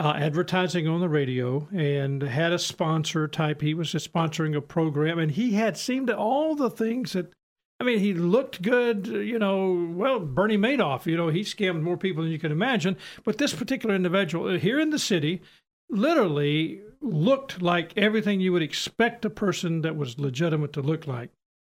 uh, 0.00 0.14
advertising 0.16 0.88
on 0.88 1.00
the 1.00 1.08
radio 1.08 1.68
and 1.70 2.22
had 2.22 2.50
a 2.50 2.58
sponsor 2.58 3.28
type. 3.28 3.60
He 3.60 3.74
was 3.74 3.92
sponsoring 3.92 4.56
a 4.56 4.62
program, 4.62 5.18
and 5.18 5.30
he 5.30 5.52
had 5.52 5.76
seemed 5.76 6.06
to 6.06 6.16
all 6.16 6.54
the 6.54 6.70
things 6.70 7.12
that. 7.12 7.30
I 7.78 7.84
mean, 7.84 7.98
he 7.98 8.14
looked 8.14 8.62
good, 8.62 9.06
you 9.06 9.38
know. 9.38 9.90
Well, 9.94 10.18
Bernie 10.20 10.56
Madoff, 10.56 11.06
you 11.06 11.16
know, 11.16 11.28
he 11.28 11.42
scammed 11.42 11.82
more 11.82 11.98
people 11.98 12.22
than 12.22 12.32
you 12.32 12.38
can 12.38 12.52
imagine. 12.52 12.96
But 13.22 13.38
this 13.38 13.54
particular 13.54 13.94
individual 13.94 14.48
uh, 14.48 14.58
here 14.58 14.80
in 14.80 14.90
the 14.90 14.98
city 14.98 15.42
literally 15.90 16.80
looked 17.00 17.60
like 17.62 17.96
everything 17.96 18.40
you 18.40 18.52
would 18.52 18.62
expect 18.62 19.24
a 19.24 19.30
person 19.30 19.82
that 19.82 19.96
was 19.96 20.18
legitimate 20.18 20.72
to 20.72 20.82
look 20.82 21.06
like 21.06 21.30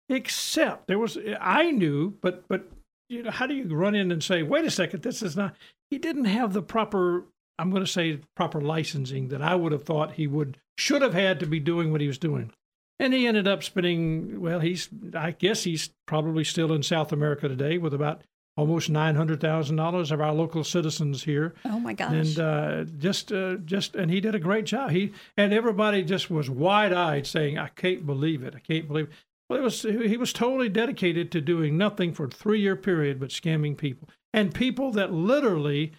except 0.10 0.88
there 0.88 0.99
was 0.99 1.18
i 1.41 1.72
knew 1.72 2.16
but 2.22 2.47
but 2.47 2.70
you 3.10 3.24
know 3.24 3.32
how 3.32 3.47
do 3.47 3.56
you 3.56 3.66
run 3.76 3.95
in 3.95 4.12
and 4.12 4.24
say 4.24 4.43
wait 4.43 4.66
a 4.66 4.72
second 4.72 5.01
this 5.01 5.22
is 5.22 5.36
not 5.36 5.56
he 5.89 5.97
didn't 5.97 6.26
have 6.26 6.53
the 6.53 6.62
proper 6.62 7.26
i'm 7.58 7.72
going 7.72 7.84
to 7.84 7.91
say 7.91 8.20
proper 8.36 8.62
licensing 8.62 9.30
that 9.30 9.41
i 9.41 9.56
would 9.56 9.72
have 9.72 9.84
thought 9.84 10.14
he 10.14 10.28
would 10.28 10.58
should 10.78 11.01
have 11.01 11.14
had 11.14 11.39
to 11.39 11.47
be 11.47 11.60
doing 11.60 11.91
what 11.91 12.01
he 12.01 12.08
was 12.08 12.20
doing 12.20 12.51
and 13.00 13.14
he 13.14 13.28
ended 13.28 13.48
up 13.48 13.64
spending 13.64 14.39
well 14.39 14.60
he's 14.60 14.89
i 15.16 15.32
guess 15.32 15.64
he's 15.64 15.89
probably 16.06 16.43
still 16.43 16.72
in 16.74 16.84
south 16.84 17.12
america 17.12 17.48
today 17.48 17.78
with 17.78 17.93
about 17.93 18.22
almost 18.58 18.89
nine 18.89 19.16
hundred 19.16 19.41
thousand 19.41 19.76
dollars 19.76 20.12
of 20.12 20.22
our 20.22 20.34
local 20.34 20.64
citizens 20.64 21.24
here. 21.24 21.54
Oh 21.66 21.80
my 21.80 21.93
gosh! 21.93 22.14
And 22.14 22.39
uh, 22.39 22.84
just, 22.98 23.32
uh, 23.32 23.56
just, 23.58 23.96
and 23.96 24.10
he 24.10 24.22
did 24.22 24.36
a 24.36 24.39
great 24.39 24.66
job. 24.66 24.91
He 24.91 25.14
and 25.38 25.54
everybody 25.54 26.04
just 26.04 26.30
was 26.30 26.50
wide 26.50 26.93
eyed, 26.93 27.28
saying, 27.28 27.58
"I 27.58 27.68
can't 27.70 28.06
believe 28.06 28.43
it! 28.43 28.56
I 28.56 28.60
can't 28.60 28.88
believe." 28.88 29.06
It. 29.06 29.14
Well, 29.50 29.60
it 29.60 29.64
was 29.64 29.82
he 29.84 30.18
was 30.18 30.34
totally 30.34 30.70
dedicated 30.70 31.32
to 31.32 31.41
doing 31.41 31.78
nothing 31.78 32.14
for 32.14 32.26
a 32.26 32.30
three 32.30 32.62
year 32.62 32.76
period 32.76 33.20
but 33.20 33.30
scamming 33.30 33.78
people 33.78 34.10
and 34.34 34.54
people 34.54 34.91
that 34.91 35.14
literally. 35.14 35.93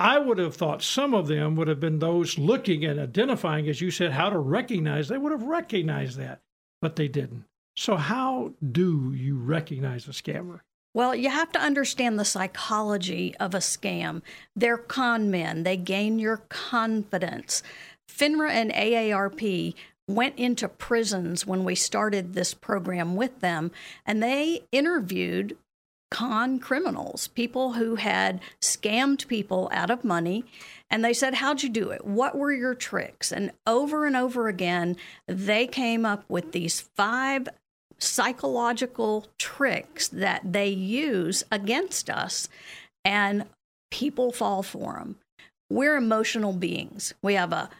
I 0.00 0.18
would 0.18 0.38
have 0.38 0.56
thought 0.56 0.82
some 0.82 1.14
of 1.14 1.28
them 1.28 1.54
would 1.56 1.68
have 1.68 1.80
been 1.80 2.00
those 2.00 2.38
looking 2.38 2.84
and 2.84 2.98
identifying, 2.98 3.68
as 3.68 3.80
you 3.80 3.90
said, 3.90 4.12
how 4.12 4.30
to 4.30 4.38
recognize. 4.38 5.08
They 5.08 5.18
would 5.18 5.32
have 5.32 5.44
recognized 5.44 6.18
that, 6.18 6.40
but 6.82 6.96
they 6.96 7.08
didn't. 7.08 7.44
So, 7.76 7.96
how 7.96 8.52
do 8.72 9.12
you 9.12 9.36
recognize 9.36 10.06
a 10.06 10.10
scammer? 10.10 10.60
Well, 10.94 11.14
you 11.14 11.28
have 11.28 11.50
to 11.52 11.60
understand 11.60 12.18
the 12.18 12.24
psychology 12.24 13.34
of 13.38 13.54
a 13.54 13.58
scam. 13.58 14.22
They're 14.54 14.78
con 14.78 15.30
men, 15.30 15.64
they 15.64 15.76
gain 15.76 16.18
your 16.18 16.38
confidence. 16.48 17.62
FINRA 18.08 18.50
and 18.50 18.72
AARP 18.72 19.74
went 20.06 20.38
into 20.38 20.68
prisons 20.68 21.46
when 21.46 21.64
we 21.64 21.74
started 21.74 22.34
this 22.34 22.54
program 22.54 23.16
with 23.16 23.40
them, 23.40 23.72
and 24.06 24.22
they 24.22 24.62
interviewed 24.70 25.56
con 26.14 26.60
criminals, 26.60 27.26
people 27.26 27.72
who 27.72 27.96
had 27.96 28.40
scammed 28.62 29.26
people 29.26 29.68
out 29.72 29.90
of 29.90 30.04
money. 30.04 30.44
And 30.88 31.04
they 31.04 31.12
said, 31.12 31.34
How'd 31.34 31.64
you 31.64 31.68
do 31.68 31.90
it? 31.90 32.04
What 32.04 32.38
were 32.38 32.52
your 32.52 32.76
tricks? 32.76 33.32
And 33.32 33.50
over 33.66 34.06
and 34.06 34.14
over 34.14 34.46
again, 34.46 34.96
they 35.26 35.66
came 35.66 36.06
up 36.06 36.24
with 36.28 36.52
these 36.52 36.82
five 36.94 37.48
psychological 37.98 39.26
tricks 39.40 40.06
that 40.06 40.52
they 40.52 40.68
use 40.68 41.42
against 41.50 42.08
us, 42.08 42.48
and 43.04 43.46
people 43.90 44.30
fall 44.30 44.62
for 44.62 44.94
them. 44.94 45.16
We're 45.68 45.96
emotional 45.96 46.52
beings. 46.52 47.12
We 47.22 47.34
have 47.34 47.52
a, 47.52 47.70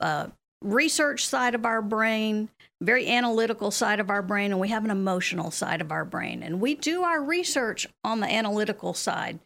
a 0.00 0.32
research 0.62 1.26
side 1.26 1.54
of 1.54 1.64
our 1.64 1.82
brain, 1.82 2.48
very 2.80 3.08
analytical 3.08 3.70
side 3.70 4.00
of 4.00 4.10
our 4.10 4.22
brain, 4.22 4.52
and 4.52 4.60
we 4.60 4.68
have 4.68 4.84
an 4.84 4.90
emotional 4.90 5.50
side 5.50 5.80
of 5.80 5.92
our 5.92 6.04
brain. 6.04 6.42
And 6.42 6.60
we 6.60 6.74
do 6.74 7.02
our 7.02 7.22
research 7.22 7.86
on 8.04 8.20
the 8.20 8.32
analytical 8.32 8.94
side, 8.94 9.38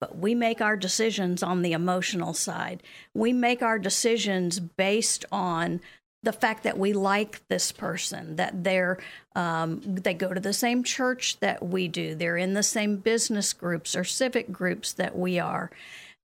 but 0.00 0.18
we 0.18 0.34
make 0.34 0.60
our 0.60 0.76
decisions 0.76 1.42
on 1.42 1.62
the 1.62 1.72
emotional 1.72 2.34
side. 2.34 2.82
We 3.14 3.32
make 3.32 3.62
our 3.62 3.78
decisions 3.78 4.60
based 4.60 5.24
on 5.30 5.80
the 6.22 6.32
fact 6.32 6.64
that 6.64 6.78
we 6.78 6.92
like 6.92 7.46
this 7.48 7.72
person, 7.72 8.36
that 8.36 8.62
they're 8.62 8.98
um, 9.34 9.80
they 9.84 10.12
go 10.12 10.34
to 10.34 10.40
the 10.40 10.52
same 10.52 10.84
church 10.84 11.38
that 11.40 11.62
we 11.62 11.88
do, 11.88 12.14
they're 12.14 12.36
in 12.36 12.54
the 12.54 12.62
same 12.62 12.96
business 12.96 13.52
groups 13.52 13.96
or 13.96 14.04
civic 14.04 14.52
groups 14.52 14.92
that 14.92 15.16
we 15.16 15.38
are. 15.38 15.70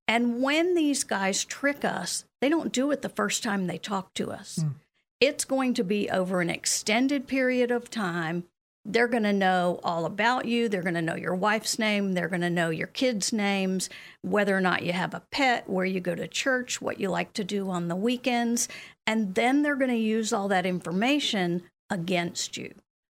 And 0.07 0.41
when 0.41 0.73
these 0.73 1.03
guys 1.03 1.43
trick 1.43 1.83
us, 1.83 2.25
they 2.39 2.49
don't 2.49 2.71
do 2.71 2.91
it 2.91 3.01
the 3.01 3.09
first 3.09 3.43
time 3.43 3.67
they 3.67 3.77
talk 3.77 4.13
to 4.15 4.31
us. 4.31 4.59
Mm. 4.59 4.75
It's 5.19 5.45
going 5.45 5.73
to 5.73 5.83
be 5.83 6.09
over 6.09 6.41
an 6.41 6.49
extended 6.49 7.27
period 7.27 7.71
of 7.71 7.89
time. 7.89 8.45
They're 8.85 9.07
going 9.07 9.23
to 9.23 9.33
know 9.33 9.81
all 9.83 10.05
about 10.05 10.45
you. 10.45 10.69
They're 10.69 10.83
going 10.83 10.93
to 10.93 11.01
know 11.01 11.15
your 11.15 11.35
wife's 11.35 11.77
name. 11.77 12.13
They're 12.13 12.29
going 12.29 12.41
to 12.41 12.49
know 12.49 12.69
your 12.69 12.87
kids' 12.87 13.33
names, 13.33 13.89
whether 14.21 14.55
or 14.55 14.61
not 14.61 14.83
you 14.83 14.93
have 14.93 15.13
a 15.13 15.23
pet, 15.29 15.69
where 15.69 15.85
you 15.85 15.99
go 15.99 16.15
to 16.15 16.27
church, 16.27 16.81
what 16.81 16.99
you 16.99 17.09
like 17.09 17.33
to 17.33 17.43
do 17.43 17.69
on 17.69 17.89
the 17.89 17.97
weekends. 17.97 18.69
And 19.05 19.35
then 19.35 19.61
they're 19.61 19.75
going 19.75 19.91
to 19.91 19.97
use 19.97 20.31
all 20.31 20.47
that 20.47 20.65
information 20.65 21.63
against 21.89 22.55
you. 22.55 22.75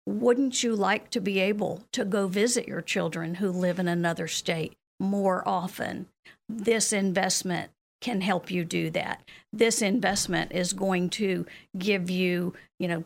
Wouldn't 0.06 0.62
you 0.62 0.74
like 0.74 1.10
to 1.10 1.20
be 1.20 1.38
able 1.40 1.82
to 1.92 2.06
go 2.06 2.28
visit 2.28 2.66
your 2.66 2.80
children 2.80 3.34
who 3.34 3.50
live 3.50 3.78
in 3.78 3.88
another 3.88 4.26
state 4.26 4.74
more 5.00 5.46
often? 5.46 6.06
This 6.48 6.92
investment 6.92 7.70
can 8.00 8.20
help 8.20 8.50
you 8.50 8.64
do 8.64 8.90
that. 8.90 9.22
This 9.52 9.82
investment 9.82 10.52
is 10.52 10.72
going 10.72 11.10
to 11.10 11.46
give 11.76 12.10
you, 12.10 12.54
you 12.78 12.88
know, 12.88 13.04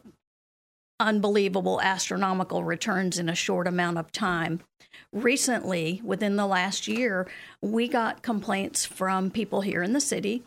unbelievable 1.00 1.80
astronomical 1.80 2.62
returns 2.62 3.18
in 3.18 3.28
a 3.28 3.34
short 3.34 3.66
amount 3.66 3.98
of 3.98 4.12
time. 4.12 4.60
Recently, 5.12 6.00
within 6.04 6.36
the 6.36 6.46
last 6.46 6.86
year, 6.86 7.28
we 7.60 7.88
got 7.88 8.22
complaints 8.22 8.84
from 8.84 9.30
people 9.30 9.62
here 9.62 9.82
in 9.82 9.94
the 9.94 10.00
city 10.00 10.42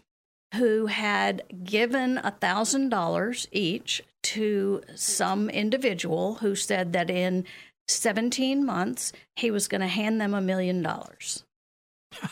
who 0.55 0.85
had 0.85 1.43
given 1.63 2.17
$1,000 2.17 3.47
each 3.51 4.01
to 4.23 4.81
some 4.95 5.49
individual 5.49 6.35
who 6.35 6.55
said 6.55 6.93
that 6.93 7.09
in 7.09 7.43
17 7.87 8.65
months 8.65 9.13
he 9.35 9.51
was 9.51 9.67
going 9.67 9.81
to 9.81 9.87
hand 9.87 10.19
them 10.19 10.33
a 10.33 10.41
million 10.41 10.81
dollars. 10.81 11.43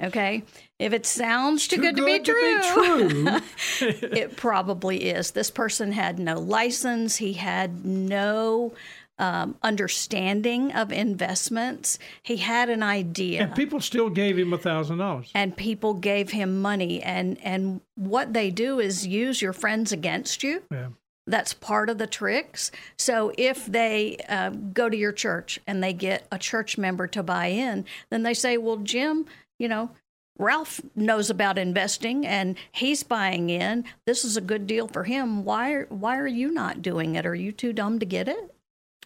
Okay. 0.00 0.44
If 0.78 0.92
it 0.92 1.06
sounds 1.06 1.66
too, 1.66 1.76
too 1.76 1.82
good, 1.82 1.96
good, 1.96 2.24
to 2.24 2.32
be 2.34 2.62
true, 2.64 3.08
to 3.08 3.40
be 3.40 3.92
true. 3.98 4.08
it 4.18 4.36
probably 4.36 5.10
is. 5.10 5.32
This 5.32 5.50
person 5.50 5.92
had 5.92 6.18
no 6.18 6.38
license, 6.38 7.16
he 7.16 7.32
had 7.32 7.84
no 7.84 8.74
um, 9.18 9.56
understanding 9.62 10.72
of 10.72 10.92
investments. 10.92 11.98
He 12.22 12.36
had 12.36 12.70
an 12.70 12.84
idea. 12.84 13.42
And 13.42 13.54
people 13.56 13.80
still 13.80 14.08
gave 14.08 14.38
him 14.38 14.52
a 14.52 14.58
thousand 14.58 14.98
dollars. 14.98 15.30
And 15.34 15.56
people 15.56 15.94
gave 15.94 16.30
him 16.30 16.62
money. 16.62 17.02
And, 17.02 17.36
and 17.42 17.80
what 17.96 18.32
they 18.32 18.52
do 18.52 18.78
is 18.78 19.04
use 19.04 19.42
your 19.42 19.52
friends 19.52 19.90
against 19.90 20.44
you. 20.44 20.62
Yeah. 20.70 20.88
That's 21.28 21.52
part 21.52 21.90
of 21.90 21.98
the 21.98 22.06
tricks. 22.06 22.70
So 22.98 23.32
if 23.36 23.66
they 23.66 24.16
uh, 24.28 24.50
go 24.50 24.88
to 24.88 24.96
your 24.96 25.12
church 25.12 25.60
and 25.66 25.82
they 25.82 25.92
get 25.92 26.26
a 26.32 26.38
church 26.38 26.78
member 26.78 27.06
to 27.08 27.22
buy 27.22 27.46
in, 27.46 27.84
then 28.10 28.22
they 28.22 28.34
say, 28.34 28.56
Well, 28.56 28.78
Jim, 28.78 29.26
you 29.58 29.68
know, 29.68 29.90
Ralph 30.38 30.80
knows 30.94 31.30
about 31.30 31.58
investing 31.58 32.24
and 32.24 32.56
he's 32.72 33.02
buying 33.02 33.50
in. 33.50 33.84
This 34.06 34.24
is 34.24 34.36
a 34.36 34.40
good 34.40 34.66
deal 34.66 34.86
for 34.88 35.04
him. 35.04 35.44
Why 35.44 35.82
why 35.88 36.18
are 36.18 36.28
you 36.28 36.50
not 36.50 36.80
doing 36.80 37.16
it? 37.16 37.26
Are 37.26 37.34
you 37.34 37.52
too 37.52 37.72
dumb 37.72 37.98
to 37.98 38.06
get 38.06 38.28
it? 38.28 38.54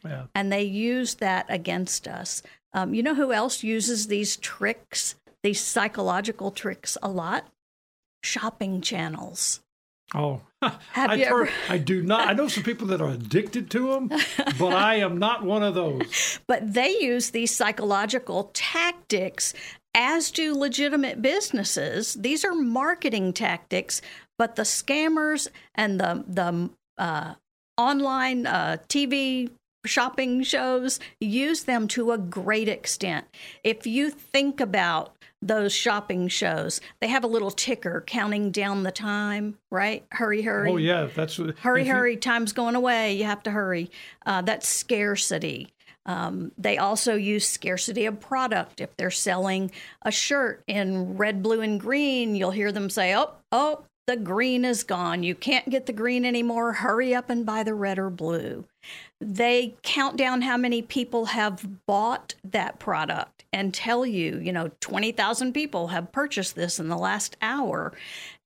Yeah. 0.05 0.25
And 0.35 0.53
they 0.53 0.65
use 0.65 1.15
that 1.17 1.47
against 1.49 2.07
us. 2.07 2.43
Um, 2.75 2.95
you 2.95 3.03
know 3.03 3.15
who 3.15 3.33
else 3.33 3.63
uses 3.63 4.07
these 4.07 4.37
tricks, 4.37 5.15
these 5.43 5.61
psychological 5.61 6.51
tricks 6.51 6.99
a 7.03 7.09
lot? 7.09 7.47
Shopping 8.23 8.81
channels. 8.81 9.61
Oh, 10.15 10.43
I, 10.97 11.19
ever- 11.21 11.49
I 11.69 11.79
do 11.79 12.03
not. 12.03 12.29
I 12.29 12.33
know 12.33 12.49
some 12.49 12.63
people 12.65 12.87
that 12.89 13.01
are 13.01 13.11
addicted 13.11 13.71
to 13.71 13.93
them, 13.93 14.09
but 14.59 14.73
I 14.73 14.97
am 14.97 15.19
not 15.19 15.45
one 15.45 15.63
of 15.63 15.75
those. 15.75 16.39
But 16.47 16.75
they 16.75 16.91
use 17.01 17.31
these 17.31 17.55
psychological 17.55 18.51
tactics, 18.53 19.55
as 19.95 20.31
do 20.31 20.55
legitimate 20.55 21.23
businesses. 21.23 22.15
These 22.15 22.45
are 22.45 22.55
marketing 22.55 23.33
tactics, 23.33 24.03
but 24.39 24.57
the 24.57 24.63
scammers 24.63 25.49
and 25.75 25.99
the 25.99 26.25
the 26.29 26.71
uh, 26.99 27.35
online 27.77 28.47
uh, 28.47 28.77
TV 28.89 29.51
shopping 29.85 30.43
shows 30.43 31.01
use 31.21 31.65
them 31.65 31.89
to 31.89 32.13
a 32.13 32.19
great 32.19 32.69
extent. 32.69 33.27
If 33.65 33.87
you 33.87 34.11
think 34.11 34.61
about 34.61 35.17
those 35.43 35.73
shopping 35.75 36.29
shows, 36.29 36.81
they 37.01 37.09
have 37.09 37.25
a 37.25 37.27
little 37.27 37.51
ticker 37.51 38.03
counting 38.07 38.51
down 38.53 38.85
the 38.85 38.93
time, 38.93 39.59
right? 39.71 40.07
Hurry, 40.13 40.43
hurry. 40.43 40.71
Oh 40.71 40.77
yeah, 40.77 41.09
that's 41.15 41.37
Hurry, 41.37 41.83
if 41.83 41.87
you- 41.89 41.93
hurry, 41.93 42.17
time's 42.17 42.53
going 42.53 42.77
away. 42.77 43.15
You 43.15 43.25
have 43.25 43.43
to 43.43 43.51
hurry. 43.51 43.91
Uh, 44.25 44.43
that's 44.43 44.69
scarcity. 44.69 45.69
Um, 46.05 46.51
they 46.59 46.79
also 46.79 47.15
use 47.15 47.47
scarcity 47.49 48.07
of 48.07 48.19
product. 48.21 48.81
If 48.81 48.97
they're 48.97 49.11
selling 49.11 49.71
a 50.03 50.11
shirt 50.11 50.63
in 50.67 51.17
red, 51.17 51.43
blue, 51.43 51.61
and 51.61 51.79
green, 51.79 52.35
you'll 52.35 52.51
hear 52.51 52.73
them 52.73 52.91
say, 52.91 53.15
"Oh, 53.15 53.31
oh, 53.53 53.85
the 54.07 54.17
green 54.17 54.65
is 54.65 54.83
gone. 54.83 55.23
You 55.23 55.35
can't 55.35 55.71
get 55.71 55.87
the 55.87 55.93
green 55.93 56.25
anymore. 56.25 56.73
Hurry 56.73 57.15
up 57.15 57.31
and 57.31 57.47
buy 57.47 57.63
the 57.63 57.75
red 57.75 57.99
or 57.99 58.11
blue. 58.11 58.65
They 59.21 59.77
count 59.83 60.17
down 60.17 60.43
how 60.43 60.57
many 60.57 60.83
people 60.83 61.27
have 61.27 61.87
bought 61.87 62.35
that 62.45 62.81
product 62.81 63.45
and 63.53 63.73
tell 63.73 64.05
you, 64.05 64.39
you 64.39 64.53
know, 64.53 64.71
20,000 64.81 65.53
people 65.53 65.89
have 65.89 66.11
purchased 66.11 66.57
this 66.57 66.81
in 66.81 66.89
the 66.89 66.97
last 66.97 67.37
hour. 67.41 67.93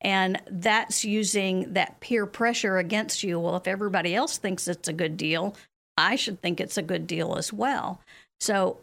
And 0.02 0.42
that's 0.50 1.04
using 1.04 1.72
that 1.72 2.00
peer 2.00 2.26
pressure 2.26 2.76
against 2.76 3.22
you. 3.22 3.40
Well, 3.40 3.56
if 3.56 3.66
everybody 3.66 4.14
else 4.14 4.36
thinks 4.36 4.68
it's 4.68 4.88
a 4.88 4.92
good 4.92 5.16
deal, 5.16 5.56
I 5.96 6.16
should 6.16 6.42
think 6.42 6.60
it's 6.60 6.76
a 6.76 6.82
good 6.82 7.06
deal 7.06 7.36
as 7.36 7.52
well. 7.52 8.00
So 8.40 8.78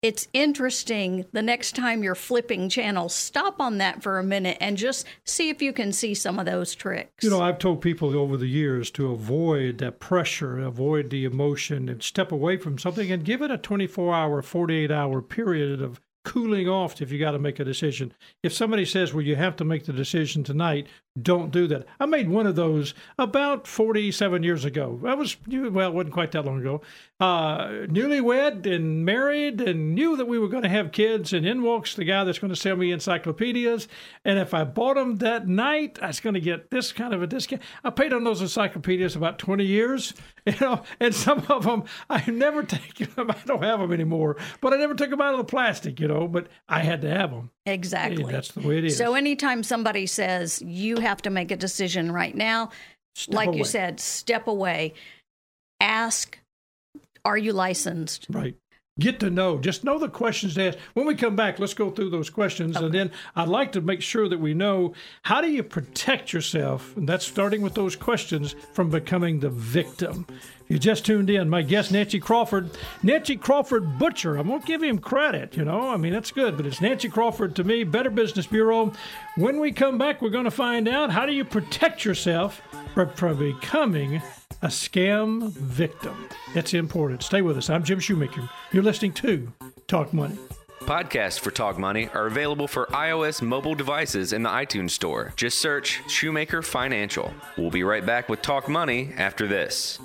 it's 0.00 0.28
interesting 0.32 1.26
the 1.32 1.42
next 1.42 1.74
time 1.74 2.02
you're 2.02 2.14
flipping 2.14 2.68
channels, 2.68 3.14
stop 3.14 3.60
on 3.60 3.78
that 3.78 4.02
for 4.02 4.18
a 4.18 4.22
minute 4.22 4.56
and 4.60 4.76
just 4.76 5.06
see 5.24 5.48
if 5.48 5.60
you 5.60 5.72
can 5.72 5.92
see 5.92 6.14
some 6.14 6.38
of 6.38 6.46
those 6.46 6.74
tricks. 6.74 7.24
You 7.24 7.30
know, 7.30 7.40
I've 7.40 7.58
told 7.58 7.80
people 7.80 8.16
over 8.16 8.36
the 8.36 8.46
years 8.46 8.90
to 8.92 9.10
avoid 9.10 9.78
that 9.78 9.98
pressure, 9.98 10.60
avoid 10.60 11.10
the 11.10 11.24
emotion, 11.24 11.88
and 11.88 12.02
step 12.02 12.30
away 12.30 12.56
from 12.56 12.78
something 12.78 13.10
and 13.10 13.24
give 13.24 13.42
it 13.42 13.50
a 13.50 13.58
24 13.58 14.14
hour, 14.14 14.42
48 14.42 14.90
hour 14.90 15.20
period 15.20 15.82
of 15.82 16.00
cooling 16.24 16.68
off 16.68 17.00
if 17.00 17.10
you 17.10 17.18
got 17.18 17.30
to 17.32 17.38
make 17.38 17.58
a 17.58 17.64
decision. 17.64 18.12
If 18.42 18.52
somebody 18.52 18.84
says, 18.84 19.14
well, 19.14 19.24
you 19.24 19.34
have 19.36 19.56
to 19.56 19.64
make 19.64 19.86
the 19.86 19.92
decision 19.92 20.44
tonight, 20.44 20.86
don't 21.22 21.50
do 21.50 21.66
that. 21.68 21.86
I 22.00 22.06
made 22.06 22.28
one 22.28 22.46
of 22.46 22.56
those 22.56 22.94
about 23.18 23.66
47 23.66 24.42
years 24.42 24.64
ago. 24.64 25.00
I 25.06 25.14
was, 25.14 25.36
well, 25.46 25.88
it 25.88 25.94
wasn't 25.94 26.12
quite 26.12 26.32
that 26.32 26.44
long 26.44 26.60
ago. 26.60 26.82
Uh, 27.20 27.86
newlywed 27.86 28.64
and 28.66 29.04
married 29.04 29.60
and 29.60 29.94
knew 29.94 30.16
that 30.16 30.26
we 30.26 30.38
were 30.38 30.48
going 30.48 30.62
to 30.62 30.68
have 30.68 30.92
kids. 30.92 31.32
And 31.32 31.46
in 31.46 31.62
walks 31.62 31.94
the 31.94 32.04
guy 32.04 32.24
that's 32.24 32.38
going 32.38 32.52
to 32.52 32.60
sell 32.60 32.76
me 32.76 32.92
encyclopedias. 32.92 33.88
And 34.24 34.38
if 34.38 34.54
I 34.54 34.64
bought 34.64 34.94
them 34.94 35.16
that 35.16 35.48
night, 35.48 35.98
I 36.00 36.08
was 36.08 36.20
going 36.20 36.34
to 36.34 36.40
get 36.40 36.70
this 36.70 36.92
kind 36.92 37.12
of 37.12 37.22
a 37.22 37.26
discount. 37.26 37.62
I 37.82 37.90
paid 37.90 38.12
on 38.12 38.24
those 38.24 38.40
encyclopedias 38.40 39.16
about 39.16 39.38
20 39.38 39.64
years, 39.64 40.14
you 40.46 40.54
know, 40.60 40.82
and 41.00 41.14
some 41.14 41.44
of 41.48 41.64
them 41.64 41.84
I 42.08 42.30
never 42.30 42.62
take 42.64 43.14
them. 43.14 43.30
I 43.30 43.36
don't 43.46 43.62
have 43.62 43.80
them 43.80 43.92
anymore, 43.92 44.36
but 44.60 44.72
I 44.72 44.76
never 44.76 44.94
took 44.94 45.10
them 45.10 45.20
out 45.20 45.34
of 45.34 45.38
the 45.38 45.44
plastic, 45.44 45.98
you 46.00 46.08
know, 46.08 46.28
but 46.28 46.48
I 46.68 46.80
had 46.80 47.00
to 47.02 47.10
have 47.10 47.30
them. 47.30 47.50
Exactly. 47.68 48.24
Hey, 48.24 48.32
that's 48.32 48.52
the 48.52 48.60
way 48.60 48.78
it 48.78 48.84
is. 48.84 48.96
So 48.96 49.14
anytime 49.14 49.62
somebody 49.62 50.06
says 50.06 50.62
you 50.62 50.98
have 50.98 51.22
to 51.22 51.30
make 51.30 51.50
a 51.50 51.56
decision 51.56 52.10
right 52.12 52.34
now, 52.34 52.70
Step 53.14 53.34
like 53.34 53.48
away. 53.48 53.58
you 53.58 53.64
said, 53.64 54.00
step 54.00 54.46
away. 54.46 54.94
Ask, 55.80 56.38
are 57.24 57.36
you 57.38 57.52
licensed? 57.52 58.26
Right. 58.30 58.56
Get 58.98 59.20
to 59.20 59.30
know. 59.30 59.58
Just 59.58 59.84
know 59.84 59.98
the 59.98 60.08
questions 60.08 60.54
to 60.54 60.68
ask. 60.68 60.78
When 60.94 61.06
we 61.06 61.14
come 61.14 61.36
back, 61.36 61.58
let's 61.58 61.74
go 61.74 61.90
through 61.90 62.10
those 62.10 62.30
questions. 62.30 62.76
And 62.76 62.92
then 62.92 63.12
I'd 63.36 63.48
like 63.48 63.72
to 63.72 63.80
make 63.80 64.02
sure 64.02 64.28
that 64.28 64.40
we 64.40 64.54
know 64.54 64.92
how 65.22 65.40
do 65.40 65.48
you 65.48 65.62
protect 65.62 66.32
yourself, 66.32 66.96
and 66.96 67.08
that's 67.08 67.24
starting 67.24 67.62
with 67.62 67.74
those 67.74 67.94
questions, 67.94 68.56
from 68.72 68.90
becoming 68.90 69.38
the 69.38 69.50
victim. 69.50 70.26
If 70.30 70.70
you 70.70 70.78
just 70.78 71.06
tuned 71.06 71.30
in, 71.30 71.48
my 71.48 71.62
guest, 71.62 71.92
Nancy 71.92 72.18
Crawford. 72.18 72.70
Nancy 73.02 73.36
Crawford 73.36 73.98
Butcher. 73.98 74.36
I 74.36 74.42
won't 74.42 74.66
give 74.66 74.82
him 74.82 74.98
credit, 74.98 75.56
you 75.56 75.64
know. 75.64 75.88
I 75.88 75.96
mean, 75.96 76.12
that's 76.12 76.32
good, 76.32 76.56
but 76.56 76.66
it's 76.66 76.80
Nancy 76.80 77.08
Crawford 77.08 77.54
to 77.56 77.64
me, 77.64 77.84
Better 77.84 78.10
Business 78.10 78.46
Bureau. 78.46 78.92
When 79.36 79.60
we 79.60 79.72
come 79.72 79.96
back, 79.96 80.20
we're 80.20 80.28
going 80.30 80.44
to 80.44 80.50
find 80.50 80.88
out 80.88 81.10
how 81.10 81.24
do 81.24 81.32
you 81.32 81.44
protect 81.44 82.04
yourself 82.04 82.60
from 83.14 83.38
becoming 83.38 84.20
a 84.62 84.68
scam 84.68 85.50
victim. 85.52 86.28
It's 86.54 86.74
important. 86.74 87.22
Stay 87.22 87.42
with 87.42 87.56
us. 87.56 87.70
I'm 87.70 87.84
Jim 87.84 88.00
Shoemaker. 88.00 88.48
You're 88.72 88.82
listening 88.82 89.12
to 89.14 89.52
Talk 89.86 90.12
Money. 90.12 90.36
Podcasts 90.80 91.38
for 91.38 91.50
Talk 91.50 91.78
Money 91.78 92.08
are 92.14 92.26
available 92.26 92.66
for 92.66 92.86
iOS 92.86 93.42
mobile 93.42 93.74
devices 93.74 94.32
in 94.32 94.42
the 94.42 94.48
iTunes 94.48 94.90
Store. 94.90 95.32
Just 95.36 95.58
search 95.58 96.00
Shoemaker 96.08 96.62
Financial. 96.62 97.32
We'll 97.56 97.70
be 97.70 97.84
right 97.84 98.04
back 98.04 98.28
with 98.28 98.42
Talk 98.42 98.68
Money 98.68 99.12
after 99.16 99.46
this. 99.46 99.98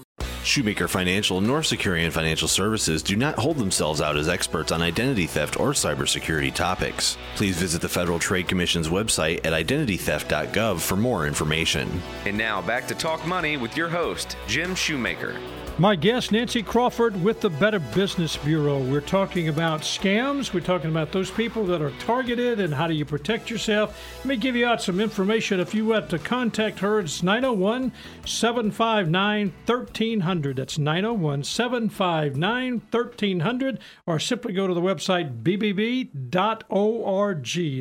Shoemaker 0.44 0.88
Financial 0.88 1.42
nor 1.42 1.60
Securian 1.60 2.12
Financial 2.12 2.48
Services 2.48 3.02
do 3.02 3.16
not 3.16 3.38
hold 3.38 3.58
themselves 3.58 4.02
out 4.02 4.18
as 4.18 4.28
experts 4.28 4.72
on 4.72 4.82
identity 4.82 5.26
theft 5.26 5.60
or 5.60 5.72
cybersecurity 5.72 6.54
topics. 6.54 7.18
Please 7.36 7.58
visit 7.58 7.82
the 7.82 7.90
Federal 7.90 8.20
Trade 8.20 8.48
Commission's 8.48 8.90
website 8.90 9.46
at 9.46 9.54
identitytheft.gov 9.54 10.80
for 10.80 10.96
more 10.96 11.26
information. 11.28 12.02
And 12.26 12.38
now 12.38 12.62
back 12.62 12.88
to 12.88 12.96
Talk 12.96 13.26
Money 13.26 13.58
with 13.58 13.78
your 13.78 13.90
host, 13.90 14.38
Jim 14.48 14.76
Shoemaker. 14.76 15.36
My 15.80 15.96
guest, 15.96 16.32
Nancy 16.32 16.62
Crawford 16.62 17.24
with 17.24 17.42
the 17.42 17.50
Better 17.50 17.80
Business 17.80 18.38
Bureau. 18.38 18.78
We're 18.78 19.02
talking 19.02 19.50
about 19.50 19.82
scams. 19.82 20.54
We're 20.54 20.60
talking 20.60 20.92
about 20.92 21.12
those 21.12 21.32
people 21.32 21.66
that 21.66 21.82
are 21.82 21.90
targeted 21.98 22.60
and 22.60 22.72
how 22.72 22.86
do 22.86 22.94
you 22.94 23.06
protect 23.06 23.50
yourself. 23.50 24.00
Let 24.20 24.26
me 24.28 24.38
give 24.38 24.56
you 24.56 24.68
out 24.68 24.84
some 24.84 25.00
information. 25.00 25.60
If 25.60 25.74
you 25.74 25.88
want 25.88 26.12
to 26.12 26.20
contact 26.20 26.78
her, 26.80 27.00
it's 27.00 27.24
901 27.24 27.92
759 28.24 29.52
1300. 29.66 30.58
That's 30.58 30.78
901 30.78 31.44
759 31.44 32.74
1300. 32.92 33.80
Or 34.06 34.20
simply 34.20 34.54
go 34.54 34.68
to 34.68 34.76
the 34.76 34.82
website 34.82 35.42
bbb.org. 35.42 36.14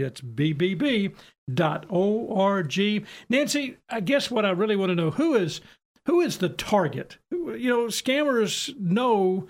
That's 0.01 0.21
bbb.org. 0.23 1.13
Nancy, 3.29 3.77
I 3.91 4.01
guess 4.01 4.31
what 4.31 4.47
I 4.47 4.51
really 4.51 4.77
want 4.77 4.89
to 4.91 4.97
know 4.97 5.11
who 5.11 5.35
is 5.35 5.61
who 6.07 6.21
is 6.21 6.39
the 6.39 6.49
target? 6.49 7.19
You 7.31 7.69
know, 7.69 7.87
scammers 7.87 8.77
know 8.79 9.47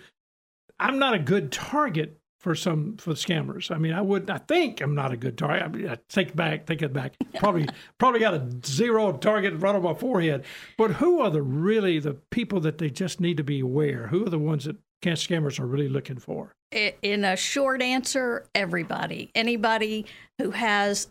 I'm 0.78 0.98
not 0.98 1.14
a 1.14 1.18
good 1.18 1.52
target 1.52 2.18
for 2.42 2.56
some 2.56 2.96
for 2.96 3.12
scammers. 3.12 3.70
I 3.70 3.78
mean, 3.78 3.92
I 3.92 4.00
would 4.00 4.28
I 4.28 4.38
think 4.38 4.80
I'm 4.80 4.94
not 4.94 5.12
a 5.12 5.16
good 5.16 5.38
target. 5.38 5.62
I, 5.62 5.68
mean, 5.68 5.88
I 5.88 5.98
take 6.08 6.34
back, 6.34 6.66
take 6.66 6.82
it 6.82 6.92
back. 6.92 7.14
Probably 7.36 7.68
probably 7.98 8.20
got 8.20 8.34
a 8.34 8.50
zero 8.66 9.12
target 9.12 9.54
right 9.54 9.74
on 9.74 9.82
my 9.82 9.94
forehead. 9.94 10.44
But 10.76 10.92
who 10.92 11.20
are 11.20 11.30
the 11.30 11.42
really 11.42 12.00
the 12.00 12.14
people 12.30 12.60
that 12.60 12.78
they 12.78 12.90
just 12.90 13.20
need 13.20 13.36
to 13.36 13.44
be 13.44 13.60
aware? 13.60 14.08
Who 14.08 14.26
are 14.26 14.30
the 14.30 14.38
ones 14.38 14.64
that 14.64 14.76
scammers 15.04 15.60
are 15.60 15.66
really 15.66 15.88
looking 15.88 16.18
for? 16.18 16.52
In 16.72 17.24
a 17.24 17.36
short 17.36 17.80
answer, 17.80 18.46
everybody. 18.54 19.30
Anybody 19.34 20.06
who 20.38 20.50
has 20.50 21.08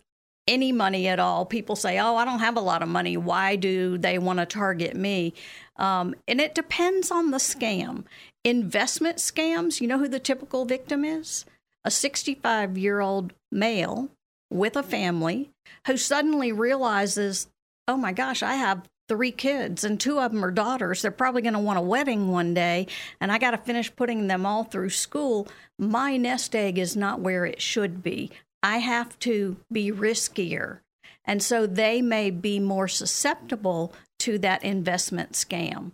any 0.48 0.72
money 0.72 1.08
at 1.08 1.20
all. 1.20 1.46
People 1.46 1.76
say, 1.76 2.00
oh, 2.00 2.16
I 2.16 2.26
don't 2.26 2.40
have 2.40 2.58
a 2.58 2.62
lot 2.62 2.82
of 2.82 2.90
money. 2.90 3.18
Why 3.18 3.56
do 3.56 3.98
they 3.98 4.18
want 4.18 4.40
to 4.40 4.46
target 4.46 4.96
me? 4.96 5.34
Um, 5.78 6.16
and 6.28 6.42
it 6.42 6.56
depends 6.56 7.12
on 7.12 7.32
the 7.32 7.38
scam. 7.38 8.04
Investment 8.44 9.18
scams, 9.18 9.82
you 9.82 9.88
know 9.88 10.00
who 10.00 10.08
the 10.08 10.20
typical 10.20 10.66
victim 10.66 11.06
is? 11.06 11.46
A 11.86 11.92
65 11.92 12.78
year 12.78 13.00
old 13.00 13.34
male 13.52 14.10
with 14.52 14.76
a 14.76 14.84
family 14.84 15.50
who 15.88 15.98
suddenly 15.98 16.52
realizes, 16.52 17.48
oh 17.88 17.98
my 17.98 18.12
gosh, 18.12 18.44
I 18.44 18.56
have 18.56 18.88
three 19.08 19.32
kids 19.32 19.84
and 19.84 20.00
two 20.00 20.20
of 20.20 20.32
them 20.32 20.46
are 20.46 20.52
daughters. 20.52 21.02
They're 21.02 21.12
probably 21.12 21.42
going 21.42 21.54
to 21.54 21.60
want 21.60 21.80
a 21.80 21.82
wedding 21.82 22.30
one 22.30 22.54
day, 22.54 22.88
and 23.20 23.32
I 23.32 23.40
got 23.40 23.52
to 23.52 23.58
finish 23.58 23.94
putting 23.96 24.28
them 24.28 24.46
all 24.46 24.64
through 24.64 24.92
school. 24.92 25.48
My 25.78 26.18
nest 26.18 26.56
egg 26.56 26.78
is 26.78 26.96
not 26.96 27.20
where 27.20 27.46
it 27.46 27.62
should 27.62 28.02
be. 28.04 28.32
I 28.64 28.78
have 28.78 29.18
to 29.20 29.58
be 29.72 29.92
riskier. 29.92 30.80
And 31.26 31.42
so 31.42 31.68
they 31.68 32.02
may 32.02 32.30
be 32.30 32.60
more 32.60 32.88
susceptible 32.88 33.94
to 34.20 34.38
that 34.40 34.64
investment 34.64 35.34
scam. 35.34 35.92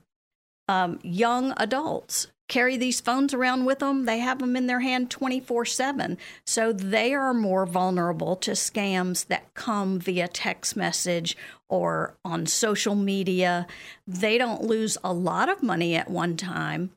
Um, 0.68 1.00
young 1.02 1.54
adults 1.58 2.28
carry 2.48 2.78
these 2.78 3.02
phones 3.02 3.34
around 3.34 3.66
with 3.66 3.80
them, 3.80 4.06
they 4.06 4.20
have 4.20 4.40
them 4.40 4.56
in 4.56 4.68
their 4.68 4.80
hand 4.80 5.10
24 5.10 5.66
7. 5.66 6.18
So 6.46 6.72
they 6.74 7.14
are 7.14 7.34
more 7.34 7.66
vulnerable 7.66 8.36
to 8.38 8.52
scams 8.52 9.28
that 9.28 9.54
come 9.54 10.00
via 10.00 10.28
text 10.28 10.76
message 10.76 11.38
or 11.70 12.16
on 12.24 12.46
social 12.46 12.96
media. 12.96 13.68
They 14.06 14.38
don't 14.38 14.64
lose 14.64 14.98
a 15.04 15.14
lot 15.14 15.50
of 15.50 15.64
money 15.64 15.96
at 15.96 16.10
one 16.10 16.38
time, 16.38 16.92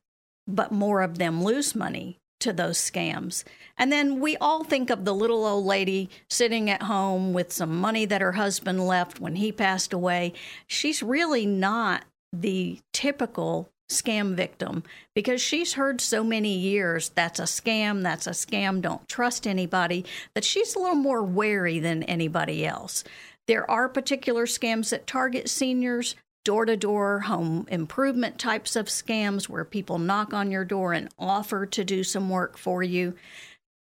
but 0.46 0.72
more 0.72 1.02
of 1.02 1.18
them 1.18 1.42
lose 1.42 1.74
money 1.74 2.19
to 2.40 2.52
those 2.52 2.78
scams. 2.78 3.44
And 3.78 3.90
then 3.90 4.20
we 4.20 4.36
all 4.38 4.64
think 4.64 4.90
of 4.90 5.04
the 5.04 5.14
little 5.14 5.46
old 5.46 5.64
lady 5.64 6.10
sitting 6.28 6.68
at 6.68 6.82
home 6.82 7.32
with 7.32 7.52
some 7.52 7.80
money 7.80 8.04
that 8.04 8.20
her 8.20 8.32
husband 8.32 8.86
left 8.86 9.20
when 9.20 9.36
he 9.36 9.52
passed 9.52 9.92
away. 9.92 10.32
She's 10.66 11.02
really 11.02 11.46
not 11.46 12.04
the 12.32 12.80
typical 12.92 13.70
scam 13.90 14.34
victim 14.34 14.84
because 15.14 15.40
she's 15.40 15.74
heard 15.74 16.00
so 16.00 16.22
many 16.22 16.56
years 16.56 17.08
that's 17.10 17.40
a 17.40 17.44
scam, 17.44 18.02
that's 18.02 18.26
a 18.26 18.30
scam, 18.30 18.80
don't 18.80 19.08
trust 19.08 19.46
anybody, 19.46 20.04
that 20.34 20.44
she's 20.44 20.76
a 20.76 20.78
little 20.78 20.94
more 20.94 21.22
wary 21.22 21.78
than 21.78 22.02
anybody 22.04 22.64
else. 22.64 23.02
There 23.48 23.68
are 23.68 23.88
particular 23.88 24.46
scams 24.46 24.90
that 24.90 25.06
target 25.06 25.48
seniors, 25.48 26.14
door 26.44 26.64
to 26.64 26.76
door 26.76 27.20
home 27.20 27.66
improvement 27.68 28.38
types 28.38 28.76
of 28.76 28.86
scams 28.86 29.48
where 29.48 29.64
people 29.64 29.98
knock 29.98 30.32
on 30.32 30.50
your 30.50 30.64
door 30.64 30.92
and 30.92 31.08
offer 31.18 31.66
to 31.66 31.84
do 31.84 32.02
some 32.02 32.30
work 32.30 32.56
for 32.56 32.82
you. 32.82 33.14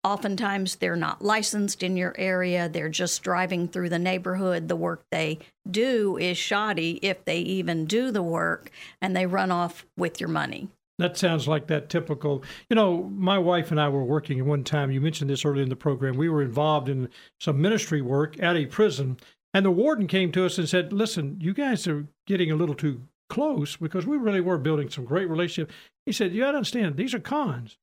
Oftentimes, 0.05 0.77
they're 0.77 0.97
not 0.97 1.23
licensed 1.23 1.83
in 1.83 1.97
your 1.97 2.15
area. 2.17 2.69
They're 2.69 2.89
just 2.89 3.23
driving 3.23 3.69
through 3.69 3.89
the 3.89 3.99
neighborhood. 3.99 4.69
The 4.69 4.77
work 4.77 5.03
they 5.11 5.41
do 5.69 6.17
is 6.17 6.39
shoddy 6.39 6.99
if 7.03 7.25
they 7.25 7.41
even 7.41 7.85
do 7.85 8.11
the 8.11 8.23
work, 8.23 8.71
and 9.03 9.17
they 9.17 9.27
run 9.27 9.51
off 9.51 9.85
with 9.97 10.21
your 10.21 10.29
money. 10.29 10.69
That 10.99 11.17
sounds 11.17 11.47
like 11.47 11.69
that 11.69 11.89
typical. 11.89 12.43
You 12.71 12.77
know, 12.77 13.05
my 13.15 13.39
wife 13.39 13.71
and 13.71 13.81
I 13.81 13.89
were 13.89 14.05
working 14.05 14.41
at 14.41 14.47
one 14.47 14.65
time. 14.65 14.91
You 14.91 15.01
mentioned 15.01 15.31
this 15.31 15.45
earlier 15.45 15.63
in 15.63 15.69
the 15.69 15.77
program. 15.77 16.17
We 16.17 16.29
were 16.29 16.43
involved 16.43 16.89
in 16.89 17.09
some 17.41 17.61
ministry 17.61 18.03
work 18.03 18.41
at 18.43 18.57
a 18.57 18.67
prison, 18.67 19.17
And 19.55 19.65
the 19.65 19.71
warden 19.71 20.07
came 20.07 20.31
to 20.33 20.45
us 20.45 20.59
and 20.59 20.69
said, 20.69 20.93
Listen, 20.93 21.39
you 21.41 21.55
guys 21.55 21.87
are 21.87 22.07
getting 22.27 22.51
a 22.51 22.57
little 22.57 22.75
too 22.75 23.03
close 23.29 23.77
because 23.77 24.07
we 24.07 24.17
really 24.17 24.41
were 24.41 24.59
building 24.59 24.91
some 24.91 25.05
great 25.05 25.29
relationship. 25.29 25.73
He 26.07 26.13
said, 26.13 26.33
You 26.33 26.43
got 26.43 26.53
to 26.53 26.59
understand, 26.59 26.97
these 26.97 27.15
are 27.15 27.21
cons 27.21 27.79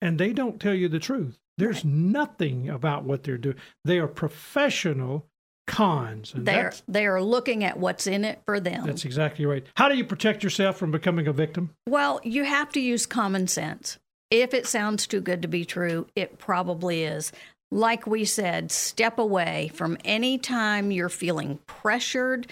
and 0.00 0.18
they 0.18 0.32
don't 0.32 0.60
tell 0.60 0.74
you 0.74 0.88
the 0.88 0.98
truth. 0.98 1.38
There's 1.56 1.84
right. 1.84 1.94
nothing 1.94 2.68
about 2.68 3.04
what 3.04 3.24
they're 3.24 3.38
doing. 3.38 3.56
They 3.84 3.98
are 3.98 4.06
professional 4.06 5.26
cons. 5.66 6.32
And 6.34 6.46
they're 6.46 6.72
they 6.86 7.06
are 7.06 7.22
looking 7.22 7.64
at 7.64 7.78
what's 7.78 8.06
in 8.06 8.24
it 8.24 8.40
for 8.44 8.60
them. 8.60 8.86
That's 8.86 9.04
exactly 9.04 9.44
right. 9.44 9.66
How 9.76 9.88
do 9.88 9.96
you 9.96 10.04
protect 10.04 10.42
yourself 10.42 10.76
from 10.76 10.90
becoming 10.90 11.26
a 11.26 11.32
victim? 11.32 11.70
Well, 11.88 12.20
you 12.22 12.44
have 12.44 12.70
to 12.72 12.80
use 12.80 13.06
common 13.06 13.48
sense. 13.48 13.98
If 14.30 14.52
it 14.52 14.66
sounds 14.66 15.06
too 15.06 15.20
good 15.20 15.42
to 15.42 15.48
be 15.48 15.64
true, 15.64 16.06
it 16.14 16.38
probably 16.38 17.04
is. 17.04 17.32
Like 17.70 18.06
we 18.06 18.24
said, 18.24 18.72
step 18.72 19.18
away 19.18 19.70
from 19.74 19.98
any 20.04 20.38
time 20.38 20.90
you're 20.90 21.08
feeling 21.08 21.58
pressured 21.66 22.46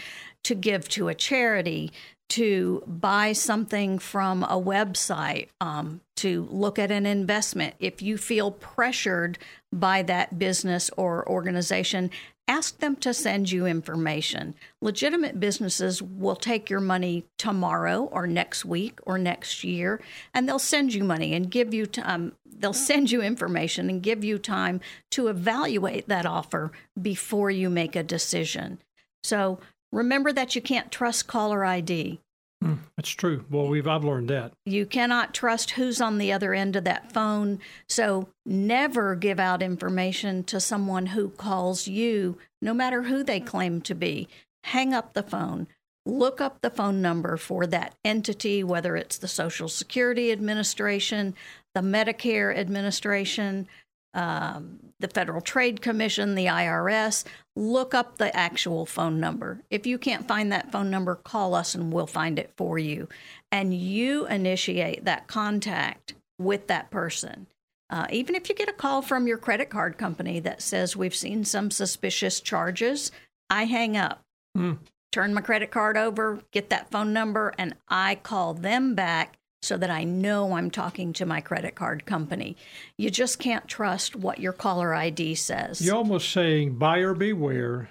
to 0.44 0.54
give 0.54 0.88
to 0.90 1.08
a 1.08 1.14
charity, 1.14 1.92
to 2.28 2.82
buy 2.86 3.32
something 3.32 3.98
from 3.98 4.42
a 4.44 4.60
website, 4.60 5.48
um, 5.60 6.00
to 6.16 6.46
look 6.50 6.78
at 6.78 6.90
an 6.90 7.06
investment. 7.06 7.74
If 7.78 8.02
you 8.02 8.18
feel 8.18 8.50
pressured 8.50 9.38
by 9.72 10.02
that 10.02 10.38
business 10.38 10.90
or 10.96 11.28
organization, 11.28 12.10
ask 12.48 12.78
them 12.78 12.96
to 12.96 13.12
send 13.12 13.50
you 13.50 13.66
information. 13.66 14.54
Legitimate 14.80 15.40
businesses 15.40 16.00
will 16.00 16.36
take 16.36 16.70
your 16.70 16.80
money 16.80 17.24
tomorrow 17.38 18.04
or 18.12 18.26
next 18.26 18.64
week 18.64 18.98
or 19.02 19.18
next 19.18 19.64
year, 19.64 20.00
and 20.32 20.48
they'll 20.48 20.58
send 20.58 20.94
you 20.94 21.04
money 21.04 21.34
and 21.34 21.50
give 21.50 21.74
you 21.74 21.86
time. 21.86 22.04
Um, 22.06 22.32
they'll 22.58 22.72
send 22.72 23.10
you 23.10 23.20
information 23.20 23.90
and 23.90 24.02
give 24.02 24.24
you 24.24 24.38
time 24.38 24.80
to 25.10 25.28
evaluate 25.28 26.08
that 26.08 26.24
offer 26.24 26.72
before 27.00 27.50
you 27.50 27.68
make 27.68 27.94
a 27.94 28.02
decision. 28.02 28.78
So 29.22 29.58
remember 29.92 30.32
that 30.32 30.54
you 30.54 30.62
can't 30.62 30.90
trust 30.90 31.26
caller 31.26 31.64
ID. 31.64 32.20
Mm, 32.64 32.78
that's 32.96 33.10
true. 33.10 33.44
Well, 33.50 33.68
we've 33.68 33.86
I've 33.86 34.04
learned 34.04 34.30
that. 34.30 34.52
You 34.64 34.86
cannot 34.86 35.34
trust 35.34 35.72
who's 35.72 36.00
on 36.00 36.18
the 36.18 36.32
other 36.32 36.54
end 36.54 36.76
of 36.76 36.84
that 36.84 37.12
phone. 37.12 37.58
So 37.88 38.28
never 38.44 39.14
give 39.14 39.38
out 39.38 39.62
information 39.62 40.42
to 40.44 40.60
someone 40.60 41.06
who 41.06 41.28
calls 41.30 41.86
you, 41.86 42.38
no 42.62 42.72
matter 42.72 43.04
who 43.04 43.22
they 43.22 43.40
claim 43.40 43.80
to 43.82 43.94
be. 43.94 44.28
Hang 44.64 44.94
up 44.94 45.12
the 45.12 45.22
phone. 45.22 45.66
Look 46.06 46.40
up 46.40 46.60
the 46.60 46.70
phone 46.70 47.02
number 47.02 47.36
for 47.36 47.66
that 47.66 47.94
entity, 48.04 48.62
whether 48.62 48.96
it's 48.96 49.18
the 49.18 49.28
Social 49.28 49.68
Security 49.68 50.30
Administration, 50.32 51.34
the 51.74 51.80
Medicare 51.80 52.56
Administration, 52.56 53.68
um, 54.14 54.78
the 54.98 55.08
Federal 55.08 55.40
Trade 55.40 55.82
Commission, 55.82 56.34
the 56.34 56.46
IRS, 56.46 57.24
look 57.54 57.94
up 57.94 58.18
the 58.18 58.34
actual 58.34 58.86
phone 58.86 59.20
number. 59.20 59.62
If 59.70 59.86
you 59.86 59.98
can't 59.98 60.26
find 60.26 60.50
that 60.52 60.72
phone 60.72 60.90
number, 60.90 61.16
call 61.16 61.54
us 61.54 61.74
and 61.74 61.92
we'll 61.92 62.06
find 62.06 62.38
it 62.38 62.52
for 62.56 62.78
you. 62.78 63.08
And 63.52 63.74
you 63.74 64.26
initiate 64.26 65.04
that 65.04 65.26
contact 65.26 66.14
with 66.38 66.66
that 66.68 66.90
person. 66.90 67.46
Uh, 67.88 68.06
even 68.10 68.34
if 68.34 68.48
you 68.48 68.54
get 68.54 68.68
a 68.68 68.72
call 68.72 69.00
from 69.00 69.26
your 69.26 69.38
credit 69.38 69.70
card 69.70 69.96
company 69.96 70.40
that 70.40 70.60
says 70.60 70.96
we've 70.96 71.14
seen 71.14 71.44
some 71.44 71.70
suspicious 71.70 72.40
charges, 72.40 73.12
I 73.48 73.64
hang 73.64 73.96
up, 73.96 74.22
mm. 74.56 74.78
turn 75.12 75.34
my 75.34 75.40
credit 75.40 75.70
card 75.70 75.96
over, 75.96 76.40
get 76.50 76.70
that 76.70 76.90
phone 76.90 77.12
number, 77.12 77.54
and 77.58 77.76
I 77.88 78.16
call 78.16 78.54
them 78.54 78.94
back 78.94 79.38
so 79.66 79.76
that 79.76 79.90
I 79.90 80.04
know 80.04 80.54
I'm 80.54 80.70
talking 80.70 81.12
to 81.14 81.26
my 81.26 81.40
credit 81.40 81.74
card 81.74 82.06
company. 82.06 82.56
You 82.96 83.10
just 83.10 83.38
can't 83.38 83.66
trust 83.66 84.14
what 84.14 84.38
your 84.38 84.52
caller 84.52 84.94
ID 84.94 85.34
says. 85.34 85.80
You're 85.80 85.96
almost 85.96 86.30
saying 86.30 86.78
buyer 86.78 87.14
beware, 87.14 87.90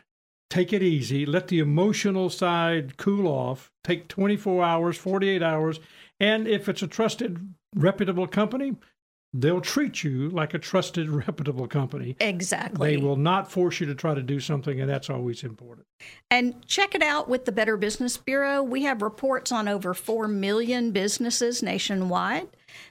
take 0.50 0.72
it 0.72 0.82
easy, 0.82 1.26
let 1.26 1.50
the 1.50 1.60
emotional 1.60 2.30
side 2.30 2.98
cool 2.98 3.28
off, 3.28 3.72
take 3.84 4.08
24 4.08 4.64
hours, 4.64 4.98
48 4.98 5.44
hours, 5.44 5.80
and 6.20 6.48
if 6.48 6.70
it's 6.70 6.82
a 6.82 6.88
trusted, 6.88 7.54
reputable 7.76 8.28
company, 8.28 8.76
they'll 9.42 9.62
treat 9.62 10.04
you 10.04 10.30
like 10.30 10.54
a 10.54 10.60
trusted, 10.60 11.10
reputable 11.28 11.68
company. 11.68 12.16
Exactly. 12.20 12.92
They 12.92 12.98
will 12.98 13.18
not 13.18 13.52
force 13.52 13.80
you 13.80 13.86
to 13.88 13.96
try 13.96 14.14
to 14.14 14.22
do 14.22 14.40
something, 14.40 14.80
and 14.80 14.90
that's 14.90 15.10
always 15.10 15.44
important. 15.44 15.86
And 16.30 16.66
check 16.68 16.96
it 16.96 17.02
out 17.02 17.30
with 17.30 17.46
the 17.46 17.52
Better 17.52 17.78
Business 17.78 18.18
Bureau. 18.18 18.62
We 18.62 18.84
have 18.84 19.02
reports 19.02 19.52
on 19.52 19.68
over 19.68 19.94
4 19.94 20.28
million 20.28 20.92
businesses 20.92 21.64
nationwide. 21.64 22.48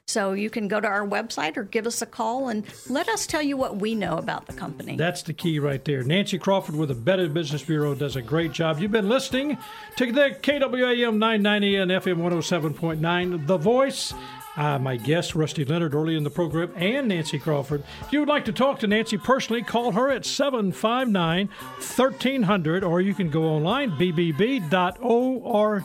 So 0.06 0.32
you 0.32 0.48
can 0.48 0.66
go 0.66 0.80
to 0.80 0.88
our 0.88 1.06
website 1.06 1.58
or 1.58 1.64
give 1.64 1.86
us 1.86 2.00
a 2.00 2.06
call 2.06 2.48
and 2.48 2.64
let 2.88 3.06
us 3.08 3.26
tell 3.26 3.42
you 3.42 3.58
what 3.58 3.76
we 3.76 3.94
know 3.94 4.16
about 4.16 4.46
the 4.46 4.54
company. 4.54 4.96
That's 4.96 5.22
the 5.22 5.34
key 5.34 5.58
right 5.58 5.84
there. 5.84 6.02
Nancy 6.02 6.38
Crawford 6.38 6.74
with 6.74 6.88
the 6.88 6.94
Better 6.94 7.28
Business 7.28 7.62
Bureau 7.62 7.94
does 7.94 8.16
a 8.16 8.22
great 8.22 8.52
job. 8.52 8.78
You've 8.78 8.92
been 8.92 9.10
listening 9.10 9.58
to 9.96 10.10
the 10.10 10.36
KWAM 10.40 11.18
990 11.18 11.76
and 11.76 11.90
FM 11.90 12.16
107.9, 12.16 13.46
The 13.46 13.58
Voice. 13.58 14.14
Uh, 14.56 14.78
my 14.78 14.96
guest, 14.96 15.34
Rusty 15.34 15.64
Leonard, 15.64 15.94
early 15.94 16.16
in 16.16 16.24
the 16.24 16.30
program, 16.30 16.72
and 16.76 17.08
Nancy 17.08 17.38
Crawford. 17.38 17.82
If 18.02 18.12
you 18.12 18.20
would 18.20 18.28
like 18.28 18.44
to 18.44 18.52
talk 18.52 18.78
to 18.80 18.86
Nancy 18.86 19.18
personally, 19.18 19.62
call 19.62 19.92
her 19.92 20.10
at 20.10 20.24
759 20.24 21.48
1300, 21.48 22.84
or 22.84 23.00
you 23.00 23.14
can 23.14 23.30
go 23.30 23.44
online, 23.44 23.90
bbb.org. 23.92 25.84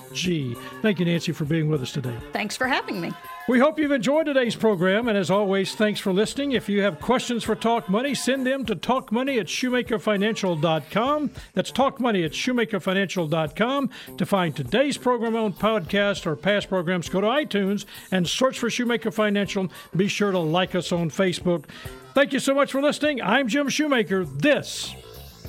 Thank 0.81 0.99
you, 0.99 1.05
Nancy, 1.05 1.31
for 1.31 1.45
being 1.45 1.69
with 1.69 1.81
us 1.81 1.91
today. 1.91 2.15
Thanks 2.31 2.55
for 2.55 2.67
having 2.67 3.01
me. 3.01 3.11
We 3.49 3.57
hope 3.57 3.79
you've 3.79 3.91
enjoyed 3.91 4.27
today's 4.27 4.55
program, 4.55 5.07
and 5.07 5.17
as 5.17 5.31
always, 5.31 5.73
thanks 5.73 5.99
for 5.99 6.13
listening. 6.13 6.51
If 6.51 6.69
you 6.69 6.83
have 6.83 7.01
questions 7.01 7.43
for 7.43 7.55
Talk 7.55 7.89
Money, 7.89 8.13
send 8.13 8.45
them 8.45 8.63
to 8.67 8.75
talkmoney 8.75 9.39
at 9.39 9.47
shoemakerfinancial.com. 9.47 11.31
That's 11.55 11.71
talkmoney 11.71 12.23
at 12.25 12.33
shoemakerfinancial.com. 12.33 13.89
To 14.17 14.25
find 14.27 14.55
today's 14.55 14.99
program 14.99 15.35
on 15.35 15.53
podcast 15.53 16.27
or 16.27 16.35
past 16.35 16.69
programs, 16.69 17.09
go 17.09 17.21
to 17.21 17.27
iTunes 17.27 17.85
and 18.11 18.29
search 18.29 18.59
for 18.59 18.69
Shoemaker 18.69 19.09
Financial. 19.09 19.67
Be 19.95 20.07
sure 20.07 20.31
to 20.31 20.37
like 20.37 20.75
us 20.75 20.91
on 20.91 21.09
Facebook. 21.09 21.65
Thank 22.13 22.33
you 22.33 22.39
so 22.39 22.53
much 22.53 22.71
for 22.71 22.83
listening. 22.83 23.19
I'm 23.19 23.47
Jim 23.47 23.67
Shoemaker. 23.67 24.25
This 24.25 24.93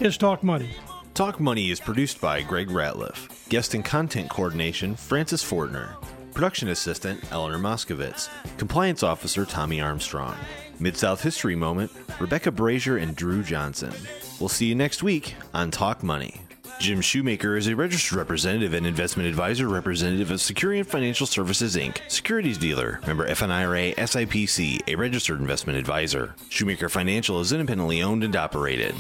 is 0.01 0.17
Talk 0.17 0.43
Money. 0.43 0.71
Talk 1.13 1.39
Money 1.39 1.71
is 1.71 1.81
produced 1.81 2.19
by 2.19 2.41
Greg 2.41 2.69
Ratliff. 2.69 3.29
Guest 3.51 3.75
and 3.75 3.85
content 3.85 4.31
coordination, 4.31 4.97
Francis 4.97 5.45
Fortner. 5.45 5.97
Production 6.33 6.69
Assistant 6.69 7.21
Eleanor 7.33 7.59
Moskowitz, 7.59 8.29
Compliance 8.59 9.03
Officer 9.03 9.45
Tommy 9.45 9.81
Armstrong, 9.81 10.37
Mid 10.79 10.97
South 10.97 11.23
History 11.23 11.55
Moment 11.55 11.91
Rebecca 12.19 12.51
Brazier 12.51 12.97
and 12.97 13.15
Drew 13.15 13.43
Johnson. 13.43 13.93
We'll 14.39 14.49
see 14.49 14.67
you 14.67 14.75
next 14.75 15.03
week 15.03 15.35
on 15.53 15.71
Talk 15.71 16.03
Money. 16.03 16.41
Jim 16.81 17.03
Shoemaker 17.03 17.59
is 17.59 17.67
a 17.67 17.77
registered 17.77 18.17
representative 18.17 18.73
and 18.73 18.87
investment 18.87 19.29
advisor 19.29 19.69
representative 19.69 20.31
of 20.31 20.39
Securian 20.39 20.87
Financial 20.87 21.27
Services 21.27 21.77
Inc., 21.77 21.99
securities 22.09 22.57
dealer, 22.57 23.01
member 23.07 23.29
FINRA 23.29 23.95
SIPC, 23.97 24.81
a 24.89 24.95
registered 24.95 25.41
investment 25.41 25.79
advisor. 25.79 26.35
Shoemaker 26.49 26.89
Financial 26.89 27.39
is 27.41 27.53
independently 27.53 28.03
owned 28.03 28.25
and 28.25 28.35
operated. 28.35 28.95